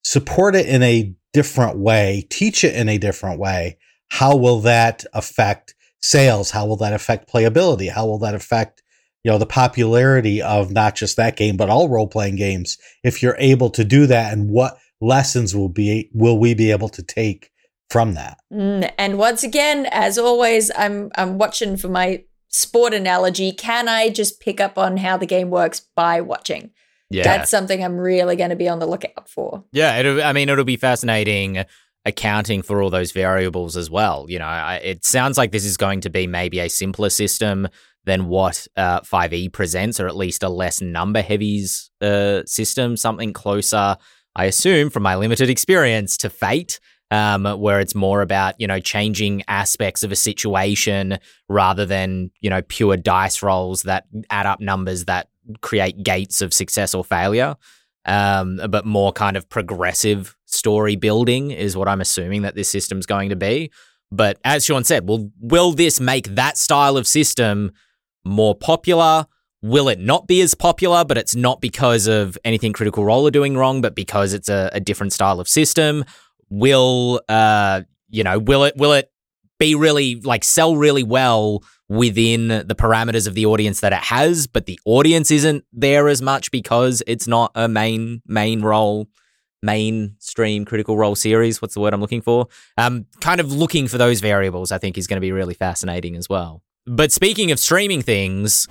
support 0.04 0.56
it 0.56 0.66
in 0.66 0.84
a 0.84 1.14
different 1.34 1.78
way, 1.78 2.26
teach 2.30 2.64
it 2.64 2.76
in 2.76 2.90
a 2.90 2.98
different 2.98 3.40
way, 3.40 3.78
how 4.10 4.36
will 4.36 4.60
that 4.62 5.06
affect 5.14 5.76
sales? 6.02 6.52
How 6.52 6.66
will 6.66 6.78
that 6.78 6.94
affect 6.94 7.32
playability? 7.32 7.92
How 7.92 8.06
will 8.08 8.20
that 8.20 8.36
affect 8.36 8.82
you 9.24 9.32
know 9.32 9.38
the 9.38 9.46
popularity 9.46 10.42
of 10.42 10.72
not 10.72 10.96
just 10.96 11.18
that 11.18 11.36
game 11.36 11.58
but 11.58 11.70
all 11.70 11.90
role 11.90 12.08
playing 12.08 12.38
games 12.38 12.78
if 13.04 13.22
you're 13.22 13.36
able 13.38 13.70
to 13.70 13.84
do 13.84 14.06
that 14.06 14.32
and 14.32 14.50
what 14.50 14.78
lessons 15.02 15.54
will 15.54 15.68
be 15.68 16.10
will 16.14 16.40
we 16.40 16.54
be 16.54 16.72
able 16.72 16.88
to 16.88 17.04
take 17.04 17.52
from 17.90 18.14
that 18.14 18.38
Mm, 18.52 18.92
and 18.98 19.20
once 19.20 19.44
again, 19.44 19.88
as 19.92 20.18
always, 20.18 20.72
I'm 20.76 21.12
I'm 21.16 21.38
watching 21.38 21.78
for 21.78 21.88
my 21.88 22.24
sport 22.50 22.94
analogy. 22.94 23.52
Can 23.52 23.88
I 23.88 24.10
just 24.10 24.40
pick 24.40 24.60
up 24.60 24.78
on 24.78 24.98
how 24.98 25.18
the 25.18 25.26
game 25.26 25.50
works 25.50 25.82
by 25.96 26.22
watching? 26.22 26.72
Yeah. 27.10 27.24
That's 27.24 27.50
something 27.50 27.84
I'm 27.84 27.98
really 27.98 28.36
going 28.36 28.52
to 28.52 28.56
be 28.56 28.70
on 28.70 28.80
the 28.80 28.86
lookout 28.86 29.28
for. 29.28 29.64
Yeah, 29.72 29.98
it'll, 29.98 30.22
I 30.22 30.34
mean, 30.34 30.50
it'll 30.50 30.64
be 30.64 30.78
fascinating 30.78 31.66
accounting 32.06 32.62
for 32.62 32.82
all 32.82 32.90
those 32.90 33.12
variables 33.12 33.76
as 33.76 33.90
well. 33.90 34.26
You 34.30 34.40
know, 34.40 34.46
I, 34.46 34.76
it 34.78 35.06
sounds 35.06 35.38
like 35.38 35.52
this 35.52 35.66
is 35.66 35.78
going 35.78 36.02
to 36.02 36.10
be 36.10 36.28
maybe 36.28 36.60
a 36.60 36.70
simpler 36.70 37.10
system 37.10 37.68
than 38.06 38.28
what 38.28 38.68
uh, 38.78 39.02
5e 39.02 39.52
presents, 39.52 40.00
or 40.00 40.08
at 40.08 40.16
least 40.16 40.44
a 40.44 40.50
less 40.50 40.82
number 40.82 41.22
heavies 41.22 41.92
uh, 42.02 42.44
system, 42.46 42.96
something 42.96 43.34
closer, 43.34 43.98
I 44.36 44.46
assume, 44.46 44.90
from 44.90 45.04
my 45.04 45.16
limited 45.16 45.50
experience, 45.50 46.18
to 46.18 46.30
Fate. 46.30 46.80
Um, 47.12 47.46
where 47.46 47.80
it's 47.80 47.96
more 47.96 48.22
about 48.22 48.54
you 48.60 48.68
know 48.68 48.80
changing 48.80 49.44
aspects 49.48 50.04
of 50.04 50.12
a 50.12 50.16
situation 50.16 51.18
rather 51.48 51.84
than 51.84 52.30
you 52.40 52.52
know 52.52 52.62
pure 52.62 52.98
dice 52.98 53.42
rolls 53.42 53.82
that 53.84 54.06
add 54.30 54.46
up 54.46 54.60
numbers 54.60 55.06
that 55.06 55.30
create 55.62 56.04
gates 56.04 56.40
of 56.40 56.54
success 56.54 56.94
or 56.94 57.04
failure 57.04 57.56
um, 58.06 58.60
but 58.70 58.86
more 58.86 59.12
kind 59.12 59.38
of 59.38 59.48
progressive 59.50 60.36
story 60.46 60.96
building 60.96 61.52
is 61.52 61.78
what 61.78 61.88
I'm 61.88 62.02
assuming 62.02 62.42
that 62.42 62.56
this 62.56 62.70
system's 62.70 63.06
going 63.06 63.30
to 63.30 63.36
be. 63.36 63.72
But 64.12 64.40
as 64.44 64.66
Shawn 64.66 64.84
said, 64.84 65.08
will 65.08 65.32
will 65.40 65.74
this 65.74 66.00
make 66.00 66.36
that 66.36 66.58
style 66.58 66.98
of 66.98 67.06
system 67.06 67.72
more 68.26 68.56
popular? 68.56 69.28
Will 69.62 69.90
it 69.90 70.00
not 70.00 70.26
be 70.26 70.42
as 70.42 70.56
popular? 70.56 71.06
But 71.06 71.18
it's 71.18 71.36
not 71.36 71.62
because 71.62 72.08
of 72.08 72.38
anything 72.44 72.74
Critical 72.74 73.06
Role 73.06 73.28
are 73.28 73.32
doing 73.32 73.56
wrong, 73.56 73.82
but 73.82 73.94
because 73.94 74.34
it's 74.34 74.50
a, 74.50 74.72
a 74.74 74.80
different 74.80 75.14
style 75.14 75.40
of 75.40 75.48
system. 75.48 76.04
Will 76.50 77.22
uh, 77.30 77.82
you 78.10 78.24
know? 78.24 78.40
Will 78.40 78.64
it 78.64 78.76
will 78.78 78.94
it 78.94 79.12
be 79.60 79.76
really 79.76 80.16
like 80.22 80.44
sell 80.44 80.76
really 80.76 81.04
well 81.04 81.64
within 81.90 82.48
the 82.48 82.76
parameters 82.76 83.28
of 83.28 83.34
the 83.34 83.46
audience 83.46 83.82
that 83.82 83.92
it 83.92 84.00
has, 84.00 84.48
but 84.48 84.66
the 84.66 84.80
audience 84.86 85.32
isn't 85.32 85.66
there 85.74 86.08
as 86.08 86.22
much 86.22 86.52
because 86.52 87.04
it's 87.08 87.28
not 87.28 87.52
a 87.56 87.68
main 87.68 88.22
main 88.26 88.62
role 88.62 89.08
mainstream 89.62 90.64
critical 90.64 90.96
role 90.96 91.16
series 91.16 91.62
what's 91.62 91.74
the 91.74 91.82
word 91.82 91.94
i'm 91.94 92.00
looking 92.00 92.22
for 92.22 92.48
um 92.78 93.06
kind 93.20 93.42
of 93.42 93.52
looking 93.52 93.90
for 93.90 93.98
those 93.98 94.22
variables 94.22 94.72
i 94.72 94.78
think 94.78 94.98
is 94.98 95.06
going 95.06 95.18
to 95.18 95.22
be 95.22 95.34
really 95.34 95.54
fascinating 95.54 96.16
as 96.16 96.30
well 96.30 96.64
but 96.86 97.12
speaking 97.12 97.52
of 97.52 97.60
streaming 97.60 98.02
things 98.02 98.68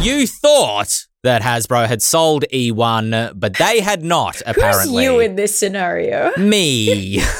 you 0.00 0.26
thought 0.26 1.06
that 1.26 1.42
hasbro 1.42 1.86
had 1.86 2.00
sold 2.02 2.44
eOne 2.52 3.32
but 3.38 3.54
they 3.58 3.80
had 3.80 4.02
not 4.02 4.40
apparently 4.46 5.04
Who's 5.06 5.12
you 5.14 5.20
in 5.20 5.36
this 5.36 5.58
scenario? 5.58 6.32
me. 6.36 7.20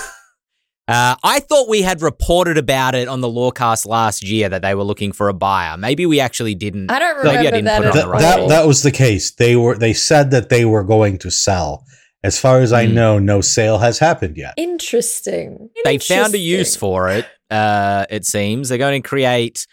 Uh, 0.89 1.17
I 1.25 1.41
thought 1.41 1.69
we 1.69 1.83
had 1.83 2.01
reported 2.01 2.57
about 2.59 2.95
it 2.95 3.09
on 3.09 3.21
the 3.21 3.27
Lawcast 3.27 3.87
last 3.89 4.23
year 4.23 4.49
that 4.49 4.63
they 4.63 4.73
were 4.77 4.85
looking 4.85 5.11
for 5.11 5.29
a 5.29 5.35
buyer. 5.35 5.77
Maybe 5.77 6.07
we 6.07 6.21
actually 6.21 6.55
didn't. 6.55 6.93
I 6.93 7.01
don't 7.01 7.25
Maybe 7.25 7.29
I 7.29 7.51
remember 7.51 7.51
didn't 7.57 7.65
that 7.65 7.83
put 7.83 7.87
it 7.87 7.89
at 7.89 7.89
on 7.89 7.97
the 7.97 8.03
that, 8.03 8.09
right 8.09 8.21
that, 8.21 8.49
that 8.51 8.67
was 8.69 8.83
the 8.85 8.93
case 8.93 9.33
they 9.35 9.57
were 9.57 9.77
they 9.77 9.93
said 9.93 10.31
that 10.31 10.49
they 10.49 10.65
were 10.65 10.85
going 10.85 11.19
to 11.19 11.29
sell 11.33 11.85
as 12.23 12.39
far 12.39 12.61
as 12.61 12.73
i 12.73 12.87
Hmm. 12.87 12.95
know 12.95 13.19
no 13.19 13.41
sale 13.41 13.79
has 13.79 13.99
happened 13.99 14.37
yet 14.37 14.55
Interesting. 14.57 15.71
they 15.83 15.99
found 15.99 16.35
a 16.35 16.39
use 16.39 16.77
for 16.77 17.09
it. 17.09 17.27
Uh, 17.51 18.07
it 18.09 18.25
seems 18.25 18.69
they're 18.69 18.79
going 18.79 19.03
to 19.03 19.09
create 19.09 19.67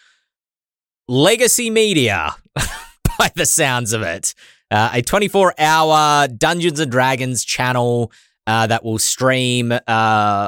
legacy 1.08 1.70
media, 1.70 2.36
by 3.20 3.32
the 3.36 3.46
sounds 3.46 3.94
of 3.94 4.02
it. 4.02 4.34
Uh, 4.72 4.90
a 4.94 5.02
24 5.02 5.54
hour 5.60 6.28
Dungeons 6.28 6.80
and 6.80 6.92
Dragons 6.92 7.44
channel 7.44 8.12
uh, 8.46 8.68
that 8.68 8.84
will 8.84 9.00
stream 9.00 9.72
uh, 9.72 9.80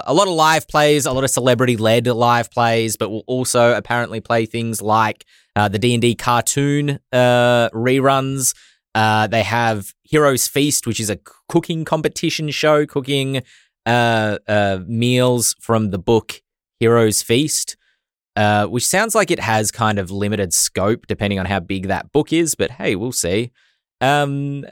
a 0.05 0.13
lot 0.13 0.27
of 0.27 0.33
live 0.33 0.67
plays, 0.67 1.05
a 1.05 1.11
lot 1.11 1.23
of 1.23 1.29
celebrity 1.29 1.77
led 1.77 2.07
live 2.07 2.51
plays, 2.51 2.97
but 2.97 3.09
will 3.09 3.23
also 3.27 3.73
apparently 3.73 4.19
play 4.19 4.45
things 4.45 4.81
like 4.81 5.25
uh, 5.55 5.67
the 5.69 5.79
D 5.79 5.93
and 5.93 6.01
D 6.01 6.15
cartoon 6.15 6.99
uh, 7.13 7.69
reruns. 7.69 8.55
Uh, 8.93 9.27
they 9.27 9.43
have 9.43 9.93
Heroes 10.03 10.47
Feast, 10.47 10.87
which 10.87 10.99
is 10.99 11.09
a 11.09 11.19
cooking 11.47 11.85
competition 11.85 12.49
show, 12.49 12.85
cooking 12.85 13.43
uh, 13.85 14.79
meals 14.87 15.55
from 15.59 15.91
the 15.91 15.99
book 15.99 16.41
Heroes 16.79 17.21
Feast, 17.21 17.77
uh, 18.35 18.65
which 18.67 18.85
sounds 18.85 19.15
like 19.15 19.31
it 19.31 19.39
has 19.39 19.71
kind 19.71 19.99
of 19.99 20.11
limited 20.11 20.53
scope 20.53 21.07
depending 21.07 21.39
on 21.39 21.45
how 21.45 21.59
big 21.59 21.87
that 21.87 22.11
book 22.11 22.31
is. 22.33 22.55
But 22.55 22.71
hey, 22.71 22.95
we'll 22.95 23.11
see. 23.11 23.51
Um, 24.01 24.65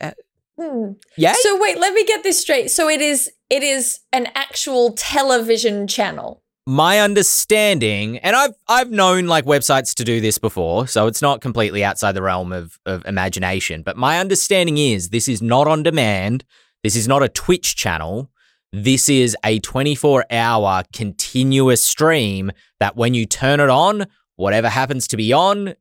uh, 0.00 0.12
Hmm. 0.60 0.94
yeah, 1.16 1.34
So 1.38 1.60
wait, 1.60 1.78
let 1.78 1.94
me 1.94 2.04
get 2.04 2.24
this 2.24 2.40
straight. 2.40 2.68
So 2.72 2.88
it 2.88 3.00
is 3.00 3.30
it 3.48 3.62
is 3.62 4.00
an 4.12 4.26
actual 4.34 4.92
television 4.92 5.86
channel. 5.86 6.42
my 6.66 6.98
understanding, 6.98 8.18
and 8.18 8.34
I've 8.34 8.54
I've 8.66 8.90
known 8.90 9.26
like 9.28 9.44
websites 9.44 9.94
to 9.94 10.04
do 10.04 10.20
this 10.20 10.36
before, 10.38 10.88
so 10.88 11.06
it's 11.06 11.22
not 11.22 11.40
completely 11.40 11.84
outside 11.84 12.12
the 12.12 12.22
realm 12.22 12.52
of 12.52 12.76
of 12.86 13.04
imagination. 13.06 13.82
But 13.82 13.96
my 13.96 14.18
understanding 14.18 14.78
is 14.78 15.10
this 15.10 15.28
is 15.28 15.40
not 15.40 15.68
on 15.68 15.84
demand. 15.84 16.44
This 16.82 16.96
is 16.96 17.06
not 17.06 17.22
a 17.22 17.28
Twitch 17.28 17.76
channel. 17.76 18.28
This 18.72 19.08
is 19.08 19.36
a 19.44 19.60
24 19.60 20.26
hour 20.30 20.82
continuous 20.92 21.82
stream 21.82 22.50
that 22.80 22.96
when 22.96 23.14
you 23.14 23.26
turn 23.26 23.60
it 23.60 23.70
on, 23.70 24.06
whatever 24.36 24.68
happens 24.68 25.08
to 25.08 25.16
be 25.16 25.32
on 25.32 25.74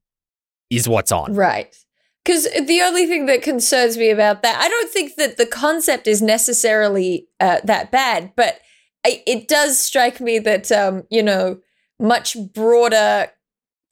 is 0.70 0.88
what's 0.88 1.12
on. 1.12 1.34
Right. 1.34 1.76
Because 2.24 2.46
the 2.66 2.82
only 2.82 3.06
thing 3.06 3.26
that 3.28 3.42
concerns 3.42 3.98
me 3.98 4.10
about 4.10 4.42
that, 4.42 4.60
I 4.60 4.68
don't 4.68 4.90
think 4.90 5.16
that 5.16 5.38
the 5.38 5.46
concept 5.46 6.08
is 6.08 6.22
necessarily 6.22 7.28
uh, 7.40 7.62
that 7.64 7.90
bad, 7.90 8.34
but 8.36 8.60
it 9.06 9.48
does 9.48 9.80
strike 9.80 10.20
me 10.20 10.40
that 10.40 10.70
um, 10.72 11.04
you 11.10 11.24
know 11.24 11.60
much 12.00 12.36
broader 12.54 13.32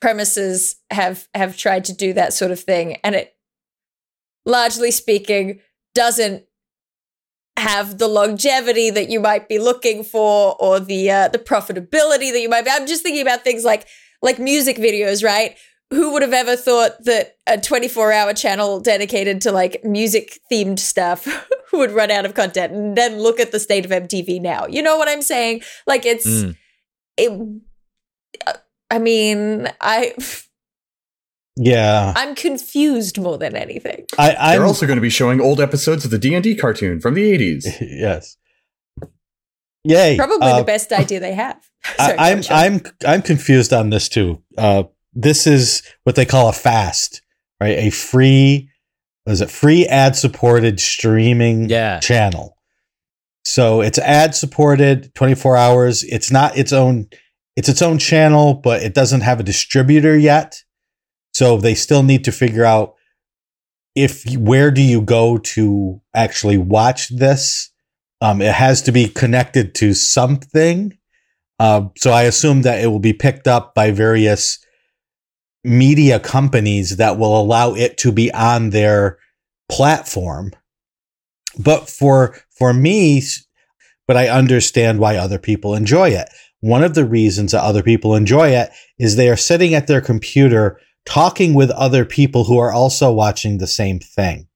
premises 0.02 0.76
have 0.92 1.28
have 1.34 1.56
tried 1.56 1.86
to 1.86 1.94
do 1.94 2.12
that 2.14 2.34
sort 2.34 2.52
of 2.52 2.60
thing, 2.60 2.98
and 3.04 3.16
it, 3.16 3.36
largely 4.46 4.92
speaking, 4.92 5.62
doesn't 5.94 6.44
have 7.58 7.98
the 7.98 8.08
longevity 8.08 8.90
that 8.90 9.10
you 9.10 9.20
might 9.20 9.48
be 9.48 9.58
looking 9.60 10.04
for 10.04 10.56
or 10.60 10.80
the 10.80 11.10
uh, 11.10 11.28
the 11.30 11.40
profitability 11.40 12.32
that 12.32 12.40
you 12.42 12.50
might 12.50 12.66
be. 12.66 12.72
I'm 12.72 12.88
just 12.88 13.02
thinking 13.04 13.22
about 13.22 13.44
things 13.44 13.64
like 13.64 13.88
like 14.22 14.40
music 14.40 14.78
videos, 14.78 15.24
right? 15.24 15.56
Who 15.92 16.12
would 16.14 16.24
have 16.24 16.34
ever 16.34 16.56
thought 16.56 17.04
that 17.06 17.38
a 17.48 17.60
24 17.60 18.12
hour 18.12 18.34
channel 18.34 18.80
dedicated 18.80 19.42
to 19.42 19.52
like 19.52 19.84
music 19.86 20.40
themed 20.52 20.80
stuff 20.80 21.28
would 21.74 21.92
run 21.92 22.10
out 22.12 22.26
of 22.26 22.34
content 22.34 22.74
and 22.74 22.98
then 22.98 23.20
look 23.20 23.40
at 23.40 23.52
the 23.52 23.60
state 23.60 23.86
of 23.86 23.92
MTV 23.92 24.42
now? 24.42 24.66
You 24.68 24.82
know 24.82 24.98
what 24.98 25.08
I'm 25.08 25.22
saying? 25.22 25.62
Like 25.88 26.06
it's 26.06 26.26
Mm. 26.28 26.56
it. 27.18 27.62
uh, 28.48 28.54
I 28.92 29.00
mean, 29.00 29.70
I 29.80 30.14
yeah 31.58 32.14
I'm 32.16 32.36
confused 32.36 33.18
more 33.20 33.38
than 33.38 33.56
anything. 33.56 34.06
i 34.18 34.30
They're 34.30 34.62
i'm 34.62 34.68
also 34.68 34.86
going 34.86 34.98
to 34.98 35.02
be 35.02 35.10
showing 35.10 35.40
old 35.42 35.60
episodes 35.62 36.04
of 36.06 36.12
the 36.12 36.18
D&D 36.18 36.56
cartoon 36.56 37.00
from 37.00 37.14
the 37.14 37.32
80s. 37.38 37.66
yes 37.82 38.38
yay 39.84 40.18
Probably 40.18 40.48
Uh, 40.52 40.58
the 40.60 40.64
best 40.64 40.92
idea 40.92 41.20
they 41.20 41.34
have. 41.34 41.58
Sorry, 41.98 42.18
I, 42.18 42.32
I'm 42.32 42.36
go 42.36 42.38
on, 42.38 42.42
Shawn. 42.44 42.58
I'm 42.58 42.82
I'm 43.08 43.22
confused 43.22 43.72
on 43.74 43.90
this 43.90 44.10
too. 44.10 44.42
Uh, 44.58 44.84
this 45.14 45.46
is 45.48 45.84
what 46.04 46.16
they 46.16 46.26
call 46.26 46.50
a 46.50 46.54
fast, 46.54 47.22
right? 47.62 47.78
A 47.78 47.90
free, 47.90 48.70
is 49.28 49.40
it 49.42 49.50
free 49.52 49.86
ad 49.86 50.16
supported 50.16 50.80
streaming 50.80 51.70
Yeah. 51.70 52.00
channel. 52.00 52.58
So 53.46 53.82
it's 53.82 54.00
ad 54.00 54.34
supported, 54.34 55.14
24 55.14 55.56
hours. 55.56 56.04
It's 56.04 56.32
not 56.32 56.58
its 56.58 56.74
own. 56.74 57.08
It's 57.56 57.70
its 57.70 57.82
own 57.84 58.00
channel, 58.00 58.56
but 58.56 58.82
it 58.82 58.94
doesn't 58.96 59.22
have 59.22 59.40
a 59.40 59.44
distributor 59.44 60.18
yet. 60.18 60.64
So 61.36 61.58
they 61.58 61.76
still 61.76 62.02
need 62.02 62.24
to 62.24 62.32
figure 62.32 62.64
out 62.64 62.96
if 63.94 64.24
where 64.38 64.72
do 64.72 64.82
you 64.82 65.02
go 65.02 65.38
to 65.38 66.02
actually 66.14 66.58
watch 66.58 67.10
this. 67.10 67.72
Um, 68.22 68.42
it 68.42 68.54
has 68.54 68.82
to 68.84 68.94
be 68.94 69.10
connected 69.10 69.76
to 69.76 69.94
something. 69.94 70.98
Uh, 71.60 71.88
so 71.98 72.12
I 72.12 72.24
assume 72.24 72.62
that 72.62 72.82
it 72.82 72.88
will 72.88 73.00
be 73.00 73.12
picked 73.12 73.50
up 73.50 73.76
by 73.76 73.92
various 73.92 74.64
media 75.66 76.22
companies 76.22 76.96
that 76.96 77.18
will 77.20 77.38
allow 77.38 77.74
it 77.74 77.98
to 77.98 78.14
be 78.14 78.34
on 78.34 78.70
their 78.70 79.18
platform. 79.70 80.52
But 81.60 81.90
for 81.90 82.38
for 82.50 82.74
me, 82.74 83.22
but 84.08 84.16
I 84.16 84.30
understand 84.30 85.00
why 85.00 85.18
other 85.18 85.40
people 85.40 85.76
enjoy 85.76 86.12
it. 86.12 86.30
One 86.62 86.84
of 86.84 86.96
the 86.96 87.06
reasons 87.06 87.52
that 87.52 87.64
other 87.64 87.84
people 87.84 88.16
enjoy 88.16 88.52
it 88.52 88.70
is 88.98 89.18
they 89.18 89.28
are 89.28 89.36
sitting 89.36 89.74
at 89.74 89.88
their 89.88 90.02
computer 90.02 90.80
talking 91.06 91.54
with 91.54 91.70
other 91.72 92.06
people 92.06 92.46
who 92.46 92.58
are 92.58 92.72
also 92.72 93.12
watching 93.12 93.58
the 93.58 93.68
same 93.68 94.00
thing. 94.00 94.48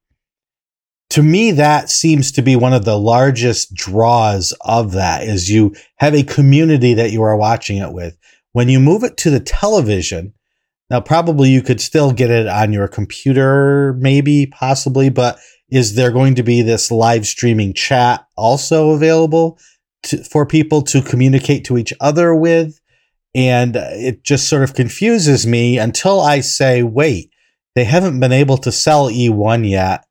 to 1.10 1.22
me, 1.22 1.50
that 1.50 1.90
seems 1.90 2.30
to 2.32 2.42
be 2.42 2.54
one 2.54 2.72
of 2.72 2.84
the 2.84 2.98
largest 2.98 3.74
draws 3.74 4.54
of 4.60 4.92
that 4.92 5.24
is 5.24 5.50
you 5.50 5.74
have 5.96 6.14
a 6.14 6.22
community 6.22 6.94
that 6.94 7.10
you 7.10 7.20
are 7.22 7.36
watching 7.36 7.78
it 7.78 7.92
with. 7.92 8.16
When 8.52 8.68
you 8.68 8.78
move 8.80 9.02
it 9.02 9.16
to 9.18 9.30
the 9.30 9.40
television, 9.40 10.32
now 10.88 11.00
probably 11.00 11.50
you 11.50 11.62
could 11.62 11.80
still 11.80 12.12
get 12.12 12.30
it 12.30 12.46
on 12.46 12.72
your 12.72 12.88
computer, 12.88 13.94
maybe, 13.98 14.46
possibly, 14.46 15.08
but 15.08 15.38
is 15.68 15.94
there 15.94 16.12
going 16.12 16.34
to 16.36 16.42
be 16.42 16.62
this 16.62 16.90
live 16.90 17.26
streaming 17.26 17.74
chat 17.74 18.26
also 18.36 18.90
available 18.90 19.58
to, 20.04 20.22
for 20.24 20.46
people 20.46 20.82
to 20.82 21.02
communicate 21.02 21.64
to 21.66 21.78
each 21.78 21.92
other 22.00 22.34
with? 22.34 22.79
And 23.34 23.76
uh, 23.76 23.88
it 23.92 24.24
just 24.24 24.48
sort 24.48 24.62
of 24.62 24.74
confuses 24.74 25.46
me 25.46 25.78
until 25.78 26.20
I 26.20 26.40
say, 26.40 26.82
wait, 26.82 27.30
they 27.74 27.84
haven't 27.84 28.18
been 28.18 28.32
able 28.32 28.58
to 28.58 28.72
sell 28.72 29.08
eOne 29.08 29.68
yet 29.68 30.04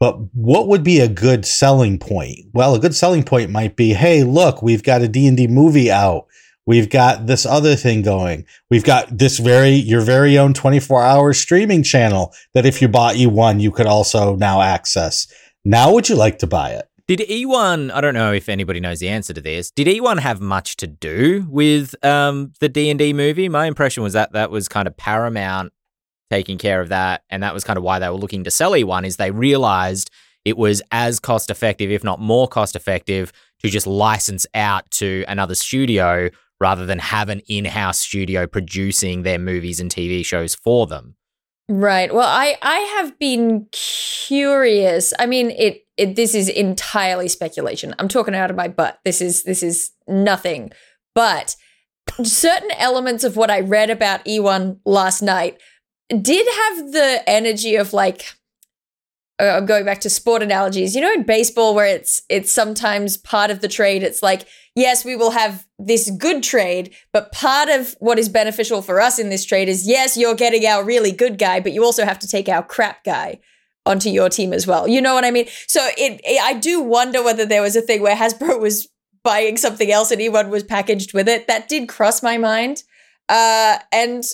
but 0.00 0.16
what 0.32 0.68
would 0.68 0.84
be 0.84 1.00
a 1.00 1.08
good 1.08 1.44
selling 1.44 1.98
point? 1.98 2.46
Well, 2.52 2.74
a 2.74 2.78
good 2.78 2.94
selling 2.94 3.24
point 3.24 3.50
might 3.50 3.74
be, 3.74 3.94
hey, 3.94 4.22
look, 4.22 4.62
we've 4.62 4.82
got 4.82 5.02
a 5.02 5.08
D&D 5.08 5.48
movie 5.48 5.90
out. 5.90 6.26
We've 6.66 6.90
got 6.90 7.26
this 7.26 7.44
other 7.44 7.74
thing 7.74 8.02
going. 8.02 8.44
We've 8.70 8.84
got 8.84 9.16
this 9.16 9.38
very 9.38 9.70
your 9.70 10.02
very 10.02 10.38
own 10.38 10.52
24-hour 10.52 11.32
streaming 11.32 11.82
channel 11.82 12.34
that 12.54 12.66
if 12.66 12.80
you 12.82 12.88
bought 12.88 13.16
eOne, 13.16 13.60
you 13.60 13.70
could 13.72 13.86
also 13.86 14.36
now 14.36 14.60
access. 14.60 15.26
Now 15.64 15.92
would 15.94 16.08
you 16.08 16.14
like 16.14 16.38
to 16.40 16.46
buy 16.46 16.70
it? 16.70 16.87
Did 17.08 17.20
eOne, 17.20 17.90
I 17.90 18.02
don't 18.02 18.12
know 18.12 18.34
if 18.34 18.50
anybody 18.50 18.80
knows 18.80 19.00
the 19.00 19.08
answer 19.08 19.32
to 19.32 19.40
this. 19.40 19.70
Did 19.70 19.86
eOne 19.86 20.18
have 20.18 20.42
much 20.42 20.76
to 20.76 20.86
do 20.86 21.46
with 21.48 21.94
um, 22.04 22.52
the 22.60 22.68
D&D 22.68 23.14
movie? 23.14 23.48
My 23.48 23.64
impression 23.64 24.02
was 24.02 24.12
that 24.12 24.32
that 24.32 24.50
was 24.50 24.68
kind 24.68 24.86
of 24.86 24.94
Paramount 24.94 25.72
taking 26.30 26.58
care 26.58 26.82
of 26.82 26.90
that. 26.90 27.22
And 27.30 27.42
that 27.42 27.54
was 27.54 27.64
kind 27.64 27.78
of 27.78 27.82
why 27.82 27.98
they 27.98 28.10
were 28.10 28.16
looking 28.16 28.44
to 28.44 28.50
sell 28.50 28.72
eOne 28.72 29.06
is 29.06 29.16
they 29.16 29.30
realized 29.30 30.10
it 30.44 30.58
was 30.58 30.82
as 30.92 31.18
cost 31.18 31.48
effective, 31.48 31.90
if 31.90 32.04
not 32.04 32.20
more 32.20 32.46
cost 32.46 32.76
effective, 32.76 33.32
to 33.62 33.70
just 33.70 33.86
license 33.86 34.46
out 34.54 34.90
to 34.90 35.24
another 35.28 35.54
studio 35.54 36.28
rather 36.60 36.84
than 36.84 36.98
have 36.98 37.30
an 37.30 37.40
in-house 37.48 38.00
studio 38.00 38.46
producing 38.46 39.22
their 39.22 39.38
movies 39.38 39.80
and 39.80 39.90
TV 39.90 40.22
shows 40.22 40.54
for 40.54 40.86
them. 40.86 41.14
Right. 41.70 42.12
Well, 42.12 42.28
I 42.28 42.56
I 42.60 42.78
have 42.98 43.18
been 43.18 43.66
curious. 43.72 45.14
I 45.18 45.26
mean, 45.26 45.50
it, 45.50 45.86
it 45.98 46.16
this 46.16 46.34
is 46.34 46.48
entirely 46.48 47.28
speculation. 47.28 47.94
I'm 47.98 48.08
talking 48.08 48.34
out 48.34 48.50
of 48.50 48.56
my 48.56 48.68
butt. 48.68 49.00
This 49.04 49.20
is 49.20 49.42
this 49.42 49.62
is 49.62 49.90
nothing. 50.06 50.70
But 51.14 51.56
certain 52.22 52.70
elements 52.78 53.24
of 53.24 53.36
what 53.36 53.50
I 53.50 53.60
read 53.60 53.90
about 53.90 54.24
eOne 54.24 54.78
last 54.86 55.20
night 55.20 55.60
did 56.08 56.46
have 56.46 56.92
the 56.92 57.22
energy 57.26 57.76
of 57.76 57.92
like 57.92 58.24
uh, 59.40 59.56
I'm 59.56 59.66
going 59.66 59.84
back 59.84 60.00
to 60.00 60.10
sport 60.10 60.42
analogies. 60.42 60.94
You 60.94 61.02
know, 61.02 61.12
in 61.12 61.24
baseball, 61.24 61.74
where 61.74 61.86
it's 61.86 62.22
it's 62.28 62.52
sometimes 62.52 63.16
part 63.16 63.50
of 63.50 63.60
the 63.60 63.68
trade. 63.68 64.04
It's 64.04 64.22
like, 64.22 64.46
yes, 64.76 65.04
we 65.04 65.16
will 65.16 65.32
have 65.32 65.66
this 65.80 66.10
good 66.10 66.44
trade, 66.44 66.94
but 67.12 67.32
part 67.32 67.68
of 67.68 67.96
what 67.98 68.18
is 68.18 68.28
beneficial 68.28 68.82
for 68.82 69.00
us 69.00 69.18
in 69.18 69.30
this 69.30 69.44
trade 69.44 69.68
is 69.68 69.86
yes, 69.86 70.16
you're 70.16 70.34
getting 70.36 70.64
our 70.64 70.84
really 70.84 71.12
good 71.12 71.38
guy, 71.38 71.58
but 71.58 71.72
you 71.72 71.84
also 71.84 72.04
have 72.04 72.20
to 72.20 72.28
take 72.28 72.48
our 72.48 72.62
crap 72.62 73.02
guy 73.04 73.40
onto 73.88 74.10
your 74.10 74.28
team 74.28 74.52
as 74.52 74.66
well. 74.66 74.86
You 74.86 75.00
know 75.00 75.14
what 75.14 75.24
I 75.24 75.30
mean? 75.30 75.46
So 75.66 75.84
it, 75.96 76.20
it 76.24 76.40
I 76.42 76.54
do 76.54 76.80
wonder 76.80 77.22
whether 77.22 77.46
there 77.46 77.62
was 77.62 77.74
a 77.76 77.82
thing 77.82 78.02
where 78.02 78.16
Hasbro 78.16 78.60
was 78.68 78.88
buying 79.24 79.56
something 79.56 79.90
else 79.90 80.10
and 80.10 80.20
eOne 80.20 80.50
was 80.50 80.62
packaged 80.62 81.12
with 81.14 81.28
it. 81.28 81.48
That 81.48 81.68
did 81.68 81.88
cross 81.88 82.22
my 82.22 82.38
mind. 82.38 82.84
Uh, 83.28 83.78
and 83.92 84.24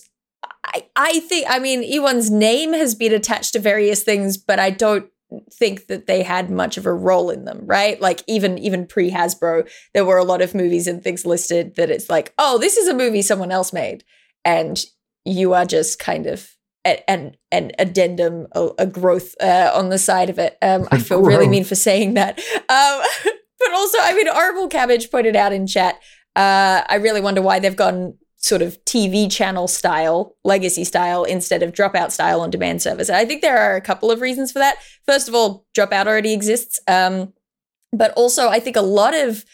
I, 0.65 0.87
I 0.95 1.21
think, 1.21 1.47
I 1.49 1.59
mean, 1.59 1.83
eOne's 1.83 2.31
name 2.31 2.73
has 2.73 2.95
been 2.95 3.13
attached 3.13 3.55
to 3.55 3.59
various 3.59 4.03
things, 4.03 4.37
but 4.37 4.59
I 4.59 4.71
don't 4.71 5.09
think 5.53 5.87
that 5.89 6.07
they 6.07 6.23
had 6.23 6.51
much 6.51 6.77
of 6.77 6.87
a 6.87 6.93
role 6.93 7.31
in 7.31 7.45
them, 7.45 7.63
right? 7.65 8.01
Like 8.01 8.23
even 8.27 8.59
even 8.59 8.87
pre 8.87 9.11
Hasbro, 9.11 9.69
there 9.93 10.05
were 10.05 10.19
a 10.19 10.25
lot 10.25 10.43
of 10.43 10.55
movies 10.55 10.87
and 10.87 11.03
things 11.03 11.27
listed 11.27 11.77
that 11.77 11.91
it's 11.91 12.11
like, 12.11 12.33
oh, 12.39 12.59
this 12.59 12.77
is 12.77 12.89
a 12.89 12.95
movie 12.95 13.23
someone 13.23 13.51
else 13.51 13.73
made, 13.73 14.05
and 14.45 14.85
you 15.25 15.55
are 15.55 15.65
just 15.65 15.99
kind 15.99 16.27
of 16.27 16.55
an 16.85 17.37
an 17.51 17.73
addendum, 17.79 18.47
a, 18.53 18.87
growth 18.87 19.35
uh, 19.41 19.71
on 19.75 19.89
the 19.89 19.99
side 19.99 20.31
of 20.31 20.39
it. 20.39 20.59
Um, 20.61 20.87
I 20.91 20.99
feel 20.99 21.23
really 21.23 21.49
mean 21.49 21.65
for 21.65 21.75
saying 21.75 22.15
that, 22.15 22.39
um, 22.39 23.03
but 23.59 23.73
also, 23.73 23.99
I 24.01 24.15
mean, 24.15 24.27
Horrible 24.27 24.69
Cabbage 24.69 25.11
pointed 25.11 25.37
out 25.37 25.53
in 25.53 25.67
chat. 25.67 25.97
Uh, 26.37 26.83
I 26.89 26.97
really 26.97 27.21
wonder 27.21 27.43
why 27.43 27.59
they've 27.59 27.77
gone 27.77 28.19
sort 28.37 28.61
of 28.61 28.83
TV 28.85 29.31
channel 29.33 29.67
style, 29.67 30.37
legacy 30.45 30.85
style, 30.85 31.25
instead 31.25 31.63
of 31.63 31.73
dropout 31.73 32.11
style 32.11 32.43
on 32.43 32.51
demand 32.51 32.83
service. 32.83 33.09
I 33.09 33.25
think 33.25 33.41
there 33.41 33.57
are 33.57 33.77
a 33.77 33.81
couple 33.81 34.11
of 34.11 34.21
reasons 34.21 34.53
for 34.53 34.59
that. 34.59 34.77
First 35.07 35.29
of 35.29 35.35
all, 35.35 35.67
dropout 35.77 36.07
already 36.07 36.35
exists. 36.35 36.79
Um, 36.87 37.33
but 37.93 38.13
also, 38.13 38.49
I 38.49 38.61
think 38.61 38.77
a 38.77 38.83
lot 38.83 39.15
of 39.15 39.45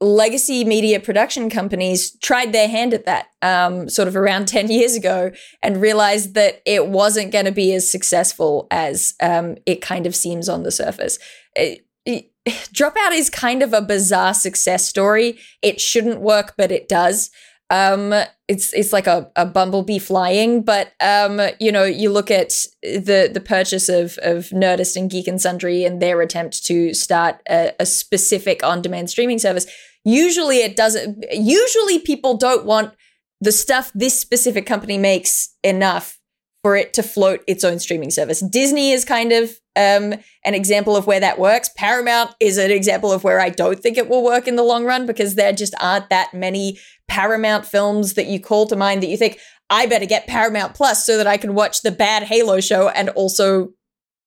legacy 0.00 0.64
media 0.64 0.98
production 0.98 1.50
companies 1.50 2.16
tried 2.18 2.52
their 2.52 2.68
hand 2.68 2.94
at 2.94 3.04
that 3.04 3.26
um, 3.42 3.88
sort 3.88 4.08
of 4.08 4.16
around 4.16 4.48
10 4.48 4.70
years 4.70 4.96
ago 4.96 5.30
and 5.62 5.80
realized 5.80 6.34
that 6.34 6.62
it 6.64 6.86
wasn't 6.86 7.32
going 7.32 7.44
to 7.44 7.52
be 7.52 7.74
as 7.74 7.90
successful 7.90 8.66
as 8.70 9.14
um, 9.20 9.56
it 9.66 9.82
kind 9.82 10.06
of 10.06 10.16
seems 10.16 10.48
on 10.48 10.62
the 10.62 10.70
surface. 10.70 11.18
It, 11.54 11.86
it, 12.06 12.30
Dropout 12.46 13.12
is 13.12 13.28
kind 13.28 13.62
of 13.62 13.72
a 13.72 13.82
bizarre 13.82 14.34
success 14.34 14.88
story. 14.88 15.38
It 15.62 15.80
shouldn't 15.80 16.20
work, 16.20 16.54
but 16.56 16.72
it 16.72 16.88
does. 16.88 17.30
Um, 17.72 18.12
it's 18.48 18.72
it's 18.72 18.92
like 18.92 19.06
a, 19.06 19.30
a 19.36 19.46
bumblebee 19.46 20.00
flying, 20.00 20.64
but 20.64 20.92
um, 21.00 21.40
you 21.60 21.70
know, 21.70 21.84
you 21.84 22.10
look 22.10 22.28
at 22.28 22.48
the 22.82 23.30
the 23.32 23.40
purchase 23.40 23.88
of 23.88 24.18
of 24.22 24.46
Nerdist 24.46 24.96
and 24.96 25.08
Geek 25.08 25.28
and 25.28 25.40
Sundry 25.40 25.84
and 25.84 26.02
their 26.02 26.20
attempt 26.20 26.64
to 26.64 26.92
start 26.94 27.40
a, 27.48 27.72
a 27.78 27.86
specific 27.86 28.64
on 28.64 28.82
demand 28.82 29.08
streaming 29.08 29.38
service. 29.38 29.68
Usually, 30.04 30.58
it 30.58 30.76
doesn't. 30.76 31.24
Usually, 31.32 31.98
people 31.98 32.36
don't 32.36 32.64
want 32.64 32.94
the 33.40 33.52
stuff 33.52 33.90
this 33.94 34.18
specific 34.18 34.66
company 34.66 34.98
makes 34.98 35.54
enough 35.62 36.18
for 36.62 36.76
it 36.76 36.92
to 36.92 37.02
float 37.02 37.42
its 37.46 37.64
own 37.64 37.78
streaming 37.78 38.10
service. 38.10 38.40
Disney 38.40 38.92
is 38.92 39.04
kind 39.04 39.32
of 39.32 39.50
um, 39.76 40.14
an 40.44 40.54
example 40.54 40.94
of 40.94 41.06
where 41.06 41.20
that 41.20 41.38
works. 41.38 41.70
Paramount 41.76 42.34
is 42.38 42.58
an 42.58 42.70
example 42.70 43.12
of 43.12 43.24
where 43.24 43.40
I 43.40 43.48
don't 43.48 43.80
think 43.80 43.96
it 43.96 44.08
will 44.08 44.22
work 44.22 44.46
in 44.46 44.56
the 44.56 44.62
long 44.62 44.84
run 44.84 45.06
because 45.06 45.36
there 45.36 45.52
just 45.52 45.74
aren't 45.80 46.10
that 46.10 46.34
many 46.34 46.78
Paramount 47.08 47.64
films 47.64 48.14
that 48.14 48.26
you 48.26 48.40
call 48.40 48.66
to 48.66 48.76
mind 48.76 49.02
that 49.02 49.08
you 49.08 49.16
think, 49.16 49.38
I 49.70 49.86
better 49.86 50.06
get 50.06 50.26
Paramount 50.26 50.74
Plus 50.74 51.06
so 51.06 51.16
that 51.16 51.26
I 51.26 51.36
can 51.36 51.54
watch 51.54 51.82
the 51.82 51.92
bad 51.92 52.24
Halo 52.24 52.60
show 52.60 52.88
and 52.88 53.08
also, 53.10 53.70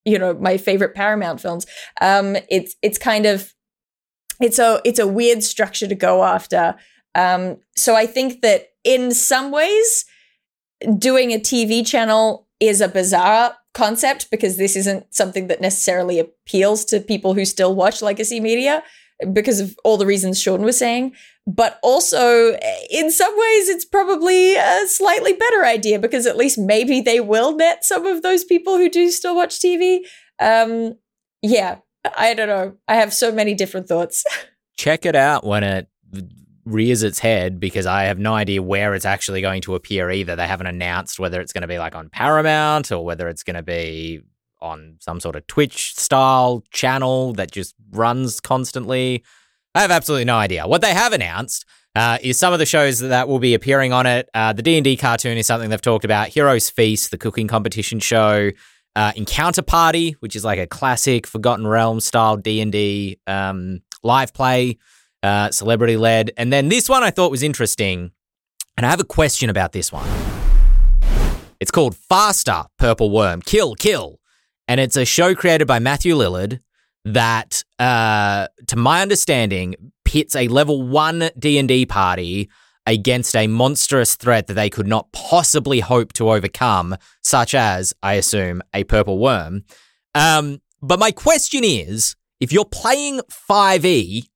you 0.06 0.18
know, 0.18 0.34
my 0.34 0.58
favorite 0.58 0.96
Paramount 0.96 1.40
films. 1.40 1.66
Um, 2.02 2.36
it's 2.50 2.76
it's 2.82 2.98
kind 2.98 3.26
of 3.26 3.53
it's 4.44 4.60
a 4.60 4.82
it's 4.84 5.00
a 5.00 5.08
weird 5.08 5.42
structure 5.42 5.88
to 5.88 5.96
go 5.96 6.24
after. 6.24 6.76
Um, 7.16 7.58
so 7.76 7.96
I 7.96 8.06
think 8.06 8.42
that 8.42 8.70
in 8.84 9.14
some 9.14 9.52
ways, 9.52 10.06
doing 10.98 11.32
a 11.32 11.40
TV 11.40 11.86
channel 11.88 12.48
is 12.60 12.82
a 12.82 12.90
bizarre 12.90 13.56
concept 13.74 14.30
because 14.30 14.58
this 14.58 14.76
isn't 14.76 15.14
something 15.14 15.48
that 15.48 15.62
necessarily 15.62 16.20
appeals 16.20 16.84
to 16.86 17.00
people 17.00 17.34
who 17.34 17.46
still 17.46 17.74
watch 17.74 18.02
legacy 18.02 18.40
media 18.40 18.84
because 19.32 19.62
of 19.62 19.78
all 19.86 19.96
the 19.96 20.06
reasons 20.06 20.42
Shawn 20.42 20.64
was 20.64 20.78
saying. 20.78 21.14
But 21.48 21.80
also, 21.82 22.58
in 22.90 23.12
some 23.12 23.34
ways, 23.38 23.70
it's 23.70 23.86
probably 23.86 24.56
a 24.56 24.88
slightly 24.88 25.34
better 25.34 25.66
idea 25.66 26.00
because 26.00 26.26
at 26.26 26.38
least 26.38 26.58
maybe 26.58 27.00
they 27.00 27.20
will 27.20 27.56
net 27.56 27.86
some 27.86 28.06
of 28.06 28.22
those 28.22 28.44
people 28.44 28.78
who 28.78 28.90
do 28.90 29.10
still 29.10 29.36
watch 29.36 29.60
TV. 29.60 30.00
Um, 30.40 30.98
yeah, 31.42 31.78
I 32.18 32.34
don't 32.34 32.48
know. 32.48 32.76
I 32.88 32.96
have 32.96 33.14
so 33.14 33.32
many 33.32 33.54
different 33.54 33.88
thoughts. 33.88 34.24
Check 34.78 35.06
it 35.06 35.16
out 35.16 35.46
when 35.46 35.64
it 35.64 35.88
rears 36.66 37.04
its 37.04 37.20
head 37.20 37.60
because 37.60 37.86
I 37.86 38.04
have 38.04 38.20
no 38.20 38.34
idea 38.34 38.62
where 38.62 38.94
it's 38.96 39.06
actually 39.06 39.42
going 39.42 39.62
to 39.62 39.76
appear 39.76 40.10
either. 40.10 40.36
They 40.36 40.48
haven't 40.48 40.68
announced 40.68 41.20
whether 41.20 41.42
it's 41.42 41.54
going 41.54 41.62
to 41.62 41.68
be 41.68 41.78
like 41.78 41.96
on 41.96 42.10
Paramount 42.10 42.92
or 42.92 43.04
whether 43.04 43.28
it's 43.28 43.44
going 43.44 43.56
to 43.56 43.64
be 43.64 44.22
on 44.62 44.96
some 45.00 45.20
sort 45.20 45.36
of 45.36 45.46
Twitch 45.48 45.96
style 45.96 46.64
channel 46.72 47.34
that 47.34 47.52
just 47.52 47.76
runs 47.92 48.40
constantly. 48.40 49.24
I 49.76 49.82
have 49.82 49.92
absolutely 49.92 50.26
no 50.26 50.36
idea. 50.36 50.66
What 50.68 50.82
they 50.82 50.94
have 50.94 51.14
announced 51.14 51.66
uh, 51.96 52.18
is 52.22 52.40
some 52.40 52.54
of 52.54 52.60
the 52.60 52.66
shows 52.66 53.00
that 53.00 53.28
will 53.28 53.40
be 53.40 53.54
appearing 53.54 53.92
on 53.92 54.06
it. 54.06 54.30
Uh, 54.34 54.54
the 54.54 54.62
D 54.62 54.78
and 54.78 54.84
D 54.84 54.96
cartoon 54.96 55.38
is 55.38 55.46
something 55.46 55.70
they've 55.70 55.82
talked 55.82 56.06
about. 56.06 56.30
Heroes 56.30 56.70
Feast, 56.70 57.12
the 57.12 57.18
cooking 57.18 57.48
competition 57.48 58.00
show. 58.00 58.52
Uh, 58.96 59.12
Encounter 59.16 59.64
Party, 59.64 60.12
which 60.20 60.36
is 60.36 60.46
like 60.46 60.60
a 60.60 60.68
classic 60.68 61.26
Forgotten 61.26 61.66
Realms 61.66 62.06
style 62.06 62.38
D 62.38 62.62
and 62.62 62.72
D 62.72 63.18
um, 63.26 63.82
live 64.04 64.34
play, 64.34 64.78
uh, 65.24 65.50
celebrity 65.50 65.98
led. 65.98 66.32
And 66.38 66.54
then 66.54 66.70
this 66.70 66.88
one 66.88 67.02
I 67.02 67.10
thought 67.10 67.32
was 67.32 67.42
interesting, 67.42 68.12
and 68.78 68.86
I 68.86 68.90
have 68.92 69.00
a 69.00 69.06
question 69.06 69.50
about 69.50 69.72
this 69.72 69.92
one. 69.92 70.08
It's 71.60 71.72
called 71.72 71.96
Faster 71.96 72.66
Purple 72.78 73.10
Worm 73.10 73.42
Kill 73.42 73.74
Kill, 73.76 74.20
and 74.68 74.80
it's 74.80 74.96
a 74.96 75.06
show 75.06 75.34
created 75.34 75.66
by 75.66 75.80
Matthew 75.80 76.16
Lillard 76.16 76.60
that, 77.06 77.64
uh, 77.80 78.48
to 78.68 78.76
my 78.76 79.02
understanding, 79.02 79.76
pits 80.06 80.36
a 80.36 80.48
level 80.50 80.84
one 80.84 81.32
D 81.40 81.58
and 81.58 81.68
D 81.68 81.86
party 81.86 82.50
against 82.86 83.36
a 83.36 83.48
monstrous 83.48 84.16
threat 84.16 84.48
that 84.48 84.56
they 84.56 84.70
could 84.70 84.88
not 84.88 85.12
possibly 85.12 85.80
hope 85.80 86.14
to 86.14 86.30
overcome, 86.32 86.96
such 87.22 87.56
as, 87.56 87.94
I 88.04 88.14
assume, 88.14 88.62
a 88.74 88.84
purple 88.84 89.20
worm. 89.20 89.64
Um, 90.16 90.62
but 90.82 91.00
my 91.00 91.12
question 91.12 91.64
is 91.64 92.16
if 92.40 92.52
you're 92.52 92.66
playing 92.66 93.22
5e 93.50 94.28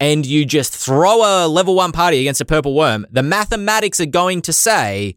and 0.00 0.24
you 0.24 0.44
just 0.44 0.74
throw 0.74 1.22
a 1.22 1.48
level 1.48 1.74
one 1.74 1.92
party 1.92 2.20
against 2.20 2.40
a 2.40 2.46
purple 2.46 2.74
worm, 2.74 3.06
the 3.10 3.22
mathematics 3.22 4.00
are 4.00 4.06
going 4.06 4.42
to 4.42 4.52
say 4.52 5.16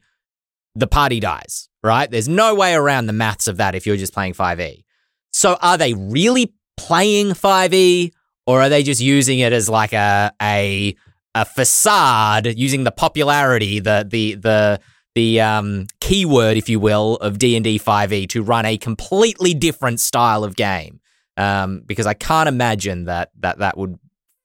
the 0.76 0.88
party 0.88 1.20
dies, 1.20 1.70
right? 1.84 2.10
There's 2.10 2.30
no 2.30 2.56
way 2.56 2.74
around 2.74 3.08
the 3.08 3.14
maths 3.14 3.48
of 3.48 3.58
that 3.58 3.76
if 3.76 3.86
you're 3.86 3.98
just 3.98 4.14
playing 4.14 4.34
5e. 4.34 4.84
So 5.32 5.58
are 5.62 5.78
they 5.78 5.94
really 5.94 6.54
playing 6.78 7.30
5e 7.30 8.12
or 8.46 8.62
are 8.62 8.70
they 8.70 8.84
just 8.84 9.02
using 9.02 9.40
it 9.40 9.54
as 9.54 9.70
like 9.70 9.94
a 9.94 10.32
a 10.42 10.96
a 11.36 11.46
facade 11.46 12.48
using 12.58 12.84
the 12.84 12.92
popularity, 12.92 13.80
the 13.80 14.06
the 14.10 14.36
the 14.36 14.80
the 15.16 15.42
um, 15.42 15.88
keyword, 16.00 16.58
if 16.58 16.70
you 16.70 16.80
will, 16.80 17.16
of 17.18 17.38
D 17.38 17.56
and 17.56 17.64
D 17.64 17.78
five 17.78 18.14
E 18.14 18.28
to 18.28 18.44
run 18.44 18.66
a 18.66 18.78
completely 18.78 19.54
different 19.54 20.00
style 20.00 20.44
of 20.44 20.56
game. 20.56 21.00
Um, 21.38 21.84
because 21.86 22.06
I 22.06 22.14
can't 22.14 22.50
imagine 22.50 23.06
that 23.06 23.32
that 23.40 23.60
that 23.60 23.78
would 23.78 23.98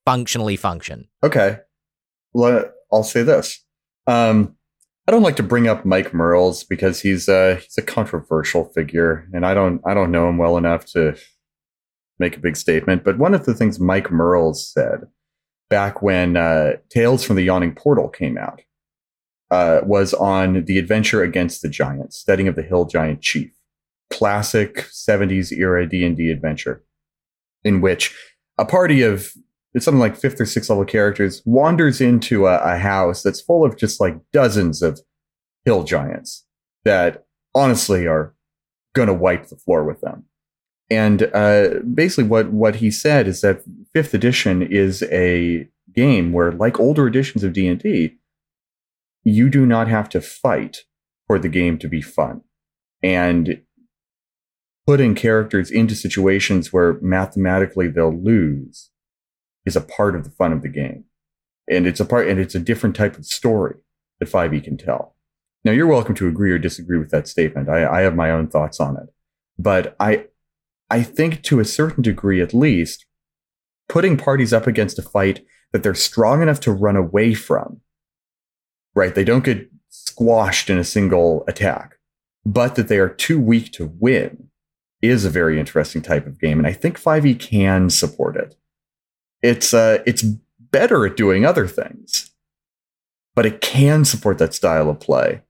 functionally 0.07 0.57
function. 0.57 1.09
Okay, 1.23 1.59
well, 2.33 2.71
I'll 2.93 3.03
say 3.03 3.23
this. 3.23 3.65
Um, 4.07 4.57
I 5.07 5.13
don't 5.13 5.23
like 5.23 5.37
to 5.37 5.43
bring 5.43 5.67
up 5.69 5.85
Mike 5.85 6.15
Mearls 6.15 6.65
because 6.65 7.01
he's 7.01 7.29
a 7.29 7.57
he's 7.57 7.77
a 7.79 7.83
controversial 7.83 8.65
figure, 8.67 9.29
and 9.33 9.45
I 9.45 9.55
don't 9.55 9.81
I 9.85 9.95
don't 9.95 10.11
know 10.11 10.29
him 10.29 10.39
well 10.39 10.57
enough 10.57 10.87
to 10.93 11.17
make 12.19 12.37
a 12.37 12.41
big 12.41 12.57
statement. 12.57 13.05
But 13.05 13.19
one 13.19 13.35
of 13.35 13.45
the 13.45 13.55
things 13.55 13.81
Mike 13.81 14.11
Mearls 14.11 14.73
said 14.73 15.01
back 15.75 16.03
when 16.03 16.37
uh, 16.37 16.75
Tales 16.89 17.25
from 17.25 17.35
the 17.35 17.43
Yawning 17.43 17.75
Portal 17.75 18.09
came 18.09 18.39
out 18.39 18.63
uh, 19.51 19.81
was 19.83 20.15
on 20.15 20.65
the 20.67 20.79
adventure 20.79 21.25
against 21.25 21.63
the 21.63 21.69
giants, 21.69 22.17
Steading 22.17 22.47
of 22.47 22.55
the 22.55 22.63
Hill 22.63 22.85
Giant 22.85 23.23
Chief, 23.23 23.51
classic 24.09 24.87
70s 24.93 25.51
era 25.51 25.85
D&D 25.85 26.31
adventure 26.31 26.85
in 27.65 27.81
which 27.81 28.17
a 28.57 28.65
party 28.65 29.03
of 29.03 29.33
something 29.77 29.99
like 29.99 30.15
fifth 30.15 30.41
or 30.41 30.47
sixth 30.47 30.71
level 30.71 30.85
characters 30.85 31.43
wanders 31.45 32.01
into 32.01 32.47
a, 32.47 32.57
a 32.59 32.79
house 32.79 33.25
that's 33.25 33.41
full 33.41 33.65
of 33.65 33.77
just 33.77 34.01
like 34.01 34.17
dozens 34.33 34.81
of 34.81 35.01
hill 35.65 35.83
giants 35.83 36.47
that 36.85 37.25
honestly 37.53 38.07
are 38.07 38.33
going 38.93 39.09
to 39.09 39.13
wipe 39.13 39.49
the 39.49 39.57
floor 39.57 39.83
with 39.83 40.01
them. 40.03 40.25
And 40.91 41.31
uh, 41.35 41.81
basically, 41.95 42.25
what 42.25 42.51
what 42.51 42.77
he 42.77 42.91
said 42.91 43.27
is 43.27 43.41
that 43.41 43.63
fifth 43.93 44.13
edition 44.13 44.63
is 44.63 45.03
a 45.05 45.69
game 45.95 46.33
where, 46.33 46.53
like 46.53 46.79
older 46.79 47.07
editions 47.07 47.43
of 47.43 47.53
D 47.53 47.67
and 47.67 47.81
D, 47.81 48.17
you 49.23 49.49
do 49.49 49.65
not 49.65 49.89
have 49.89 50.09
to 50.11 50.21
fight 50.21 50.85
for 51.27 51.39
the 51.39 51.49
game 51.49 51.79
to 51.79 51.89
be 51.89 52.03
fun, 52.03 52.43
and 53.03 53.63
putting 54.87 55.15
characters 55.15 55.71
into 55.71 55.95
situations 55.95 56.73
where 56.73 56.99
mathematically 57.01 57.89
they'll 57.89 58.15
lose 58.15 58.91
is 59.65 59.77
a 59.77 59.81
part 59.81 60.15
of 60.15 60.25
the 60.25 60.31
fun 60.31 60.53
of 60.53 60.61
the 60.61 60.69
game, 60.69 61.05
and 61.71 61.87
it's 61.87 62.01
a 62.01 62.05
part, 62.05 62.29
and 62.29 62.39
it's 62.39 62.55
a 62.55 62.61
different 62.61 62.95
type 62.95 63.17
of 63.17 63.25
story 63.25 63.77
that 64.21 64.29
5e 64.29 64.63
can 64.63 64.77
tell. 64.77 65.17
Now, 65.65 65.73
you're 65.73 65.87
welcome 65.87 66.15
to 66.17 66.29
agree 66.29 66.53
or 66.53 66.59
disagree 66.59 66.99
with 66.99 67.11
that 67.11 67.27
statement. 67.27 67.71
I, 67.71 67.87
I 67.87 68.01
have 68.03 68.15
my 68.15 68.31
own 68.31 68.49
thoughts 68.49 68.81
on 68.81 68.99
it, 68.99 69.09
but 69.59 69.97
I 69.99 70.27
I 70.91 71.03
think 71.03 71.43
to 71.45 71.61
a 71.61 71.65
certain 71.65 72.03
degree, 72.03 72.41
at 72.41 72.55
least, 72.55 73.07
putting 73.89 74.17
parties 74.17 74.53
up 74.53 74.67
against 74.67 74.99
a 74.99 75.03
fight 75.03 75.45
that 75.73 75.83
they're 75.83 75.95
strong 75.95 76.43
enough 76.43 76.61
to 76.61 76.73
run 76.73 76.97
away 76.97 77.35
from, 77.35 77.81
right? 78.95 79.15
They 79.15 79.25
don't 79.25 79.45
get 79.45 79.71
squashed 79.89 80.71
in 80.71 80.79
a 80.79 80.85
single 80.85 81.45
attack, 81.49 81.97
but 82.45 82.75
that 82.77 82.89
they 82.89 82.99
are 82.99 83.09
too 83.09 83.41
weak 83.41 83.73
to 83.73 83.93
win 83.99 84.49
is 85.03 85.25
a 85.25 85.31
very 85.31 85.59
interesting 85.59 86.01
type 86.01 86.27
of 86.27 86.41
game. 86.41 86.59
And 86.59 86.67
I 86.67 86.73
think 86.73 87.01
5e 87.01 87.39
can 87.39 87.91
support 87.91 88.37
it. 88.37 88.55
It's, 89.43 89.75
uh, 89.75 90.03
it's 90.07 90.23
better 90.23 91.07
at 91.07 91.17
doing 91.17 91.45
other 91.45 91.67
things, 91.67 92.31
but 93.35 93.45
it 93.45 93.61
can 93.61 94.05
support 94.05 94.39
that 94.39 94.55
style 94.55 94.89
of 94.89 95.01
play. 95.01 95.43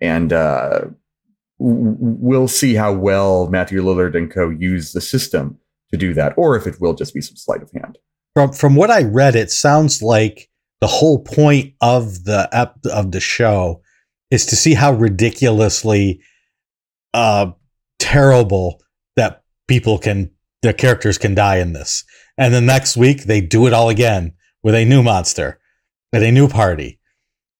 And, 0.00 0.32
uh, 0.32 0.86
we'll 1.60 2.48
see 2.48 2.74
how 2.74 2.92
well 2.92 3.48
Matthew 3.48 3.82
Lillard 3.82 4.16
and 4.16 4.32
co 4.32 4.48
use 4.48 4.92
the 4.92 5.00
system 5.00 5.58
to 5.90 5.98
do 5.98 6.14
that, 6.14 6.32
or 6.36 6.56
if 6.56 6.66
it 6.66 6.80
will 6.80 6.94
just 6.94 7.14
be 7.14 7.20
some 7.20 7.36
sleight 7.36 7.62
of 7.62 7.70
hand. 7.72 7.98
From 8.34 8.52
from 8.52 8.76
what 8.76 8.90
I 8.90 9.02
read, 9.02 9.36
it 9.36 9.50
sounds 9.50 10.02
like 10.02 10.48
the 10.80 10.86
whole 10.86 11.22
point 11.22 11.74
of 11.80 12.24
the 12.24 12.48
ep- 12.52 12.86
of 12.86 13.12
the 13.12 13.20
show 13.20 13.82
is 14.30 14.46
to 14.46 14.56
see 14.56 14.74
how 14.74 14.92
ridiculously 14.92 16.20
uh, 17.12 17.50
terrible 17.98 18.80
that 19.16 19.42
people 19.68 19.98
can 19.98 20.30
their 20.62 20.72
characters 20.72 21.18
can 21.18 21.34
die 21.34 21.58
in 21.58 21.72
this, 21.74 22.04
and 22.38 22.54
the 22.54 22.60
next 22.60 22.96
week 22.96 23.24
they 23.24 23.40
do 23.40 23.66
it 23.66 23.72
all 23.72 23.90
again 23.90 24.32
with 24.62 24.74
a 24.74 24.84
new 24.84 25.02
monster 25.02 25.60
at 26.12 26.22
a 26.22 26.32
new 26.32 26.48
party, 26.48 26.98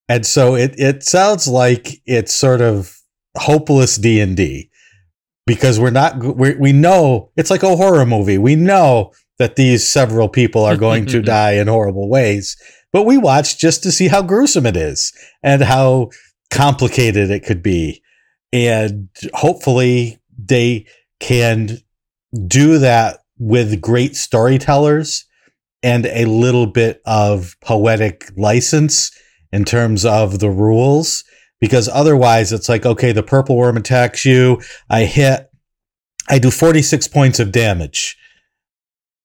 and 0.09 0.25
so 0.25 0.55
it 0.55 0.75
it 0.79 1.03
sounds 1.03 1.47
like 1.47 2.01
it's 2.07 2.35
sort 2.35 2.63
of 2.63 3.00
hopeless 3.37 3.97
D 3.97 4.21
and 4.21 4.37
D. 4.37 4.71
Because 5.47 5.81
we're 5.81 5.91
not 5.91 6.19
we 6.19 6.55
we 6.55 6.73
know 6.73 7.31
it's 7.37 7.51
like 7.51 7.63
a 7.63 7.77
horror 7.77 8.07
movie. 8.07 8.39
We 8.39 8.55
know 8.55 9.13
that 9.39 9.57
these 9.57 9.89
several 9.89 10.29
people 10.29 10.65
are 10.65 10.77
going 10.77 11.07
to 11.07 11.23
die 11.37 11.53
in 11.53 11.67
horrible 11.67 12.09
ways, 12.09 12.57
but 12.93 13.05
we 13.05 13.19
watch 13.19 13.59
just 13.59 13.83
to 13.83 13.91
see 13.91 14.09
how 14.09 14.23
gruesome 14.23 14.67
it 14.67 14.77
is 14.77 15.13
and 15.43 15.63
how 15.63 16.11
complicated 16.51 17.31
it 17.31 17.45
could 17.45 17.63
be, 17.63 18.03
and 18.53 19.09
hopefully 19.33 20.21
they 20.39 20.87
can 21.19 21.79
do 22.47 22.79
that 22.79 23.21
with 23.39 23.81
great 23.81 24.15
storytellers 24.15 25.25
and 25.83 26.07
a 26.07 26.27
little 26.27 26.67
bit 26.67 27.01
of 27.07 27.57
poetic 27.61 28.31
license 28.37 29.11
in 29.53 29.65
terms 29.65 30.05
of 30.05 30.39
the 30.39 30.51
rules 30.51 31.25
because 31.61 31.89
otherwise 31.89 32.53
it's 32.53 32.69
like, 32.69 32.87
okay, 32.87 33.13
the 33.13 33.23
purple 33.23 33.57
worm 33.57 33.77
attacks 33.77 34.25
you. 34.25 34.61
I 34.89 35.05
hit, 35.05 35.51
I 36.29 36.39
do 36.39 36.51
46 36.51 37.09
points 37.09 37.39
of 37.39 37.53
damage. 37.53 38.17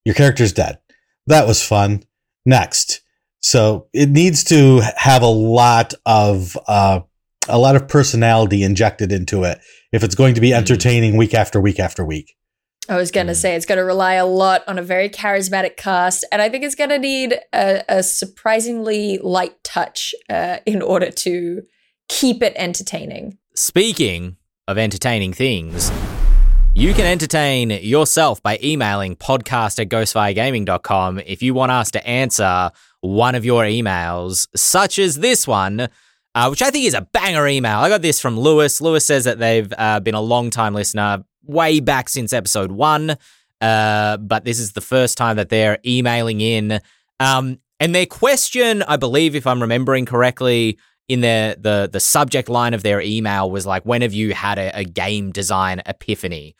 Your 0.03 0.15
character's 0.15 0.53
dead. 0.53 0.79
That 1.27 1.47
was 1.47 1.65
fun. 1.65 2.03
Next. 2.45 3.01
So 3.39 3.87
it 3.93 4.09
needs 4.09 4.43
to 4.45 4.81
have 4.97 5.21
a 5.21 5.27
lot 5.27 5.93
of, 6.05 6.57
uh, 6.67 7.01
a 7.47 7.57
lot 7.57 7.75
of 7.75 7.87
personality 7.87 8.63
injected 8.63 9.11
into 9.11 9.43
it 9.43 9.59
if 9.91 10.03
it's 10.03 10.15
going 10.15 10.35
to 10.35 10.41
be 10.41 10.49
hmm. 10.49 10.57
entertaining 10.57 11.15
week 11.15 11.33
after 11.33 11.59
week 11.61 11.79
after 11.79 12.03
week. 12.03 12.35
I 12.87 12.97
was 12.97 13.09
going 13.09 13.27
to 13.27 13.33
mm. 13.33 13.37
say 13.37 13.55
it's 13.55 13.65
going 13.65 13.79
to 13.79 13.83
rely 13.83 14.13
a 14.13 14.27
lot 14.27 14.63
on 14.67 14.77
a 14.77 14.83
very 14.83 15.09
charismatic 15.09 15.75
cast, 15.75 16.23
and 16.31 16.39
I 16.39 16.49
think 16.49 16.63
it's 16.63 16.75
going 16.75 16.91
to 16.91 16.99
need 16.99 17.35
a, 17.51 17.83
a 17.89 18.03
surprisingly 18.03 19.17
light 19.17 19.55
touch 19.63 20.13
uh, 20.29 20.57
in 20.67 20.83
order 20.83 21.09
to 21.09 21.63
keep 22.09 22.41
it 22.41 22.53
entertaining. 22.55 23.37
Speaking 23.55 24.37
of 24.67 24.77
entertaining 24.77 25.33
things, 25.33 25.91
you 26.73 26.93
can 26.93 27.05
entertain 27.05 27.69
yourself 27.69 28.43
by 28.43 28.59
emailing 28.61 29.15
podcast 29.15 29.79
at 29.79 29.89
ghostfiregaming.com 29.89 31.19
if 31.25 31.41
you 31.41 31.53
want 31.53 31.71
us 31.71 31.91
to 31.91 32.05
answer 32.05 32.71
one 33.01 33.35
of 33.35 33.45
your 33.45 33.63
emails, 33.63 34.47
such 34.55 34.99
as 34.99 35.15
this 35.15 35.47
one, 35.47 35.87
uh, 36.35 36.47
which 36.49 36.61
I 36.61 36.69
think 36.71 36.85
is 36.85 36.93
a 36.93 37.01
banger 37.01 37.47
email. 37.47 37.79
I 37.79 37.87
got 37.87 38.01
this 38.01 38.19
from 38.19 38.37
Lewis. 38.37 38.81
Lewis 38.81 39.05
says 39.05 39.23
that 39.23 39.39
they've 39.39 39.71
uh, 39.77 40.01
been 40.01 40.15
a 40.15 40.21
long 40.21 40.49
time 40.49 40.73
listener, 40.73 41.23
way 41.43 41.79
back 41.79 42.09
since 42.09 42.33
episode 42.33 42.71
one, 42.71 43.15
uh, 43.61 44.17
but 44.17 44.43
this 44.43 44.59
is 44.59 44.73
the 44.73 44.81
first 44.81 45.17
time 45.17 45.37
that 45.37 45.49
they're 45.49 45.77
emailing 45.85 46.41
in. 46.41 46.81
Um, 47.19 47.59
and 47.79 47.95
their 47.95 48.05
question, 48.05 48.83
I 48.83 48.97
believe, 48.97 49.35
if 49.35 49.47
I'm 49.47 49.61
remembering 49.61 50.05
correctly, 50.05 50.77
in 51.07 51.21
their 51.21 51.55
the 51.55 51.89
the 51.91 51.99
subject 51.99 52.49
line 52.49 52.73
of 52.73 52.83
their 52.83 53.01
email 53.01 53.49
was 53.49 53.65
like, 53.65 53.83
"When 53.85 54.01
have 54.01 54.13
you 54.13 54.33
had 54.33 54.57
a, 54.57 54.79
a 54.79 54.83
game 54.83 55.31
design 55.31 55.81
epiphany?" 55.85 56.55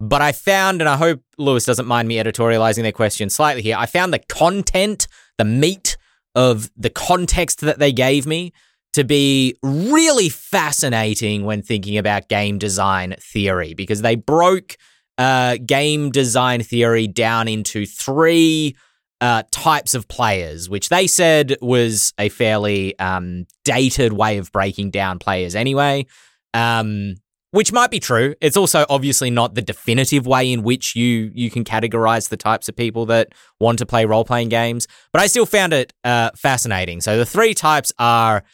But 0.00 0.22
I 0.22 0.32
found, 0.32 0.80
and 0.80 0.88
I 0.88 0.96
hope 0.96 1.22
Lewis 1.36 1.66
doesn't 1.66 1.86
mind 1.86 2.08
me 2.08 2.16
editorializing 2.16 2.82
their 2.82 2.92
question 2.92 3.28
slightly 3.28 3.62
here. 3.62 3.76
I 3.78 3.84
found 3.84 4.14
the 4.14 4.18
content, 4.18 5.06
the 5.36 5.44
meat 5.44 5.98
of 6.34 6.70
the 6.76 6.88
context 6.88 7.60
that 7.60 7.78
they 7.78 7.92
gave 7.92 8.26
me 8.26 8.52
to 8.94 9.04
be 9.04 9.54
really 9.62 10.28
fascinating 10.28 11.44
when 11.44 11.62
thinking 11.62 11.98
about 11.98 12.28
game 12.28 12.58
design 12.58 13.14
theory 13.20 13.74
because 13.74 14.02
they 14.02 14.16
broke 14.16 14.76
uh, 15.18 15.58
game 15.64 16.10
design 16.10 16.62
theory 16.62 17.06
down 17.06 17.46
into 17.46 17.84
three 17.84 18.74
uh, 19.20 19.42
types 19.50 19.94
of 19.94 20.08
players, 20.08 20.68
which 20.68 20.88
they 20.88 21.06
said 21.06 21.56
was 21.60 22.12
a 22.18 22.28
fairly 22.28 22.98
um, 22.98 23.46
dated 23.64 24.12
way 24.12 24.38
of 24.38 24.50
breaking 24.52 24.90
down 24.90 25.18
players 25.18 25.54
anyway. 25.54 26.06
Um, 26.54 27.14
which 27.52 27.72
might 27.72 27.90
be 27.90 27.98
true. 27.98 28.34
It's 28.40 28.56
also 28.56 28.86
obviously 28.88 29.30
not 29.30 29.54
the 29.54 29.62
definitive 29.62 30.26
way 30.26 30.52
in 30.52 30.62
which 30.62 30.94
you 30.94 31.30
you 31.34 31.50
can 31.50 31.64
categorize 31.64 32.28
the 32.28 32.36
types 32.36 32.68
of 32.68 32.76
people 32.76 33.06
that 33.06 33.28
want 33.58 33.78
to 33.80 33.86
play 33.86 34.04
role 34.04 34.24
playing 34.24 34.50
games. 34.50 34.86
But 35.12 35.22
I 35.22 35.26
still 35.26 35.46
found 35.46 35.72
it 35.72 35.92
uh, 36.04 36.30
fascinating. 36.36 37.00
So 37.00 37.18
the 37.18 37.26
three 37.26 37.54
types 37.54 37.92
are 37.98 38.44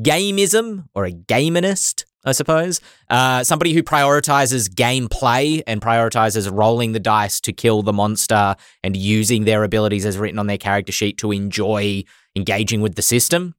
gamism 0.00 0.84
or 0.94 1.06
a 1.06 1.12
gaminist, 1.12 2.04
I 2.24 2.32
suppose. 2.32 2.80
Uh, 3.10 3.42
somebody 3.42 3.72
who 3.72 3.82
prioritizes 3.82 4.68
gameplay 4.68 5.62
and 5.66 5.80
prioritizes 5.80 6.50
rolling 6.52 6.92
the 6.92 7.00
dice 7.00 7.40
to 7.40 7.52
kill 7.52 7.82
the 7.82 7.92
monster 7.92 8.54
and 8.84 8.96
using 8.96 9.44
their 9.44 9.64
abilities 9.64 10.06
as 10.06 10.18
written 10.18 10.38
on 10.38 10.46
their 10.46 10.58
character 10.58 10.92
sheet 10.92 11.18
to 11.18 11.32
enjoy 11.32 12.04
engaging 12.36 12.80
with 12.80 12.94
the 12.94 13.02
system. 13.02 13.54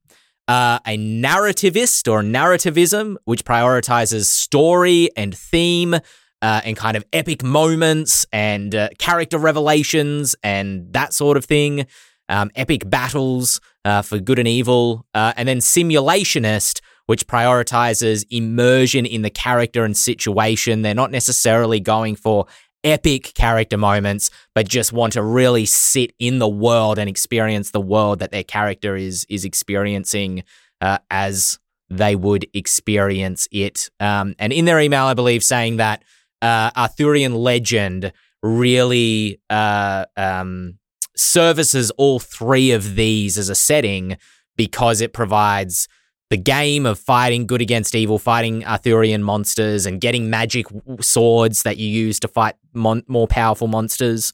Uh, 0.46 0.78
a 0.86 0.96
narrativist 0.96 2.10
or 2.10 2.22
narrativism, 2.22 3.16
which 3.24 3.44
prioritizes 3.44 4.26
story 4.26 5.08
and 5.16 5.36
theme 5.36 5.94
uh, 5.94 6.60
and 6.64 6.76
kind 6.76 6.96
of 6.96 7.04
epic 7.12 7.42
moments 7.42 8.26
and 8.30 8.74
uh, 8.74 8.90
character 8.98 9.38
revelations 9.38 10.36
and 10.42 10.92
that 10.92 11.14
sort 11.14 11.38
of 11.38 11.44
thing. 11.46 11.86
Um, 12.28 12.50
epic 12.54 12.88
battles 12.88 13.60
uh, 13.84 14.02
for 14.02 14.18
good 14.18 14.38
and 14.38 14.48
evil. 14.48 15.06
Uh, 15.14 15.32
and 15.36 15.48
then 15.48 15.58
simulationist, 15.58 16.80
which 17.06 17.26
prioritizes 17.26 18.24
immersion 18.30 19.06
in 19.06 19.22
the 19.22 19.30
character 19.30 19.84
and 19.84 19.96
situation. 19.96 20.82
They're 20.82 20.94
not 20.94 21.10
necessarily 21.10 21.80
going 21.80 22.16
for 22.16 22.46
epic 22.82 23.32
character 23.34 23.76
moments, 23.76 24.30
but 24.54 24.68
just 24.68 24.92
want 24.92 25.14
to 25.14 25.22
really 25.22 25.64
sit 25.64 26.12
in 26.18 26.38
the 26.38 26.48
world 26.48 26.98
and 26.98 27.08
experience 27.08 27.70
the 27.70 27.80
world 27.80 28.18
that 28.18 28.30
their 28.30 28.44
character 28.44 28.96
is 28.96 29.26
is 29.28 29.44
experiencing 29.44 30.44
uh, 30.80 30.98
as 31.10 31.58
they 31.90 32.16
would 32.16 32.46
experience 32.54 33.48
it. 33.50 33.90
Um, 34.00 34.34
and 34.38 34.52
in 34.52 34.64
their 34.64 34.80
email, 34.80 35.04
I 35.04 35.14
believe, 35.14 35.42
saying 35.42 35.76
that 35.78 36.02
uh, 36.42 36.70
Arthurian 36.76 37.34
legend 37.34 38.12
really 38.42 39.40
uh, 39.48 40.04
um, 40.16 40.78
services 41.16 41.90
all 41.92 42.18
three 42.18 42.72
of 42.72 42.96
these 42.96 43.38
as 43.38 43.48
a 43.48 43.54
setting 43.54 44.16
because 44.56 45.00
it 45.00 45.12
provides 45.12 45.88
the 46.34 46.38
game 46.38 46.84
of 46.84 46.98
fighting 46.98 47.46
good 47.46 47.62
against 47.62 47.94
evil, 47.94 48.18
fighting 48.18 48.64
Arthurian 48.64 49.22
monsters, 49.22 49.86
and 49.86 50.00
getting 50.00 50.30
magic 50.30 50.66
swords 51.00 51.62
that 51.62 51.76
you 51.76 51.86
use 51.86 52.18
to 52.18 52.26
fight 52.26 52.56
mon- 52.72 53.04
more 53.06 53.28
powerful 53.28 53.68
monsters. 53.68 54.32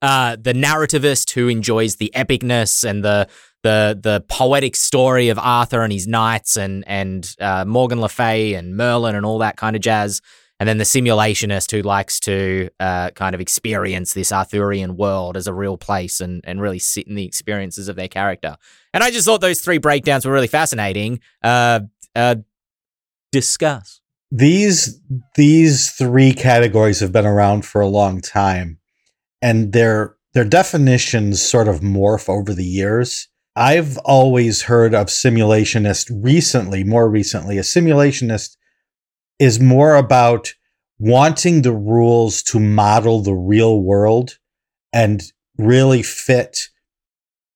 Uh, 0.00 0.36
the 0.40 0.52
narrativist 0.52 1.32
who 1.32 1.48
enjoys 1.48 1.96
the 1.96 2.12
epicness 2.14 2.88
and 2.88 3.04
the 3.04 3.26
the 3.64 3.98
the 4.00 4.24
poetic 4.28 4.76
story 4.76 5.30
of 5.30 5.38
Arthur 5.40 5.82
and 5.82 5.92
his 5.92 6.06
knights 6.06 6.56
and 6.56 6.84
and 6.86 7.34
uh, 7.40 7.64
Morgan 7.64 8.00
Le 8.00 8.08
Fay 8.08 8.54
and 8.54 8.76
Merlin 8.76 9.16
and 9.16 9.26
all 9.26 9.38
that 9.38 9.56
kind 9.56 9.74
of 9.74 9.82
jazz 9.82 10.20
and 10.60 10.68
then 10.68 10.78
the 10.78 10.84
simulationist 10.84 11.72
who 11.72 11.82
likes 11.82 12.20
to 12.20 12.70
uh, 12.78 13.10
kind 13.10 13.34
of 13.34 13.40
experience 13.40 14.14
this 14.14 14.30
Arthurian 14.30 14.96
world 14.96 15.36
as 15.36 15.48
a 15.48 15.52
real 15.52 15.76
place 15.76 16.20
and, 16.20 16.42
and 16.44 16.60
really 16.60 16.78
sit 16.78 17.08
in 17.08 17.16
the 17.16 17.24
experiences 17.24 17.88
of 17.88 17.96
their 17.96 18.08
character. 18.08 18.56
And 18.94 19.02
I 19.02 19.10
just 19.10 19.26
thought 19.26 19.40
those 19.40 19.60
three 19.60 19.78
breakdowns 19.78 20.24
were 20.24 20.32
really 20.32 20.46
fascinating. 20.46 21.20
Uh, 21.42 21.80
uh, 22.14 22.36
discuss. 23.32 24.00
These 24.30 25.00
these 25.34 25.90
three 25.90 26.32
categories 26.32 27.00
have 27.00 27.12
been 27.12 27.26
around 27.26 27.66
for 27.66 27.80
a 27.80 27.88
long 27.88 28.20
time, 28.20 28.78
and 29.42 29.72
their 29.72 30.16
their 30.32 30.44
definitions 30.44 31.42
sort 31.42 31.68
of 31.68 31.80
morph 31.80 32.28
over 32.28 32.54
the 32.54 32.64
years. 32.64 33.28
I've 33.56 33.98
always 33.98 34.62
heard 34.62 34.94
of 34.94 35.06
simulationist 35.06 36.10
recently, 36.12 36.82
more 36.82 37.08
recently. 37.08 37.58
A 37.58 37.62
simulationist 37.62 38.56
is 39.38 39.60
more 39.60 39.94
about 39.96 40.54
wanting 40.98 41.62
the 41.62 41.72
rules 41.72 42.42
to 42.44 42.58
model 42.58 43.22
the 43.22 43.34
real 43.34 43.80
world 43.80 44.38
and 44.92 45.22
really 45.58 46.02
fit 46.02 46.68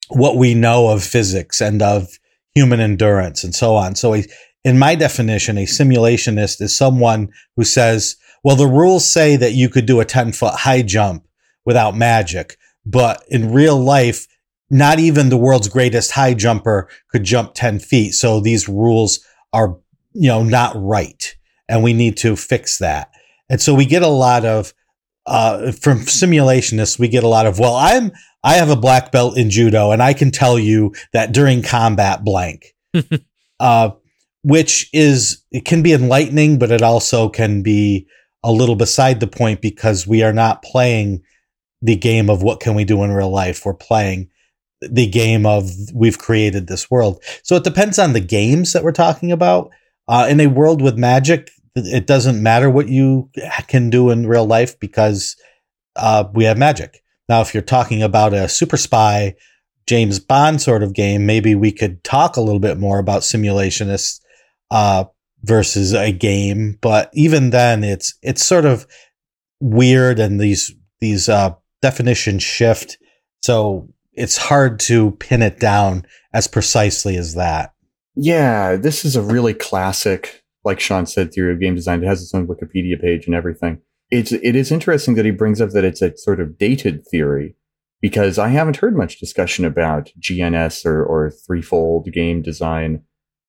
what 0.08 0.36
we 0.36 0.54
know 0.54 0.88
of 0.88 1.02
physics 1.02 1.60
and 1.60 1.82
of 1.82 2.08
human 2.54 2.80
endurance 2.80 3.44
and 3.44 3.54
so 3.54 3.74
on. 3.74 3.94
So, 3.94 4.14
a, 4.14 4.24
in 4.64 4.78
my 4.78 4.94
definition, 4.94 5.58
a 5.58 5.64
simulationist 5.64 6.60
is 6.60 6.76
someone 6.76 7.30
who 7.56 7.64
says, 7.64 8.16
well, 8.42 8.56
the 8.56 8.66
rules 8.66 9.10
say 9.10 9.36
that 9.36 9.52
you 9.52 9.68
could 9.68 9.86
do 9.86 10.00
a 10.00 10.04
10 10.04 10.32
foot 10.32 10.54
high 10.54 10.82
jump 10.82 11.26
without 11.64 11.96
magic, 11.96 12.56
but 12.84 13.22
in 13.28 13.52
real 13.52 13.78
life, 13.78 14.26
not 14.70 14.98
even 14.98 15.28
the 15.28 15.36
world's 15.36 15.68
greatest 15.68 16.12
high 16.12 16.34
jumper 16.34 16.88
could 17.10 17.24
jump 17.24 17.54
10 17.54 17.78
feet. 17.78 18.12
So 18.12 18.40
these 18.40 18.68
rules 18.68 19.20
are, 19.52 19.78
you 20.12 20.28
know, 20.28 20.42
not 20.42 20.72
right 20.76 21.34
and 21.68 21.82
we 21.82 21.92
need 21.92 22.16
to 22.18 22.36
fix 22.36 22.78
that. 22.78 23.10
And 23.48 23.60
so 23.60 23.74
we 23.74 23.86
get 23.86 24.02
a 24.02 24.08
lot 24.08 24.44
of 24.44 24.72
uh, 25.26 25.72
from 25.72 26.00
simulationists, 26.00 26.98
we 26.98 27.08
get 27.08 27.22
a 27.22 27.28
lot 27.28 27.46
of, 27.46 27.58
well, 27.58 27.74
I'm 27.76 28.12
I 28.44 28.54
have 28.54 28.70
a 28.70 28.76
black 28.76 29.10
belt 29.12 29.36
in 29.36 29.50
judo, 29.50 29.90
and 29.90 30.02
I 30.02 30.14
can 30.14 30.30
tell 30.30 30.58
you 30.58 30.94
that 31.12 31.32
during 31.32 31.62
combat, 31.62 32.24
blank, 32.24 32.74
uh, 33.60 33.90
which 34.42 34.88
is 34.92 35.42
it 35.50 35.64
can 35.64 35.82
be 35.82 35.92
enlightening, 35.92 36.58
but 36.58 36.70
it 36.70 36.82
also 36.82 37.28
can 37.28 37.62
be 37.62 38.06
a 38.44 38.52
little 38.52 38.76
beside 38.76 39.20
the 39.20 39.26
point 39.26 39.60
because 39.60 40.06
we 40.06 40.22
are 40.22 40.32
not 40.32 40.62
playing 40.62 41.22
the 41.82 41.96
game 41.96 42.30
of 42.30 42.42
what 42.42 42.60
can 42.60 42.74
we 42.74 42.84
do 42.84 43.02
in 43.02 43.10
real 43.10 43.30
life. 43.30 43.64
We're 43.64 43.74
playing 43.74 44.30
the 44.80 45.08
game 45.08 45.44
of 45.44 45.70
we've 45.92 46.18
created 46.18 46.66
this 46.66 46.90
world. 46.90 47.22
So 47.42 47.56
it 47.56 47.64
depends 47.64 47.98
on 47.98 48.12
the 48.12 48.20
games 48.20 48.72
that 48.72 48.84
we're 48.84 48.92
talking 48.92 49.32
about. 49.32 49.70
Uh, 50.06 50.26
in 50.30 50.40
a 50.40 50.46
world 50.46 50.80
with 50.80 50.96
magic, 50.96 51.50
it 51.74 52.06
doesn't 52.06 52.42
matter 52.42 52.70
what 52.70 52.88
you 52.88 53.30
can 53.66 53.90
do 53.90 54.10
in 54.10 54.26
real 54.26 54.46
life 54.46 54.78
because 54.78 55.36
uh, 55.96 56.24
we 56.32 56.44
have 56.44 56.56
magic. 56.56 57.02
Now, 57.28 57.40
if 57.40 57.54
you're 57.54 57.62
talking 57.62 58.02
about 58.02 58.32
a 58.32 58.48
super 58.48 58.76
spy 58.76 59.34
James 59.86 60.18
Bond 60.18 60.60
sort 60.60 60.82
of 60.82 60.94
game, 60.94 61.26
maybe 61.26 61.54
we 61.54 61.72
could 61.72 62.02
talk 62.04 62.36
a 62.36 62.40
little 62.40 62.60
bit 62.60 62.78
more 62.78 62.98
about 62.98 63.22
simulationists 63.22 64.20
uh, 64.70 65.04
versus 65.42 65.94
a 65.94 66.12
game. 66.12 66.78
But 66.80 67.10
even 67.14 67.50
then, 67.50 67.84
it's 67.84 68.14
it's 68.22 68.44
sort 68.44 68.64
of 68.64 68.86
weird, 69.60 70.18
and 70.18 70.40
these 70.40 70.74
these 71.00 71.28
uh, 71.28 71.54
definitions 71.82 72.42
shift, 72.42 72.98
so 73.42 73.88
it's 74.12 74.36
hard 74.36 74.80
to 74.80 75.12
pin 75.12 75.42
it 75.42 75.60
down 75.60 76.04
as 76.32 76.48
precisely 76.48 77.16
as 77.16 77.34
that. 77.34 77.72
Yeah, 78.14 78.76
this 78.76 79.04
is 79.04 79.16
a 79.16 79.22
really 79.22 79.54
classic 79.54 80.44
like 80.68 80.80
Shawn 80.80 81.06
said, 81.06 81.32
theory 81.32 81.54
of 81.54 81.60
game 81.60 81.74
design. 81.74 82.02
It 82.02 82.06
has 82.06 82.22
its 82.22 82.34
own 82.34 82.46
Wikipedia 82.46 83.00
page 83.00 83.26
and 83.26 83.34
everything. 83.34 83.80
It's 84.10 84.32
it 84.32 84.56
is 84.56 84.72
interesting 84.72 85.14
that 85.14 85.24
he 85.24 85.30
brings 85.30 85.60
up 85.60 85.70
that 85.70 85.84
it's 85.84 86.02
a 86.02 86.16
sort 86.16 86.40
of 86.40 86.58
dated 86.58 87.06
theory 87.06 87.56
because 88.00 88.38
I 88.38 88.48
haven't 88.48 88.78
heard 88.78 88.96
much 88.96 89.18
discussion 89.18 89.64
about 89.64 90.10
GNS 90.20 90.86
or 90.86 91.04
or 91.04 91.30
threefold 91.30 92.10
game 92.12 92.42
design 92.42 93.02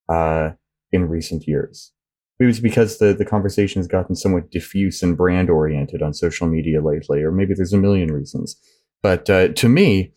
uh, 0.09 0.51
in 0.91 1.07
recent 1.07 1.47
years. 1.47 1.91
It 2.39 2.45
was 2.45 2.59
because 2.59 2.97
the 2.97 3.13
the 3.13 3.25
conversation 3.25 3.79
has 3.79 3.87
gotten 3.87 4.15
somewhat 4.15 4.51
diffuse 4.51 5.01
and 5.01 5.15
brand 5.15 5.49
oriented 5.49 6.01
on 6.01 6.13
social 6.13 6.47
media 6.47 6.81
lately, 6.81 7.21
or 7.21 7.31
maybe 7.31 7.53
there's 7.53 7.73
a 7.73 7.77
million 7.77 8.11
reasons. 8.11 8.55
But 9.01 9.29
uh, 9.29 9.49
to 9.49 9.69
me, 9.69 10.13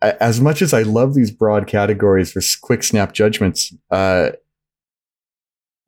as 0.00 0.40
much 0.40 0.62
as 0.62 0.72
I 0.72 0.82
love 0.82 1.14
these 1.14 1.30
broad 1.30 1.66
categories 1.66 2.32
for 2.32 2.40
quick 2.62 2.82
snap 2.82 3.12
judgments, 3.12 3.74
uh, 3.90 4.30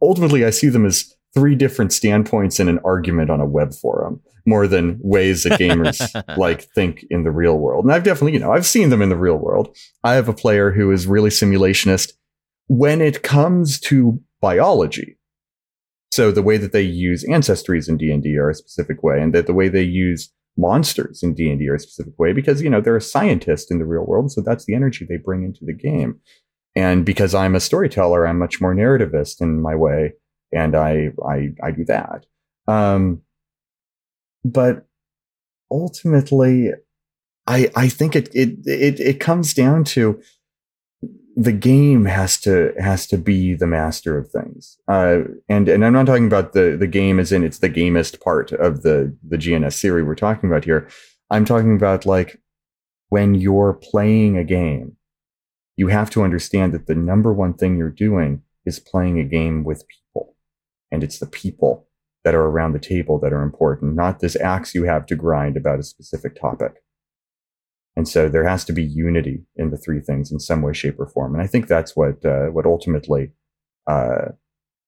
ultimately 0.01 0.45
I 0.45 0.51
see 0.51 0.69
them 0.69 0.87
as 0.87 1.15
three 1.39 1.55
different 1.55 1.93
standpoints 1.93 2.59
in 2.59 2.68
an 2.68 2.80
argument 2.84 3.30
on 3.30 3.41
a 3.41 3.47
web 3.47 3.72
forum 3.72 4.20
more 4.45 4.66
than 4.66 4.99
ways 5.01 5.45
that 5.45 5.61
gamers 5.61 6.01
like 6.36 6.62
think 6.74 7.05
in 7.11 7.22
the 7.22 7.30
real 7.30 7.59
world. 7.59 7.84
And 7.84 7.93
I've 7.93 8.03
definitely, 8.03 8.32
you 8.32 8.41
know, 8.41 8.53
I've 8.53 8.66
seen 8.66 8.91
them 8.91 9.03
in 9.03 9.09
the 9.09 9.16
real 9.16 9.36
world. 9.36 9.76
I 10.03 10.14
have 10.14 10.28
a 10.28 10.32
player 10.32 10.72
who 10.72 10.91
is 10.91 11.07
really 11.07 11.30
simulationist 11.30 12.12
when 12.66 13.01
it 13.01 13.22
comes 13.22 13.78
to 13.80 14.20
biology. 14.41 15.16
So 16.11 16.32
the 16.32 16.43
way 16.43 16.57
that 16.57 16.72
they 16.72 16.82
use 16.82 17.24
ancestries 17.24 17.89
in 17.89 17.99
D&D 17.99 18.36
are 18.39 18.51
a 18.51 18.55
specific 18.55 19.03
way 19.03 19.20
and 19.20 19.34
that 19.34 19.47
the 19.47 19.55
way 19.55 19.68
they 19.68 19.82
use 19.82 20.32
monsters 20.57 21.22
in 21.22 21.34
D&D 21.34 21.68
are 21.68 21.76
a 21.76 21.80
specific 21.80 22.18
way 22.18 22.32
because, 22.32 22.62
you 22.62 22.70
know, 22.70 22.80
they're 22.80 22.97
a 22.97 23.01
scientist 23.01 23.70
in 23.70 23.78
the 23.78 23.84
real 23.84 24.05
world. 24.05 24.32
So 24.32 24.41
that's 24.41 24.64
the 24.64 24.74
energy 24.74 25.07
they 25.09 25.18
bring 25.18 25.45
into 25.45 25.64
the 25.64 25.74
game. 25.74 26.18
And 26.74 27.05
because 27.05 27.34
I'm 27.34 27.55
a 27.55 27.61
storyteller, 27.61 28.26
I'm 28.26 28.39
much 28.39 28.61
more 28.61 28.74
narrativist 28.74 29.41
in 29.41 29.61
my 29.61 29.74
way, 29.74 30.14
and 30.53 30.75
I 30.75 31.11
I, 31.25 31.53
I 31.63 31.71
do 31.71 31.85
that. 31.87 32.27
Um, 32.67 33.23
but 34.45 34.87
ultimately, 35.71 36.73
I 37.47 37.71
I 37.77 37.89
think 37.89 38.17
it 38.17 38.29
it 38.35 38.67
it 38.67 39.01
it 39.01 39.21
comes 39.21 39.55
down 39.55 39.85
to 39.85 40.21
the 41.37 41.53
game 41.53 42.05
has 42.05 42.41
to 42.41 42.73
has 42.79 43.07
to 43.07 43.19
be 43.19 43.55
the 43.55 43.67
master 43.67 44.19
of 44.19 44.31
things. 44.31 44.79
Uh, 44.89 45.21
and 45.49 45.69
and 45.69 45.85
I'm 45.85 45.93
not 45.93 46.07
talking 46.07 46.27
about 46.27 46.53
the 46.53 46.77
the 46.79 46.87
game 46.87 47.21
as 47.21 47.33
in 47.33 47.45
it's 47.45 47.59
the 47.59 47.69
gamist 47.69 48.21
part 48.21 48.53
of 48.53 48.83
the 48.83 49.17
the 49.27 49.39
GNS 49.39 49.75
series 49.75 50.05
we're 50.05 50.15
talking 50.15 50.51
about 50.51 50.65
here. 50.65 50.89
I'm 51.31 51.45
talking 51.45 51.77
about 51.77 52.07
like 52.07 52.41
when 53.11 53.35
you're 53.35 53.75
playing 53.75 54.37
a 54.37 54.45
game 54.45 54.97
you 55.79 55.87
have 55.87 56.11
to 56.11 56.25
understand 56.25 56.75
that 56.75 56.87
the 56.87 56.95
number 56.95 57.33
one 57.33 57.55
thing 57.55 57.79
you're 57.79 57.89
doing 57.89 58.43
is 58.67 58.81
playing 58.81 59.21
a 59.21 59.25
game 59.25 59.63
with 59.63 59.87
people. 59.87 60.08
And 60.91 61.05
it's 61.05 61.18
the 61.18 61.26
people 61.26 61.86
that 62.24 62.34
are 62.34 62.47
around 62.47 62.72
the 62.72 62.78
table 62.78 63.18
that 63.20 63.32
are 63.32 63.43
important, 63.43 63.95
not 63.95 64.20
this 64.20 64.36
axe 64.36 64.74
you 64.74 64.84
have 64.84 65.07
to 65.07 65.16
grind 65.16 65.57
about 65.57 65.78
a 65.78 65.84
specific 65.84 66.39
topic. 66.41 66.82
And 67.97 68.09
so 68.09 68.28
there 68.28 68.47
has 68.47 68.64
to 68.66 68.72
be 68.72 68.84
unity 68.84 69.45
in 69.57 69.70
the 69.70 69.76
three 69.76 70.01
things 70.01 70.30
in 70.30 70.39
some 70.39 70.62
way, 70.62 70.72
shape, 70.72 71.01
or 71.01 71.09
form. 71.09 71.34
And 71.34 71.43
I 71.43 71.47
think 71.47 71.66
that's 71.66 71.97
what 71.97 72.24
uh, 72.24 72.47
what 72.47 72.64
ultimately 72.64 73.32
uh, 73.89 74.32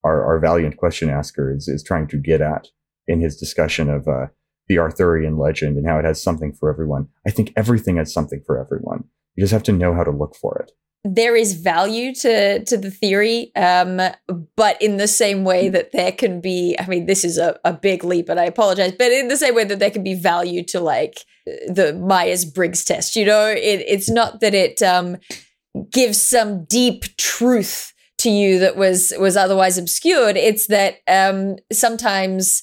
our, 0.05 0.25
our 0.25 0.39
valiant 0.39 0.77
question 0.77 1.11
asker 1.11 1.55
is, 1.55 1.69
is 1.69 1.83
trying 1.83 2.07
to 2.09 2.17
get 2.17 2.41
at 2.41 2.69
in 3.07 3.21
his 3.21 3.37
discussion 3.37 3.91
of 3.91 4.07
uh, 4.07 4.27
the 4.69 4.79
Arthurian 4.79 5.39
legend 5.39 5.77
and 5.77 5.87
how 5.87 5.99
it 5.99 6.05
has 6.05 6.23
something 6.23 6.53
for 6.53 6.71
everyone. 6.71 7.09
I 7.27 7.31
think 7.31 7.53
everything 7.57 7.97
has 7.97 8.13
something 8.13 8.43
for 8.47 8.61
everyone. 8.61 9.05
You 9.35 9.43
just 9.43 9.53
have 9.53 9.65
to 9.65 9.73
know 9.73 9.95
how 9.95 10.05
to 10.05 10.11
look 10.11 10.37
for 10.37 10.59
it. 10.59 10.73
There 11.03 11.35
is 11.35 11.55
value 11.55 12.15
to 12.17 12.63
to 12.65 12.77
the 12.77 12.91
theory, 12.91 13.53
um, 13.57 14.01
but 14.55 14.81
in 14.83 14.99
the 14.99 15.09
same 15.09 15.45
way 15.45 15.71
that 15.71 15.93
there 15.93 16.13
can 16.13 16.43
be, 16.43 16.77
I 16.79 16.87
mean, 16.87 17.07
this 17.07 17.25
is 17.25 17.39
a, 17.39 17.59
a 17.65 17.73
big 17.73 18.05
leap, 18.05 18.29
and 18.29 18.39
I 18.39 18.45
apologize, 18.45 18.93
but 18.99 19.11
in 19.11 19.29
the 19.29 19.37
same 19.39 19.55
way 19.55 19.65
that 19.65 19.79
there 19.79 19.91
can 19.91 20.03
be 20.03 20.15
value 20.15 20.63
to 20.65 20.81
like 20.81 21.25
the 21.47 21.95
Myers 21.95 22.45
Briggs 22.45 22.85
test, 22.85 23.17
you 23.17 23.25
know, 23.25 23.47
it, 23.47 23.85
it's 23.87 24.11
not 24.11 24.41
that 24.41 24.55
it 24.55 24.83
um, 24.83 25.17
gives 25.91 26.21
some 26.21 26.65
deep 26.65 27.17
truth 27.17 27.95
to 28.19 28.31
you 28.31 28.59
that 28.59 28.77
was 28.77 29.15
was 29.19 29.37
otherwise 29.37 29.79
obscured. 29.79 30.37
It's 30.37 30.67
that 30.67 30.99
um, 31.09 31.57
sometimes 31.73 32.61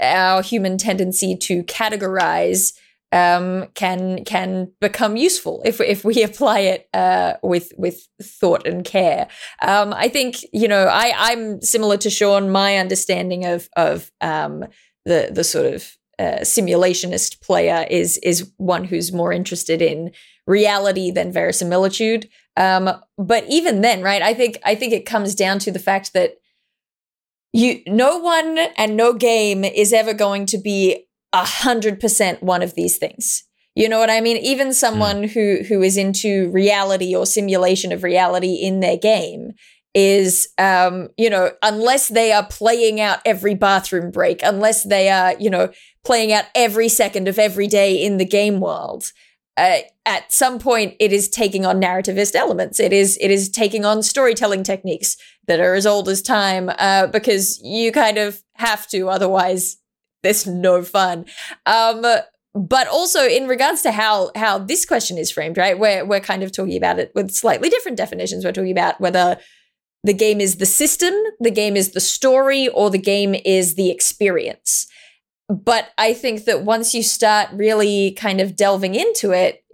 our 0.00 0.42
human 0.42 0.76
tendency 0.76 1.36
to 1.36 1.62
categorize 1.64 2.74
um, 3.12 3.66
can 3.74 4.24
can 4.24 4.72
become 4.80 5.16
useful 5.16 5.62
if 5.64 5.80
if 5.80 6.04
we 6.04 6.22
apply 6.28 6.60
it 6.60 6.88
uh, 6.92 7.34
with 7.42 7.72
with 7.76 8.08
thought 8.22 8.66
and 8.66 8.84
care. 8.84 9.28
Um, 9.62 9.92
I 9.92 10.08
think 10.08 10.36
you 10.52 10.68
know 10.68 10.86
I 10.86 11.12
I'm 11.16 11.60
similar 11.62 11.96
to 11.98 12.10
Shawn. 12.10 12.50
My 12.50 12.76
understanding 12.76 13.44
of 13.44 13.68
of 13.76 14.10
um, 14.20 14.64
the 15.04 15.30
the 15.32 15.44
sort 15.44 15.66
of 15.74 15.96
uh, 16.18 16.40
simulationist 16.40 17.40
player 17.40 17.86
is 17.90 18.18
is 18.18 18.50
one 18.56 18.84
who's 18.84 19.12
more 19.12 19.32
interested 19.32 19.80
in 19.80 20.12
reality 20.46 21.10
than 21.10 21.32
verisimilitude. 21.32 22.28
Um, 22.56 22.90
but 23.16 23.44
even 23.48 23.82
then, 23.82 24.02
right? 24.02 24.22
I 24.22 24.34
think 24.34 24.58
I 24.64 24.74
think 24.74 24.92
it 24.92 25.06
comes 25.06 25.34
down 25.34 25.58
to 25.60 25.70
the 25.70 25.78
fact 25.78 26.12
that 26.14 26.34
you 27.52 27.80
no 27.86 28.18
one 28.18 28.58
and 28.76 28.96
no 28.96 29.12
game 29.12 29.64
is 29.64 29.92
ever 29.92 30.12
going 30.12 30.46
to 30.46 30.58
be 30.58 31.07
a 31.32 31.44
hundred 31.44 32.00
percent 32.00 32.42
one 32.42 32.62
of 32.62 32.74
these 32.74 32.98
things. 32.98 33.44
You 33.74 33.88
know 33.88 33.98
what 34.00 34.10
I 34.10 34.20
mean? 34.20 34.38
Even 34.38 34.72
someone 34.72 35.22
mm. 35.22 35.30
who 35.30 35.64
who 35.64 35.82
is 35.82 35.96
into 35.96 36.50
reality 36.50 37.14
or 37.14 37.26
simulation 37.26 37.92
of 37.92 38.02
reality 38.02 38.54
in 38.54 38.80
their 38.80 38.96
game 38.96 39.52
is 39.94 40.48
um, 40.58 41.08
you 41.16 41.30
know, 41.30 41.52
unless 41.62 42.08
they 42.08 42.32
are 42.32 42.46
playing 42.46 43.00
out 43.00 43.20
every 43.24 43.54
bathroom 43.54 44.10
break, 44.10 44.40
unless 44.42 44.84
they 44.84 45.08
are, 45.08 45.34
you 45.38 45.50
know, 45.50 45.70
playing 46.04 46.32
out 46.32 46.44
every 46.54 46.88
second 46.88 47.28
of 47.28 47.38
every 47.38 47.66
day 47.66 47.94
in 47.94 48.16
the 48.16 48.24
game 48.24 48.60
world, 48.60 49.12
uh, 49.56 49.78
at 50.06 50.32
some 50.32 50.58
point 50.58 50.94
it 51.00 51.12
is 51.12 51.28
taking 51.28 51.66
on 51.66 51.80
narrativist 51.80 52.34
elements. 52.34 52.78
It 52.80 52.92
is 52.92 53.18
it 53.20 53.30
is 53.30 53.48
taking 53.48 53.84
on 53.84 54.02
storytelling 54.02 54.62
techniques 54.62 55.16
that 55.46 55.60
are 55.60 55.74
as 55.74 55.86
old 55.86 56.08
as 56.08 56.22
time 56.22 56.70
uh, 56.78 57.06
because 57.08 57.60
you 57.62 57.92
kind 57.92 58.18
of 58.18 58.42
have 58.54 58.86
to, 58.88 59.08
otherwise 59.08 59.76
there's 60.22 60.46
no 60.46 60.82
fun. 60.82 61.26
Um, 61.66 62.04
but 62.54 62.88
also 62.88 63.26
in 63.26 63.46
regards 63.46 63.82
to 63.82 63.92
how 63.92 64.30
how 64.34 64.58
this 64.58 64.84
question 64.84 65.18
is 65.18 65.30
framed, 65.30 65.56
right? 65.56 65.78
We're 65.78 66.04
we're 66.04 66.20
kind 66.20 66.42
of 66.42 66.52
talking 66.52 66.76
about 66.76 66.98
it 66.98 67.12
with 67.14 67.30
slightly 67.30 67.68
different 67.68 67.98
definitions. 67.98 68.44
We're 68.44 68.52
talking 68.52 68.72
about 68.72 69.00
whether 69.00 69.38
the 70.04 70.14
game 70.14 70.40
is 70.40 70.56
the 70.56 70.66
system, 70.66 71.14
the 71.40 71.50
game 71.50 71.76
is 71.76 71.92
the 71.92 72.00
story, 72.00 72.68
or 72.68 72.90
the 72.90 72.98
game 72.98 73.34
is 73.34 73.74
the 73.74 73.90
experience 73.90 74.86
but 75.48 75.90
I 75.96 76.12
think 76.12 76.44
that 76.44 76.62
once 76.62 76.94
you 76.94 77.02
start 77.02 77.48
really 77.52 78.12
kind 78.12 78.40
of 78.40 78.54
delving 78.54 78.94
into 78.94 79.32
it, 79.32 79.64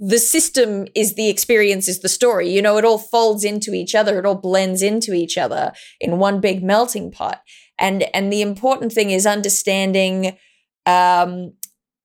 the 0.00 0.18
system 0.18 0.86
is 0.94 1.14
the 1.14 1.28
experience, 1.28 1.88
is 1.88 2.00
the 2.00 2.08
story. 2.08 2.48
You 2.48 2.62
know, 2.62 2.78
it 2.78 2.84
all 2.84 2.98
folds 2.98 3.44
into 3.44 3.74
each 3.74 3.94
other, 3.94 4.18
it 4.18 4.24
all 4.24 4.36
blends 4.36 4.82
into 4.82 5.12
each 5.12 5.36
other 5.36 5.72
in 6.00 6.18
one 6.18 6.40
big 6.40 6.62
melting 6.62 7.10
pot. 7.10 7.42
And 7.78 8.04
and 8.14 8.32
the 8.32 8.42
important 8.42 8.92
thing 8.92 9.10
is 9.10 9.26
understanding 9.26 10.36
um, 10.86 11.52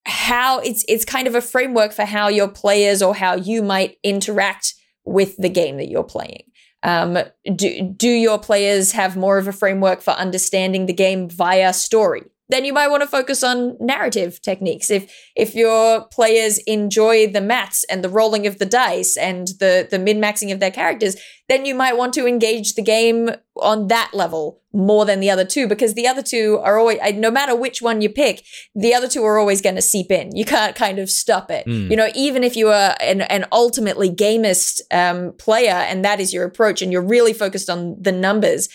how 0.05 0.59
it's 0.59 0.83
it's 0.87 1.05
kind 1.05 1.27
of 1.27 1.35
a 1.35 1.41
framework 1.41 1.93
for 1.93 2.05
how 2.05 2.27
your 2.27 2.47
players 2.47 3.01
or 3.01 3.15
how 3.15 3.35
you 3.35 3.61
might 3.61 3.97
interact 4.03 4.73
with 5.05 5.35
the 5.37 5.49
game 5.49 5.77
that 5.77 5.89
you're 5.89 6.03
playing. 6.03 6.43
Um, 6.83 7.17
do 7.55 7.93
do 7.95 8.09
your 8.09 8.37
players 8.37 8.91
have 8.91 9.15
more 9.15 9.37
of 9.37 9.47
a 9.47 9.53
framework 9.53 10.01
for 10.01 10.11
understanding 10.11 10.85
the 10.85 10.93
game 10.93 11.29
via 11.29 11.73
story? 11.73 12.23
Then 12.49 12.65
you 12.65 12.73
might 12.73 12.89
want 12.89 13.01
to 13.01 13.07
focus 13.07 13.43
on 13.43 13.77
narrative 13.79 14.41
techniques. 14.41 14.91
If 14.91 15.13
if 15.35 15.55
your 15.55 16.05
players 16.05 16.57
enjoy 16.59 17.27
the 17.27 17.41
maths 17.41 17.83
and 17.85 18.03
the 18.03 18.09
rolling 18.09 18.45
of 18.45 18.59
the 18.59 18.65
dice 18.65 19.17
and 19.17 19.47
the 19.59 19.87
the 19.89 19.99
min 19.99 20.19
maxing 20.19 20.51
of 20.51 20.59
their 20.59 20.71
characters, 20.71 21.15
then 21.47 21.65
you 21.65 21.73
might 21.73 21.97
want 21.97 22.13
to 22.15 22.27
engage 22.27 22.75
the 22.75 22.81
game 22.81 23.31
on 23.57 23.87
that 23.87 24.11
level 24.13 24.61
more 24.73 25.05
than 25.05 25.19
the 25.19 25.29
other 25.29 25.45
two 25.45 25.67
because 25.67 25.93
the 25.93 26.07
other 26.07 26.21
two 26.21 26.59
are 26.63 26.77
always 26.77 26.99
no 27.15 27.31
matter 27.31 27.55
which 27.55 27.81
one 27.81 28.01
you 28.01 28.09
pick, 28.09 28.43
the 28.75 28.93
other 28.93 29.07
two 29.07 29.23
are 29.23 29.37
always 29.37 29.61
going 29.61 29.75
to 29.75 29.81
seep 29.81 30.11
in. 30.11 30.35
You 30.35 30.45
can't 30.45 30.75
kind 30.75 30.99
of 30.99 31.09
stop 31.09 31.49
it. 31.49 31.65
Mm. 31.65 31.91
You 31.91 31.95
know, 31.95 32.09
even 32.15 32.43
if 32.43 32.57
you 32.57 32.69
are 32.69 32.95
an, 32.99 33.21
an 33.21 33.45
ultimately 33.51 34.09
gamist 34.09 34.81
um, 34.91 35.33
player 35.37 35.71
and 35.71 36.03
that 36.03 36.19
is 36.19 36.33
your 36.33 36.43
approach 36.43 36.81
and 36.81 36.91
you're 36.91 37.01
really 37.01 37.33
focused 37.33 37.69
on 37.69 37.95
the 38.01 38.11
numbers 38.11 38.67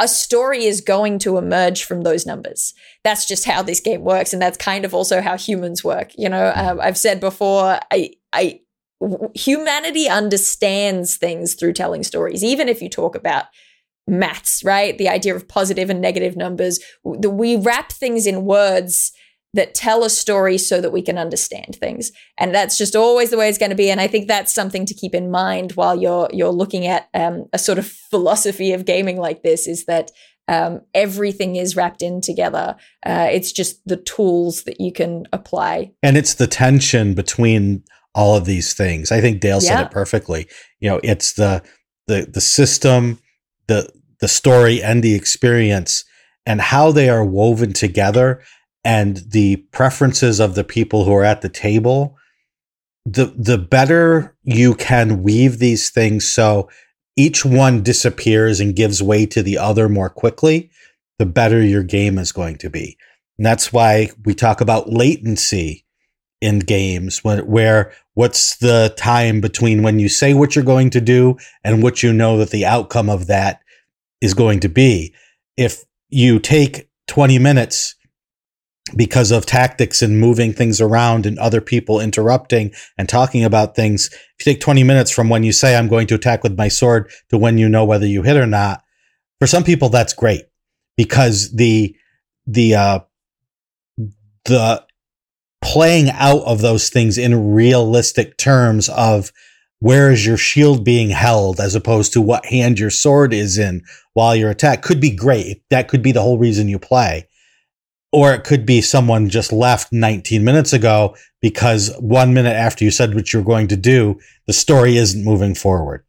a 0.00 0.08
story 0.08 0.64
is 0.64 0.80
going 0.80 1.18
to 1.20 1.36
emerge 1.36 1.84
from 1.84 2.02
those 2.02 2.26
numbers. 2.26 2.74
That's 3.04 3.26
just 3.26 3.44
how 3.44 3.62
this 3.62 3.80
game 3.80 4.02
works, 4.02 4.32
and 4.32 4.42
that's 4.42 4.56
kind 4.56 4.84
of 4.84 4.94
also 4.94 5.20
how 5.20 5.36
humans 5.36 5.84
work. 5.84 6.10
You 6.16 6.28
know, 6.28 6.52
um, 6.56 6.80
I've 6.80 6.98
said 6.98 7.20
before, 7.20 7.78
I, 7.92 8.14
I, 8.32 8.60
w- 9.00 9.30
humanity 9.34 10.08
understands 10.08 11.16
things 11.16 11.54
through 11.54 11.74
telling 11.74 12.02
stories. 12.02 12.42
Even 12.42 12.68
if 12.68 12.80
you 12.80 12.88
talk 12.88 13.14
about 13.14 13.44
maths, 14.08 14.64
right? 14.64 14.96
The 14.96 15.08
idea 15.08 15.36
of 15.36 15.46
positive 15.46 15.90
and 15.90 16.00
negative 16.00 16.34
numbers, 16.34 16.80
we 17.04 17.56
wrap 17.56 17.92
things 17.92 18.26
in 18.26 18.44
words 18.46 19.12
that 19.54 19.74
tell 19.74 20.04
a 20.04 20.10
story 20.10 20.58
so 20.58 20.80
that 20.80 20.92
we 20.92 21.02
can 21.02 21.18
understand 21.18 21.76
things. 21.76 22.12
And 22.38 22.54
that's 22.54 22.78
just 22.78 22.94
always 22.94 23.30
the 23.30 23.38
way 23.38 23.48
it's 23.48 23.58
going 23.58 23.70
to 23.70 23.76
be. 23.76 23.90
And 23.90 24.00
I 24.00 24.06
think 24.06 24.28
that's 24.28 24.54
something 24.54 24.86
to 24.86 24.94
keep 24.94 25.14
in 25.14 25.30
mind 25.30 25.72
while 25.72 26.00
you're 26.00 26.28
you're 26.32 26.52
looking 26.52 26.86
at 26.86 27.08
um, 27.14 27.46
a 27.52 27.58
sort 27.58 27.78
of 27.78 27.86
philosophy 27.86 28.72
of 28.72 28.84
gaming 28.84 29.18
like 29.18 29.42
this 29.42 29.66
is 29.66 29.86
that 29.86 30.10
um, 30.48 30.80
everything 30.94 31.56
is 31.56 31.76
wrapped 31.76 32.02
in 32.02 32.20
together. 32.20 32.76
Uh, 33.04 33.28
it's 33.30 33.52
just 33.52 33.80
the 33.86 33.96
tools 33.96 34.64
that 34.64 34.80
you 34.80 34.92
can 34.92 35.26
apply. 35.32 35.92
And 36.02 36.16
it's 36.16 36.34
the 36.34 36.48
tension 36.48 37.14
between 37.14 37.84
all 38.14 38.36
of 38.36 38.44
these 38.44 38.74
things. 38.74 39.12
I 39.12 39.20
think 39.20 39.40
Dael 39.40 39.60
said 39.60 39.80
it 39.82 39.90
perfectly. 39.92 40.48
You 40.80 40.90
know, 40.90 41.00
it's 41.02 41.34
the 41.34 41.62
the 42.06 42.28
the 42.32 42.40
system, 42.40 43.20
the 43.66 43.90
the 44.20 44.28
story 44.28 44.82
and 44.82 45.02
the 45.02 45.14
experience 45.14 46.04
and 46.46 46.60
how 46.60 46.90
they 46.92 47.08
are 47.08 47.24
woven 47.24 47.72
together 47.72 48.42
and 48.84 49.18
the 49.28 49.56
preferences 49.72 50.40
of 50.40 50.54
the 50.54 50.64
people 50.64 51.04
who 51.04 51.14
are 51.14 51.24
at 51.24 51.42
the 51.42 51.48
table, 51.48 52.16
the 53.04 53.26
the 53.36 53.58
better 53.58 54.36
you 54.42 54.74
can 54.74 55.22
weave 55.22 55.58
these 55.58 55.90
things 55.90 56.26
so 56.28 56.68
each 57.16 57.44
one 57.44 57.82
disappears 57.82 58.60
and 58.60 58.76
gives 58.76 59.02
way 59.02 59.26
to 59.26 59.42
the 59.42 59.58
other 59.58 59.88
more 59.88 60.08
quickly, 60.08 60.70
the 61.18 61.26
better 61.26 61.62
your 61.62 61.82
game 61.82 62.18
is 62.18 62.32
going 62.32 62.56
to 62.56 62.70
be. 62.70 62.96
And 63.36 63.44
that's 63.44 63.72
why 63.72 64.10
we 64.24 64.34
talk 64.34 64.60
about 64.60 64.90
latency 64.90 65.84
in 66.40 66.60
games 66.60 67.22
where 67.22 67.92
what's 68.14 68.56
the 68.56 68.94
time 68.96 69.40
between 69.40 69.82
when 69.82 69.98
you 69.98 70.08
say 70.08 70.32
what 70.32 70.56
you're 70.56 70.64
going 70.64 70.90
to 70.90 71.00
do 71.00 71.36
and 71.62 71.82
what 71.82 72.02
you 72.02 72.12
know 72.12 72.38
that 72.38 72.50
the 72.50 72.64
outcome 72.64 73.10
of 73.10 73.26
that 73.26 73.60
is 74.20 74.32
going 74.32 74.60
to 74.60 74.68
be. 74.68 75.14
If 75.56 75.84
you 76.08 76.38
take 76.38 76.88
20 77.08 77.38
minutes 77.38 77.96
because 78.96 79.30
of 79.30 79.46
tactics 79.46 80.02
and 80.02 80.18
moving 80.18 80.52
things 80.52 80.80
around 80.80 81.26
and 81.26 81.38
other 81.38 81.60
people 81.60 82.00
interrupting 82.00 82.72
and 82.98 83.08
talking 83.08 83.44
about 83.44 83.76
things. 83.76 84.08
If 84.38 84.46
you 84.46 84.52
take 84.52 84.60
20 84.60 84.82
minutes 84.84 85.10
from 85.10 85.28
when 85.28 85.42
you 85.42 85.52
say, 85.52 85.76
I'm 85.76 85.88
going 85.88 86.06
to 86.08 86.14
attack 86.14 86.42
with 86.42 86.56
my 86.56 86.68
sword 86.68 87.10
to 87.30 87.38
when 87.38 87.58
you 87.58 87.68
know 87.68 87.84
whether 87.84 88.06
you 88.06 88.22
hit 88.22 88.36
or 88.36 88.46
not, 88.46 88.82
for 89.38 89.46
some 89.46 89.64
people, 89.64 89.88
that's 89.88 90.12
great 90.12 90.42
because 90.96 91.52
the, 91.52 91.94
the, 92.46 92.74
uh, 92.74 93.00
the 94.46 94.84
playing 95.62 96.10
out 96.10 96.42
of 96.42 96.60
those 96.60 96.88
things 96.88 97.18
in 97.18 97.52
realistic 97.52 98.36
terms 98.36 98.88
of 98.88 99.30
where 99.78 100.10
is 100.10 100.26
your 100.26 100.36
shield 100.36 100.84
being 100.84 101.10
held 101.10 101.60
as 101.60 101.74
opposed 101.74 102.12
to 102.12 102.20
what 102.20 102.46
hand 102.46 102.78
your 102.78 102.90
sword 102.90 103.32
is 103.32 103.56
in 103.56 103.82
while 104.14 104.34
you're 104.34 104.50
attacked 104.50 104.82
could 104.82 105.00
be 105.00 105.14
great. 105.14 105.62
That 105.70 105.88
could 105.88 106.02
be 106.02 106.12
the 106.12 106.22
whole 106.22 106.38
reason 106.38 106.68
you 106.68 106.78
play 106.78 107.28
or 108.12 108.32
it 108.32 108.44
could 108.44 108.66
be 108.66 108.80
someone 108.80 109.28
just 109.28 109.52
left 109.52 109.92
19 109.92 110.42
minutes 110.44 110.72
ago 110.72 111.14
because 111.40 111.94
one 111.98 112.34
minute 112.34 112.54
after 112.54 112.84
you 112.84 112.90
said 112.90 113.14
what 113.14 113.32
you're 113.32 113.42
going 113.42 113.68
to 113.68 113.76
do, 113.76 114.18
the 114.46 114.52
story 114.52 114.96
isn't 114.96 115.24
moving 115.24 115.54
forward. 115.54 116.04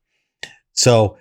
So 0.74 1.18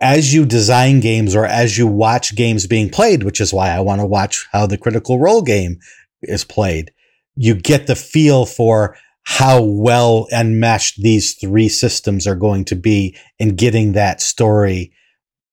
as 0.00 0.34
you 0.34 0.44
design 0.44 1.00
games 1.00 1.34
or 1.34 1.46
as 1.46 1.78
you 1.78 1.86
watch 1.86 2.36
games 2.36 2.66
being 2.66 2.90
played, 2.90 3.22
which 3.22 3.40
is 3.40 3.52
why 3.52 3.70
I 3.70 3.80
want 3.80 4.00
to 4.00 4.06
watch 4.06 4.46
how 4.52 4.66
the 4.66 4.78
critical 4.78 5.18
role 5.18 5.42
game 5.42 5.78
is 6.20 6.44
played, 6.44 6.92
you 7.34 7.54
get 7.54 7.86
the 7.86 7.96
feel 7.96 8.44
for 8.44 8.96
how 9.24 9.62
well 9.62 10.26
enmeshed 10.32 11.00
these 11.00 11.34
three 11.34 11.68
systems 11.68 12.26
are 12.26 12.34
going 12.34 12.64
to 12.66 12.76
be 12.76 13.16
in 13.38 13.56
getting 13.56 13.92
that 13.92 14.20
story 14.20 14.92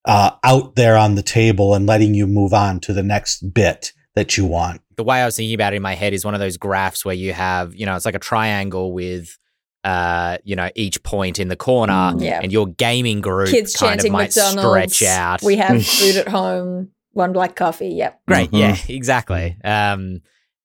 uh, 0.06 0.32
out 0.44 0.76
there 0.76 0.98
on 0.98 1.16
the 1.16 1.24
table 1.24 1.74
and 1.74 1.86
letting 1.86 2.14
you 2.14 2.26
move 2.26 2.54
on 2.54 2.80
to 2.80 2.94
the 2.94 3.04
next 3.04 3.54
bit 3.54 3.94
that 4.20 4.38
you 4.38 4.46
want. 4.46 4.82
The 4.98 5.04
way 5.04 5.22
I 5.22 5.26
was 5.26 5.36
thinking 5.38 5.56
about 5.56 5.74
it 5.74 5.78
in 5.78 5.82
my 5.82 5.96
head 5.96 6.14
is 6.14 6.24
one 6.26 6.34
of 6.34 6.40
those 6.42 6.58
graphs 6.58 7.04
where 7.06 7.16
you 7.16 7.32
have, 7.34 7.74
you 7.76 7.86
know, 7.86 7.96
it's 7.96 8.06
like 8.06 8.16
a 8.16 8.20
triangle 8.20 8.92
with 8.94 9.38
uh, 9.86 10.38
you 10.44 10.58
know, 10.58 10.70
each 10.76 11.02
point 11.04 11.40
in 11.40 11.48
the 11.48 11.56
corner, 11.56 11.94
Mm, 11.94 12.22
yeah. 12.22 12.42
and 12.44 12.52
your 12.52 12.68
gaming 12.68 13.22
group 13.22 13.48
Kids 13.48 13.74
kind 13.78 13.94
of 13.94 14.00
chanting 14.00 14.12
might 14.12 14.36
McDonald's. 14.36 14.94
stretch 14.98 15.10
out. 15.10 15.42
We 15.42 15.56
have 15.56 15.86
food 16.00 16.18
at 16.18 16.28
home. 16.28 16.90
One 17.14 17.32
black 17.32 17.56
coffee. 17.56 17.88
Yep. 17.90 18.20
Great, 18.28 18.52
Mhm. 18.52 18.60
yeah, 18.60 18.76
exactly. 18.94 19.56
Um, 19.64 20.20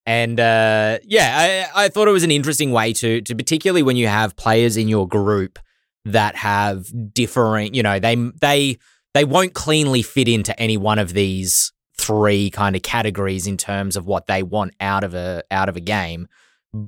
and 0.05 0.39
uh, 0.41 0.99
yeah, 1.05 1.69
I, 1.77 1.85
I 1.85 1.89
thought 1.91 2.09
it 2.09 2.11
was 2.11 2.25
an 2.25 2.33
interesting 2.33 2.73
way 2.73 2.93
to 2.95 3.21
to 3.23 3.35
particularly 3.37 3.85
when 3.85 3.97
you 3.97 4.09
have 4.09 4.35
players 4.37 4.77
in 4.77 4.89
your 4.89 5.07
group 5.07 5.61
that 6.07 6.35
have 6.37 6.87
differing, 7.15 7.73
you 7.73 7.85
know, 7.85 8.01
they 8.01 8.17
they 8.41 8.79
they 9.15 9.25
won't 9.25 9.55
cleanly 9.55 10.03
fit 10.03 10.27
into 10.29 10.59
any 10.61 10.77
one 10.77 10.99
of 10.99 11.13
these 11.15 11.73
three 11.97 12.51
kind 12.51 12.77
of 12.77 12.83
categories 12.83 13.47
in 13.47 13.57
terms 13.57 13.97
of 13.97 14.07
what 14.07 14.27
they 14.27 14.43
want 14.43 14.75
out 14.81 15.05
of 15.05 15.15
a 15.15 15.43
out 15.51 15.69
of 15.69 15.77
a 15.77 15.81
game, 15.81 16.29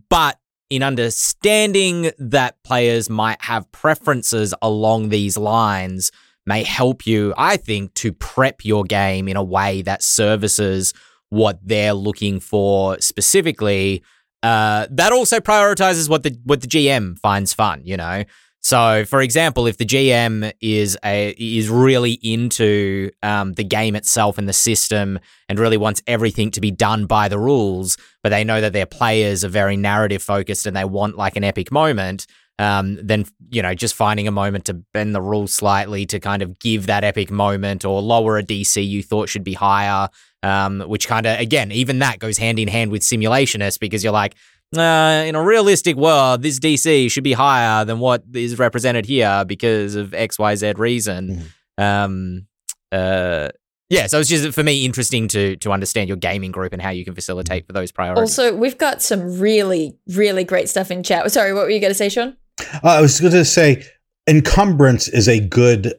but 0.09 0.39
in 0.69 0.83
understanding 0.83 2.11
that 2.19 2.61
players 2.65 3.09
might 3.09 3.41
have 3.41 3.71
preferences 3.71 4.53
along 4.63 5.11
these 5.11 5.37
lines 5.37 6.11
may 6.45 6.63
help 6.63 7.07
you, 7.07 7.35
I 7.37 7.57
think, 7.57 7.95
to 7.95 8.13
prep 8.13 8.65
your 8.65 8.85
game 8.85 9.29
in 9.29 9.37
a 9.37 9.43
way 9.43 9.83
that 9.83 10.03
services 10.03 10.95
what 11.29 11.59
they're 11.63 11.95
looking 11.95 12.41
for 12.41 13.01
specifically. 13.01 14.03
Uh, 14.43 14.87
that 14.91 15.13
also 15.13 15.41
prioritizes 15.41 16.09
what 16.09 16.23
the 16.23 16.39
what 16.45 16.61
the 16.61 16.69
GM 16.69 17.19
finds 17.19 17.53
fun, 17.53 17.83
you 17.85 17.97
know. 17.97 18.25
So, 18.67 19.05
for 19.05 19.23
example, 19.23 19.69
if 19.69 19.77
the 19.77 19.87
GM 19.87 20.53
is 20.61 20.99
a 21.05 21.37
is 21.39 21.69
really 21.69 22.14
into 22.14 23.12
um, 23.23 23.53
the 23.53 23.62
game 23.62 23.95
itself 23.95 24.39
and 24.39 24.49
the 24.49 24.53
system, 24.53 25.21
and 25.49 25.57
really 25.57 25.77
wants 25.77 26.03
everything 26.09 26.51
to 26.51 26.61
be 26.61 26.73
done 26.73 27.07
by 27.07 27.29
the 27.29 27.39
rules, 27.39 27.97
but 28.25 28.31
they 28.31 28.43
know 28.43 28.61
that 28.61 28.73
their 28.73 28.85
players 28.85 29.45
are 29.45 29.49
very 29.49 29.77
narrative 29.77 30.21
focused 30.21 30.67
and 30.67 30.77
they 30.77 30.85
want 30.85 31.17
like 31.17 31.37
an 31.37 31.45
epic 31.45 31.71
moment, 31.71 32.27
um, 32.59 32.99
then 33.01 33.27
you 33.51 33.62
know 33.62 33.73
just 33.73 33.95
finding 33.95 34.27
a 34.27 34.33
moment 34.33 34.64
to 34.64 34.75
bend 34.75 35.14
the 35.14 35.23
rules 35.23 35.53
slightly 35.53 36.05
to 36.07 36.19
kind 36.19 36.43
of 36.43 36.59
give 36.59 36.87
that 36.87 37.05
epic 37.05 37.31
moment 37.31 37.85
or 37.85 38.03
lower 38.03 38.37
a 38.37 38.43
DC 38.43 38.85
you 38.85 39.01
thought 39.01 39.29
should 39.29 39.45
be 39.45 39.55
higher, 39.55 40.09
um, 40.43 40.81
which 40.81 41.07
kind 41.07 41.27
of 41.27 41.39
again 41.39 41.71
even 41.71 42.01
that 42.01 42.19
goes 42.19 42.37
hand 42.37 42.59
in 42.59 42.67
hand 42.67 42.91
with 42.91 43.03
simulationist 43.03 43.79
because 43.79 44.03
you're 44.03 44.12
like. 44.12 44.35
Uh, 44.77 45.25
in 45.27 45.35
a 45.35 45.43
realistic 45.43 45.97
world, 45.97 46.43
this 46.43 46.59
DC 46.59 47.11
should 47.11 47.25
be 47.25 47.33
higher 47.33 47.85
than 47.85 47.99
what 47.99 48.25
is 48.35 48.59
represented 48.59 49.07
here 49.07 49.45
because 49.47 49.95
of 49.95 50.12
X, 50.12 50.39
Y, 50.39 50.55
Z 50.57 50.75
reason. 50.77 51.45
Um, 51.79 52.47
uh, 52.91 53.51
yeah, 53.89 54.09
so 54.09 54.19
it's 54.19 54.29
just 54.29 54.53
for 54.53 54.64
me 54.64 54.85
interesting 54.85 55.29
to 55.29 55.57
to 55.57 55.71
understand 55.71 56.09
your 56.09 56.17
gaming 56.17 56.51
group 56.51 56.73
and 56.73 56.83
how 56.83 56.91
you 56.91 57.05
can 57.05 57.14
facilitate 57.14 57.67
for 57.67 57.73
those 57.73 57.93
priorities. 57.93 58.37
Also, 58.39 58.57
we've 58.57 58.79
got 58.79 59.01
some 59.01 59.39
really, 59.39 59.97
really 60.09 60.43
great 60.43 60.69
stuff 60.69 60.91
in 60.91 61.05
chat. 61.05 61.31
Sorry, 61.31 61.53
what 61.53 61.64
were 61.64 61.71
you 61.71 61.81
going 61.81 61.93
to 61.93 61.95
say, 61.95 62.09
Shawn? 62.09 62.37
Uh, 62.61 62.81
I 62.83 63.01
was 63.01 63.21
going 63.21 63.33
to 63.33 63.45
say 63.45 63.85
encumbrance 64.29 65.07
is 65.07 65.29
a 65.29 65.39
good 65.39 65.95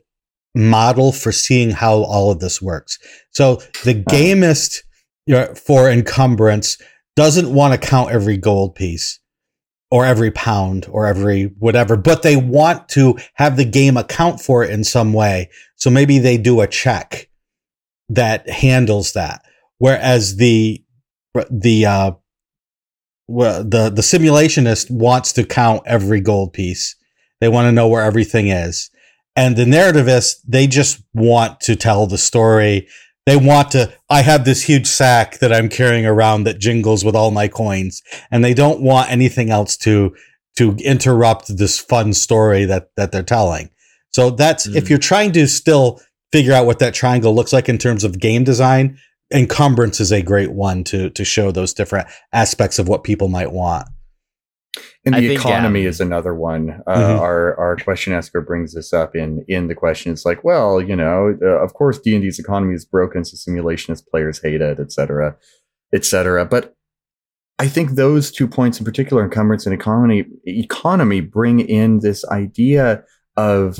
model 0.53 1.13
for 1.13 1.31
seeing 1.31 1.69
how 1.69 2.03
all 2.03 2.31
of 2.31 2.39
this 2.39 2.61
works. 2.61 2.99
So 3.31 3.57
the 3.85 3.93
gamist 3.93 4.83
you 5.27 5.35
know, 5.35 5.53
for 5.53 5.89
encumbrance 5.91 6.77
doesn't 7.17 7.51
want 7.51 7.73
to 7.73 7.87
count 7.89 8.11
every 8.11 8.37
gold 8.37 8.75
piece 8.75 9.19
or 9.89 10.05
every 10.05 10.29
pound 10.29 10.85
or 10.89 11.07
every 11.07 11.45
whatever, 11.57 11.97
but 11.97 12.21
they 12.21 12.37
want 12.37 12.87
to 12.89 13.17
have 13.33 13.57
the 13.57 13.65
game 13.65 13.97
account 13.97 14.39
for 14.39 14.63
it 14.63 14.69
in 14.69 14.83
some 14.83 15.13
way. 15.13 15.49
So 15.75 15.89
maybe 15.89 16.19
they 16.19 16.37
do 16.37 16.61
a 16.61 16.67
check 16.67 17.27
that 18.09 18.47
handles 18.47 19.13
that. 19.13 19.43
Whereas 19.79 20.35
the 20.35 20.83
the 21.49 21.85
uh, 21.87 22.11
well, 23.27 23.63
the 23.63 23.89
the 23.89 24.03
simulationist 24.03 24.91
wants 24.91 25.33
to 25.33 25.43
count 25.43 25.81
every 25.87 26.21
gold 26.21 26.53
piece. 26.53 26.95
They 27.41 27.49
want 27.49 27.65
to 27.65 27.71
know 27.71 27.87
where 27.87 28.03
everything 28.03 28.49
is. 28.49 28.91
And 29.35 29.55
the 29.55 29.65
narrativist, 29.65 30.37
they 30.47 30.67
just 30.67 31.01
want 31.13 31.59
to 31.61 31.75
tell 31.75 32.05
the 32.05 32.17
story. 32.17 32.87
They 33.27 33.35
want 33.35 33.71
to, 33.71 33.93
I 34.09 34.21
have 34.21 34.45
this 34.45 34.63
huge 34.63 34.87
sack 34.87 35.39
that 35.39 35.51
I'm 35.51 35.67
carrying 35.67 36.05
around 36.05 36.45
that 36.45 36.59
jingles 36.59 37.03
with 37.03 37.13
all 37.13 37.29
my 37.29 37.49
coins. 37.49 38.01
And 38.31 38.43
they 38.43 38.53
don't 38.53 38.81
want 38.81 39.11
anything 39.11 39.49
else 39.51 39.75
to, 39.79 40.15
to 40.55 40.71
interrupt 40.77 41.57
this 41.57 41.77
fun 41.77 42.13
story 42.13 42.63
that, 42.65 42.89
that 42.95 43.11
they're 43.11 43.23
telling. 43.23 43.69
So 44.11 44.29
that's, 44.29 44.65
Mm. 44.65 44.75
if 44.77 44.89
you're 44.89 44.97
trying 44.97 45.33
to 45.33 45.45
still 45.47 45.99
figure 46.31 46.53
out 46.53 46.65
what 46.65 46.79
that 46.79 46.93
triangle 46.93 47.35
looks 47.35 47.51
like 47.51 47.67
in 47.67 47.77
terms 47.77 48.05
of 48.05 48.17
game 48.17 48.45
design, 48.45 48.97
encumbrance 49.33 49.99
is 49.99 50.13
a 50.13 50.21
great 50.21 50.53
one 50.53 50.85
to, 50.85 51.09
to 51.09 51.25
show 51.25 51.51
those 51.51 51.73
different 51.73 52.07
aspects 52.31 52.79
of 52.79 52.87
what 52.87 53.03
people 53.03 53.27
might 53.27 53.51
want. 53.51 53.87
And 55.05 55.15
the 55.15 55.27
think, 55.29 55.39
economy 55.39 55.81
um, 55.81 55.87
is 55.87 56.01
another 56.01 56.33
one. 56.33 56.81
Uh, 56.87 56.97
Mhm. 56.97 57.19
Our 57.19 57.57
our 57.57 57.75
question 57.77 58.13
asker 58.13 58.41
brings 58.41 58.73
this 58.73 58.93
up 58.93 59.15
in 59.15 59.43
in 59.47 59.67
the 59.67 59.75
question. 59.75 60.11
It's 60.11 60.25
like, 60.25 60.43
well, 60.43 60.81
you 60.81 60.95
know, 60.95 61.37
uh, 61.41 61.63
of 61.63 61.73
course 61.73 61.99
D 61.99 62.13
and 62.13 62.23
D's 62.23 62.39
economy 62.39 62.73
is 62.73 62.85
broken, 62.85 63.23
so 63.23 63.35
simulationist 63.37 64.07
players 64.07 64.41
hate 64.41 64.61
it, 64.61 64.79
et 64.79 64.91
cetera, 64.91 65.35
et 65.93 66.03
cetera. 66.05 66.45
But 66.45 66.73
I 67.59 67.67
think 67.67 67.91
those 67.91 68.31
two 68.31 68.47
points 68.47 68.79
in 68.79 68.85
particular, 68.85 69.23
encumbrance 69.23 69.65
and 69.65 69.73
economy, 69.73 70.25
economy, 70.45 71.21
bring 71.21 71.59
in 71.59 71.99
this 71.99 72.23
idea 72.29 73.03
of, 73.35 73.79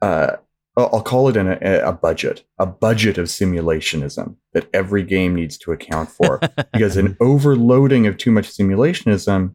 uh, 0.00 0.36
I'll 0.76 0.90
I'll 0.94 1.02
call 1.02 1.28
it 1.28 1.36
an, 1.36 1.46
a, 1.62 1.80
a 1.80 1.92
budget, 1.92 2.44
a 2.58 2.66
budget 2.66 3.18
of 3.18 3.26
simulationism 3.26 4.36
that 4.54 4.68
every 4.72 5.02
game 5.04 5.34
needs 5.34 5.56
to 5.58 5.72
account 5.72 6.08
for 6.10 6.40
because 6.72 6.96
an 6.96 7.16
overloading 7.20 8.06
of 8.06 8.16
too 8.16 8.32
much 8.32 8.48
simulationism 8.48 9.54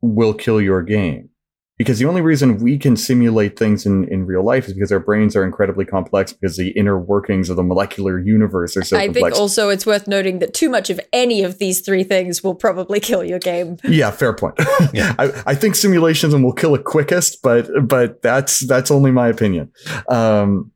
will 0.00 0.34
kill 0.34 0.60
your 0.60 0.82
game. 0.82 1.30
Because 1.76 2.00
the 2.00 2.06
only 2.06 2.22
reason 2.22 2.58
we 2.58 2.76
can 2.76 2.96
simulate 2.96 3.56
things 3.56 3.86
in, 3.86 4.08
in 4.08 4.26
real 4.26 4.42
life 4.44 4.66
is 4.66 4.74
because 4.74 4.90
our 4.90 4.98
brains 4.98 5.36
are 5.36 5.44
incredibly 5.44 5.84
complex 5.84 6.32
because 6.32 6.56
the 6.56 6.70
inner 6.70 6.98
workings 6.98 7.48
of 7.50 7.54
the 7.56 7.62
molecular 7.62 8.18
universe 8.18 8.76
are 8.76 8.82
so 8.82 8.96
I 8.98 9.12
think 9.12 9.30
also 9.32 9.68
it's 9.68 9.86
worth 9.86 10.08
noting 10.08 10.40
that 10.40 10.54
too 10.54 10.68
much 10.70 10.90
of 10.90 10.98
any 11.12 11.44
of 11.44 11.58
these 11.58 11.80
three 11.80 12.02
things 12.02 12.42
will 12.42 12.56
probably 12.56 12.98
kill 13.10 13.22
your 13.22 13.38
game. 13.38 13.76
yeah, 13.84 14.10
fair 14.10 14.32
point. 14.34 14.56
Yeah. 14.92 15.14
I, 15.20 15.42
I 15.46 15.54
think 15.54 15.74
simulationism 15.76 16.42
will 16.42 16.52
kill 16.52 16.74
it 16.74 16.82
quickest, 16.82 17.42
but 17.42 17.68
but 17.86 18.22
that's 18.22 18.66
that's 18.66 18.90
only 18.90 19.12
my 19.12 19.28
opinion. 19.28 19.70
Um, 20.08 20.72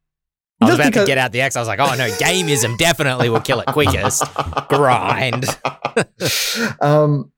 I 0.60 0.66
was 0.66 0.76
just 0.76 0.80
about 0.80 0.86
because- 0.92 1.06
to 1.06 1.10
get 1.10 1.18
out 1.18 1.32
the 1.32 1.40
X. 1.40 1.56
I 1.56 1.60
was 1.60 1.66
like, 1.66 1.80
oh 1.80 1.96
no, 1.96 2.08
gamism 2.18 2.78
definitely 2.78 3.28
will 3.28 3.40
kill 3.40 3.58
it 3.58 3.66
quickest. 3.66 4.22
Grind. 4.68 5.46
um, 6.80 7.31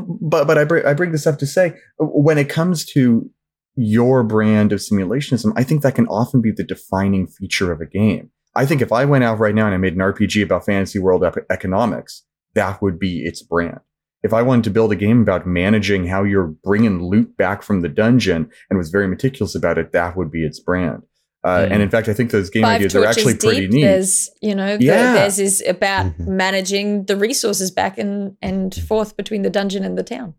but 0.00 0.46
but 0.46 0.58
I 0.58 0.64
bring 0.64 0.86
I 0.86 0.94
bring 0.94 1.12
this 1.12 1.26
up 1.26 1.38
to 1.38 1.46
say 1.46 1.74
when 1.98 2.38
it 2.38 2.48
comes 2.48 2.84
to 2.86 3.30
your 3.74 4.22
brand 4.22 4.72
of 4.72 4.80
simulationism, 4.80 5.52
I 5.56 5.64
think 5.64 5.82
that 5.82 5.94
can 5.94 6.06
often 6.08 6.40
be 6.40 6.52
the 6.52 6.64
defining 6.64 7.26
feature 7.26 7.72
of 7.72 7.80
a 7.80 7.86
game. 7.86 8.30
I 8.54 8.66
think 8.66 8.82
if 8.82 8.92
I 8.92 9.04
went 9.06 9.24
out 9.24 9.38
right 9.38 9.54
now 9.54 9.66
and 9.66 9.74
I 9.74 9.78
made 9.78 9.94
an 9.94 10.00
RPG 10.00 10.42
about 10.42 10.66
fantasy 10.66 10.98
world 10.98 11.24
ep- 11.24 11.46
economics, 11.50 12.24
that 12.54 12.82
would 12.82 12.98
be 12.98 13.22
its 13.24 13.42
brand. 13.42 13.80
If 14.22 14.32
I 14.34 14.42
wanted 14.42 14.64
to 14.64 14.70
build 14.70 14.92
a 14.92 14.96
game 14.96 15.22
about 15.22 15.46
managing 15.46 16.06
how 16.06 16.22
you're 16.22 16.54
bringing 16.62 17.02
loot 17.02 17.36
back 17.36 17.62
from 17.62 17.80
the 17.80 17.88
dungeon 17.88 18.50
and 18.68 18.78
was 18.78 18.90
very 18.90 19.08
meticulous 19.08 19.54
about 19.54 19.78
it, 19.78 19.92
that 19.92 20.16
would 20.16 20.30
be 20.30 20.44
its 20.44 20.60
brand. 20.60 21.02
Uh, 21.44 21.66
Mm. 21.66 21.72
And 21.72 21.82
in 21.82 21.90
fact, 21.90 22.08
I 22.08 22.14
think 22.14 22.30
those 22.30 22.50
game 22.50 22.62
Five 22.62 22.76
ideas 22.76 22.94
are 22.94 23.02
torches 23.02 23.16
actually 23.18 23.34
pretty 23.34 23.60
deep. 23.62 23.72
neat. 23.72 23.82
There's, 23.82 24.30
you 24.40 24.54
know, 24.54 24.76
the, 24.76 24.86
theirs 24.86 25.38
is 25.40 25.62
about 25.66 26.06
Mhm. 26.06 26.26
managing 26.28 27.04
the 27.06 27.16
resources 27.16 27.70
back 27.72 27.98
and 27.98 28.36
and 28.40 28.72
forth 28.74 29.16
between 29.16 29.42
the 29.42 29.50
dungeon 29.50 29.84
and 29.84 29.98
the 29.98 30.04
town. 30.04 30.34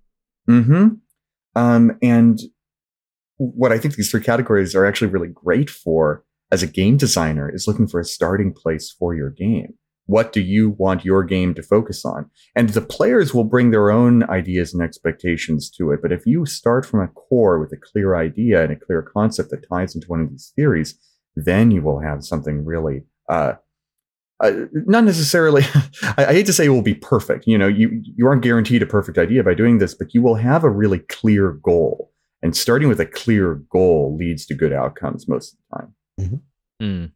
hmm 0.47 0.87
Um, 1.55 1.97
and 2.01 2.39
what 3.37 3.71
I 3.73 3.77
think 3.79 3.95
these 3.95 4.09
three 4.11 4.21
categories 4.21 4.73
are 4.75 4.85
actually 4.85 5.11
really 5.11 5.27
great 5.27 5.69
for 5.69 6.23
as 6.51 6.63
a 6.63 6.67
game 6.67 6.97
designer 6.97 7.49
is 7.53 7.67
looking 7.67 7.87
for 7.87 7.99
a 7.99 8.05
starting 8.05 8.53
place 8.53 8.89
for 8.97 9.13
your 9.13 9.29
game. 9.29 9.73
What 10.05 10.33
do 10.33 10.41
you 10.41 10.71
want 10.71 11.05
your 11.05 11.23
game 11.23 11.53
to 11.55 11.63
focus 11.63 12.03
on? 12.03 12.29
And 12.55 12.69
the 12.69 12.81
players 12.81 13.33
will 13.33 13.45
bring 13.45 13.71
their 13.71 13.89
own 13.89 14.23
ideas 14.29 14.73
and 14.73 14.83
expectations 14.83 15.69
to 15.71 15.91
it. 15.91 16.01
But 16.01 16.11
if 16.11 16.25
you 16.25 16.45
start 16.45 16.85
from 16.85 17.01
a 17.01 17.07
core 17.07 17.59
with 17.59 17.71
a 17.71 17.77
clear 17.77 18.15
idea 18.15 18.63
and 18.63 18.71
a 18.71 18.75
clear 18.75 19.01
concept 19.01 19.51
that 19.51 19.67
ties 19.67 19.95
into 19.95 20.07
one 20.07 20.21
of 20.21 20.29
these 20.29 20.51
theories, 20.55 20.99
then 21.35 21.71
you 21.71 21.81
will 21.81 21.99
have 21.99 22.23
something 22.23 22.65
really, 22.65 23.03
uh, 23.29 23.53
uh, 24.41 24.51
not 24.73 25.05
necessarily. 25.05 25.63
I, 26.17 26.25
I 26.25 26.33
hate 26.33 26.45
to 26.47 26.53
say 26.53 26.65
it 26.65 26.69
will 26.69 26.81
be 26.81 26.95
perfect. 26.95 27.47
You 27.47 27.57
know, 27.57 27.67
you 27.67 28.01
you 28.03 28.27
aren't 28.27 28.43
guaranteed 28.43 28.81
a 28.81 28.85
perfect 28.85 29.17
idea 29.17 29.43
by 29.43 29.53
doing 29.53 29.77
this, 29.77 29.93
but 29.93 30.13
you 30.13 30.21
will 30.21 30.35
have 30.35 30.63
a 30.63 30.69
really 30.69 30.99
clear 30.99 31.51
goal. 31.51 32.11
And 32.41 32.57
starting 32.57 32.89
with 32.89 32.99
a 32.99 33.05
clear 33.05 33.63
goal 33.71 34.17
leads 34.19 34.45
to 34.47 34.53
good 34.53 34.73
outcomes 34.73 35.29
most 35.29 35.53
of 35.53 35.59
the 35.59 35.77
time. 35.77 35.95
Mm. 36.81 37.11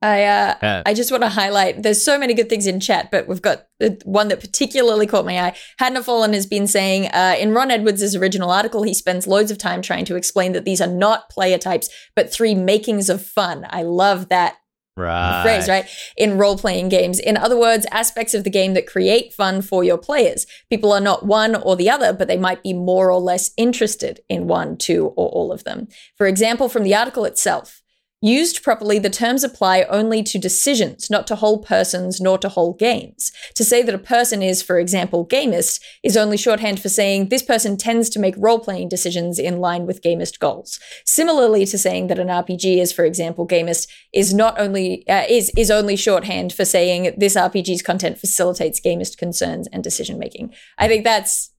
I 0.00 0.24
uh. 0.24 0.82
I 0.86 0.94
just 0.94 1.10
want 1.10 1.24
to 1.24 1.28
highlight. 1.28 1.82
There's 1.82 2.04
so 2.04 2.18
many 2.18 2.34
good 2.34 2.48
things 2.48 2.66
in 2.66 2.78
chat, 2.78 3.10
but 3.10 3.26
we've 3.26 3.42
got 3.42 3.66
one 4.04 4.28
that 4.28 4.40
particularly 4.40 5.06
caught 5.06 5.24
my 5.24 5.40
eye. 5.40 5.56
Hadna 5.80 6.04
Fallen 6.04 6.32
has 6.34 6.46
been 6.46 6.66
saying 6.66 7.06
uh, 7.06 7.34
in 7.38 7.52
Ron 7.52 7.70
Edwards' 7.70 8.14
original 8.14 8.50
article, 8.50 8.84
he 8.84 8.94
spends 8.94 9.26
loads 9.26 9.50
of 9.50 9.58
time 9.58 9.82
trying 9.82 10.04
to 10.04 10.16
explain 10.16 10.52
that 10.52 10.64
these 10.64 10.80
are 10.80 10.86
not 10.86 11.28
player 11.30 11.58
types, 11.58 11.88
but 12.14 12.32
three 12.32 12.54
makings 12.54 13.08
of 13.08 13.24
fun. 13.24 13.66
I 13.70 13.82
love 13.82 14.28
that 14.28 14.56
Right. 14.96 15.42
phrase, 15.42 15.68
right? 15.68 15.88
In 16.16 16.38
role 16.38 16.58
playing 16.58 16.88
games. 16.88 17.20
In 17.20 17.36
other 17.36 17.56
words, 17.56 17.86
aspects 17.92 18.34
of 18.34 18.42
the 18.42 18.50
game 18.50 18.74
that 18.74 18.84
create 18.84 19.32
fun 19.32 19.62
for 19.62 19.84
your 19.84 19.96
players. 19.96 20.44
People 20.70 20.92
are 20.92 21.00
not 21.00 21.24
one 21.24 21.54
or 21.54 21.76
the 21.76 21.88
other, 21.88 22.12
but 22.12 22.26
they 22.26 22.36
might 22.36 22.64
be 22.64 22.72
more 22.72 23.12
or 23.12 23.20
less 23.20 23.52
interested 23.56 24.20
in 24.28 24.48
one, 24.48 24.76
two, 24.76 25.06
or 25.16 25.28
all 25.28 25.52
of 25.52 25.62
them. 25.62 25.86
For 26.16 26.26
example, 26.26 26.68
from 26.68 26.82
the 26.82 26.96
article 26.96 27.24
itself, 27.24 27.77
Used 28.20 28.64
properly, 28.64 28.98
the 28.98 29.10
terms 29.10 29.44
apply 29.44 29.82
only 29.82 30.24
to 30.24 30.38
decisions, 30.38 31.08
not 31.08 31.24
to 31.28 31.36
whole 31.36 31.58
persons 31.58 32.20
nor 32.20 32.36
to 32.38 32.48
whole 32.48 32.72
games. 32.72 33.30
To 33.54 33.64
say 33.64 33.80
that 33.82 33.94
a 33.94 33.98
person 33.98 34.42
is, 34.42 34.60
for 34.60 34.80
example, 34.80 35.24
gamist 35.24 35.80
is 36.02 36.16
only 36.16 36.36
shorthand 36.36 36.80
for 36.80 36.88
saying 36.88 37.28
this 37.28 37.44
person 37.44 37.76
tends 37.76 38.10
to 38.10 38.18
make 38.18 38.34
role 38.36 38.58
playing 38.58 38.88
decisions 38.88 39.38
in 39.38 39.60
line 39.60 39.86
with 39.86 40.02
gamist 40.02 40.40
goals. 40.40 40.80
Similarly 41.04 41.64
to 41.66 41.78
saying 41.78 42.08
that 42.08 42.18
an 42.18 42.26
RPG 42.26 42.78
is, 42.78 42.92
for 42.92 43.04
example, 43.04 43.46
gamist 43.46 43.88
is 44.12 44.34
not 44.34 44.58
only 44.58 45.06
uh, 45.08 45.24
is 45.28 45.52
is 45.56 45.70
only 45.70 45.94
shorthand 45.94 46.52
for 46.52 46.64
saying 46.64 47.14
this 47.16 47.36
RPG's 47.36 47.82
content 47.82 48.18
facilitates 48.18 48.80
gamist 48.80 49.16
concerns 49.16 49.68
and 49.68 49.84
decision 49.84 50.18
making. 50.18 50.52
I 50.76 50.88
think 50.88 51.04
that's 51.04 51.52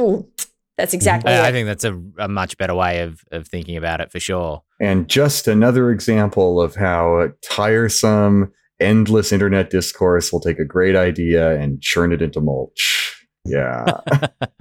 ooh, 0.00 0.28
that's 0.78 0.94
exactly 0.94 1.30
I, 1.32 1.44
I 1.44 1.48
it. 1.48 1.52
think 1.52 1.66
that's 1.66 1.84
a, 1.84 2.00
a 2.18 2.28
much 2.28 2.56
better 2.56 2.74
way 2.74 3.00
of, 3.00 3.20
of 3.30 3.46
thinking 3.46 3.76
about 3.76 4.00
it 4.00 4.10
for 4.10 4.18
sure. 4.20 4.62
And 4.80 5.06
just 5.08 5.46
another 5.48 5.90
example 5.90 6.62
of 6.62 6.76
how 6.76 7.28
tiresome, 7.42 8.52
endless 8.80 9.32
internet 9.32 9.68
discourse 9.70 10.32
will 10.32 10.40
take 10.40 10.58
a 10.58 10.64
great 10.64 10.96
idea 10.96 11.58
and 11.60 11.82
churn 11.82 12.12
it 12.12 12.22
into 12.22 12.40
mulch. 12.40 13.26
Yeah. 13.44 13.84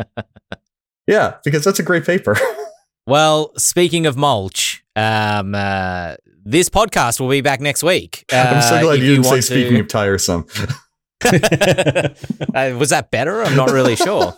yeah, 1.07 1.35
because 1.45 1.63
that's 1.63 1.79
a 1.79 1.83
great 1.83 2.05
paper. 2.05 2.35
Well, 3.09 3.53
speaking 3.57 4.05
of 4.05 4.17
mulch, 4.17 4.83
um, 4.97 5.55
uh, 5.55 6.15
this 6.43 6.67
podcast 6.67 7.21
will 7.21 7.29
be 7.29 7.39
back 7.39 7.61
next 7.61 7.81
week. 7.81 8.25
I'm 8.33 8.61
so 8.61 8.75
Uh, 8.75 8.81
glad 8.81 8.99
you 8.99 9.05
didn't 9.15 9.23
say 9.23 9.35
to- 9.37 9.41
speaking 9.41 9.79
of 9.79 9.87
tiresome. 9.87 10.45
Uh, 11.23 12.75
was 12.77 12.89
that 12.89 13.07
better? 13.09 13.41
I'm 13.43 13.55
not 13.55 13.71
really 13.71 13.95
sure. 13.95 14.33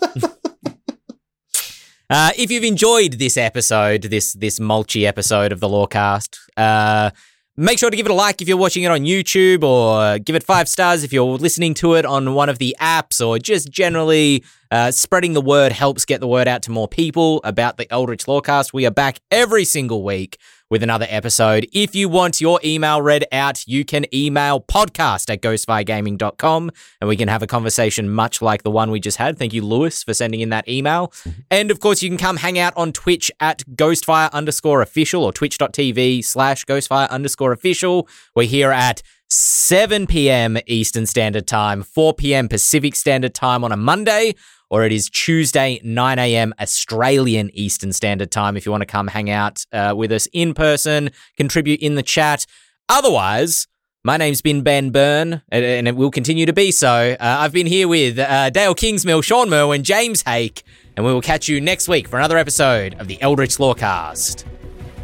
Uh, 2.10 2.32
if 2.39 2.49
you've 2.49 2.64
enjoyed 2.64 3.14
this 3.14 3.38
episode, 3.38 4.01
this 4.03 4.34
this 4.34 4.57
mulchy 4.60 5.05
episode 5.05 5.51
of 5.51 5.60
the 5.60 5.68
Lorecast, 5.68 6.39
uh, 6.57 7.12
make 7.55 7.78
sure 7.78 7.91
to 7.91 7.95
give 7.95 8.07
it 8.07 8.12
a 8.12 8.16
like 8.16 8.41
if 8.41 8.47
you're 8.47 8.57
watching 8.57 8.82
it 8.82 8.89
on 8.89 9.01
YouTube, 9.01 9.64
or 9.64 10.18
give 10.18 10.36
it 10.36 10.41
five 10.41 10.68
stars 10.68 11.03
if 11.03 11.14
you're 11.14 11.38
listening 11.38 11.76
to 11.76 11.93
it 11.93 12.05
on 12.05 12.34
one 12.34 12.49
of 12.49 12.57
the 12.57 12.76
apps, 12.82 13.24
or 13.24 13.38
just 13.38 13.70
generally 13.70 14.43
uh, 14.72 14.89
spreading 14.89 15.34
the 15.34 15.41
word 15.41 15.72
helps 15.72 16.03
get 16.03 16.20
the 16.20 16.28
word 16.28 16.47
out 16.47 16.64
to 16.64 16.72
more 16.72 16.88
people 16.88 17.41
about 17.43 17.78
the 17.78 17.91
Eldritch 17.93 18.26
Lorecast. 18.26 18.74
We 18.74 18.88
are 18.88 18.91
back 18.91 19.20
every 19.30 19.64
single 19.64 20.03
week 20.03 20.39
with 20.70 20.84
another 20.84 21.07
episode. 21.09 21.67
If 21.74 21.95
you 21.95 22.09
want 22.09 22.39
your 22.39 22.59
email 22.63 23.01
read 23.01 23.26
out, 23.32 23.67
you 23.67 23.84
can 23.84 24.05
email 24.13 24.61
podcast 24.61 25.30
at 25.30 25.41
ghostfiregaming.com 25.41 26.72
and 27.01 27.07
we 27.07 27.15
can 27.15 27.28
have 27.28 27.41
a 27.41 27.47
conversation 27.47 28.09
much 28.09 28.41
like 28.41 28.63
the 28.63 28.72
one 28.72 28.91
we 28.91 28.99
just 28.99 29.17
had. 29.17 29.38
Thank 29.38 29.53
you, 29.53 29.63
Lewis, 29.63 30.03
for 30.03 30.13
sending 30.13 30.41
in 30.41 30.49
that 30.49 30.67
email. 30.67 31.07
Mm-hmm. 31.07 31.41
And 31.51 31.72
of 31.72 31.80
course, 31.80 32.01
you 32.01 32.09
can 32.09 32.17
come 32.17 32.38
hang 32.38 32.59
out 32.59 32.74
on 32.78 32.91
Twitch 32.91 33.32
at 33.39 33.63
ghostfire 33.76 34.32
underscore 34.32 34.82
official 34.82 35.24
or 35.24 35.34
twitch.tv 35.34 36.24
slash 36.24 36.65
ghostfire 36.65 37.09
underscore 37.09 37.51
official. 37.51 38.07
We're 38.36 38.47
here 38.47 38.72
at 38.72 39.01
7 39.30 40.07
p.m. 40.07 40.57
Eastern 40.65 41.05
Standard 41.05 41.47
Time, 41.47 41.84
4 41.84 42.13
p.m. 42.15 42.47
Pacific 42.47 42.95
Standard 42.95 43.34
Time 43.36 43.63
on 43.63 43.71
a 43.71 43.77
Monday, 43.77 44.34
or 44.71 44.84
it 44.86 44.91
is 44.91 45.09
Tuesday, 45.09 45.80
9 45.84 46.19
a.m. 46.19 46.53
Australian 46.59 47.51
Eastern 47.53 47.93
Standard 47.93 48.32
Time 48.32 48.57
if 48.57 48.65
you 48.65 48.71
want 48.71 48.82
to 48.82 48.88
come 48.88 49.07
hang 49.07 49.30
out 49.30 49.65
uh, 49.71 49.93
with 49.95 50.11
us 50.11 50.27
in 50.34 50.53
person, 50.53 51.11
contribute 51.38 51.80
in 51.80 51.95
the 51.95 52.03
chat. 52.03 52.45
Otherwise, 52.88 53.67
my 54.03 54.17
name's 54.17 54.41
been 54.41 54.63
Ben 54.63 54.89
Byrne, 54.89 55.41
and- 55.49 55.88
it 55.88 55.95
will 55.95 56.11
continue 56.11 56.45
to 56.47 56.53
be 56.53 56.71
so. 56.71 57.15
Uh, 57.19 57.38
I've 57.39 57.53
been 57.53 57.67
here 57.67 57.88
with 57.88 58.17
uh, 58.17 58.49
Dael 58.49 58.73
Kingsmill, 58.73 59.23
Shawn 59.23 59.49
Merwin, 59.49 59.84
James 59.84 60.23
Haeck, 60.23 60.63
and 60.95 61.05
we 61.05 61.13
will 61.13 61.21
catch 61.21 61.47
you 61.47 61.61
next 61.61 61.88
week 61.88 62.07
for 62.07 62.17
another 62.17 62.38
episode 62.38 62.95
of 62.99 63.07
the 63.07 63.21
Eldritch 63.21 63.57
Lorecast. 63.57 64.45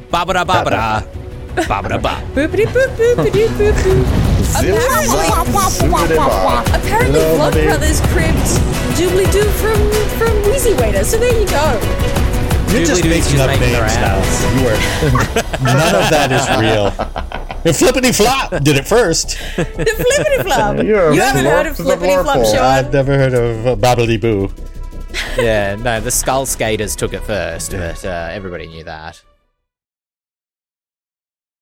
Ba-ba-da, 0.10 0.46
ba-ba-da. 0.46 1.25
Ba-ba-da-ba. 1.56 2.22
Boopity 2.34 2.66
boop 2.68 2.90
boopity 3.00 3.48
boop 3.56 3.74
boop. 3.84 4.36
Apparently, 4.56 5.28
apparently 6.76 7.20
Vlog 7.20 7.54
Brothers 7.66 8.00
cribbed 8.12 8.50
Doobly 8.98 9.32
Doo 9.32 9.44
from 9.60 9.80
from 10.18 10.34
Wheezy 10.52 10.74
Waiter. 10.76 11.04
So 11.04 11.18
there 11.18 11.34
you 11.34 11.48
go. 11.48 11.80
You're 12.72 12.86
just 12.86 13.04
Doobly-doo's 13.04 13.10
making 13.10 13.22
just 13.22 13.38
up 13.38 13.48
making 13.48 13.72
their 13.72 13.88
names 13.88 13.96
now. 13.98 14.18
You 14.60 14.68
are. 14.68 14.78
None 15.76 15.96
of 15.96 16.10
that 16.10 16.32
is 16.32 16.46
real. 16.60 16.88
And 17.66 17.76
Flippity 17.76 18.12
Flop 18.12 18.52
did 18.64 18.78
it 18.78 18.86
first. 18.88 19.30
The 19.56 19.66
flippity 19.66 20.44
flop. 20.44 20.78
You're 20.86 21.10
a 21.12 21.16
haven't 21.16 21.46
heard 21.46 21.66
of 21.68 21.78
to 21.78 21.84
the 21.84 21.90
flippity 21.96 22.14
flop, 22.22 22.38
florple. 22.38 22.52
Shawn? 22.54 22.64
I've 22.64 22.94
never 22.94 23.18
heard 23.18 23.34
of 23.34 23.68
uh, 23.68 23.76
Bobbly 23.76 24.20
Boo. 24.22 24.52
yeah, 25.38 25.76
no, 25.76 26.00
the 26.00 26.12
Skull 26.12 26.46
Skaters 26.46 26.96
took 26.96 27.14
it 27.14 27.22
first, 27.24 27.72
but 27.72 28.06
uh, 28.06 28.30
everybody 28.32 28.68
knew 28.68 28.84
that. 28.84 29.22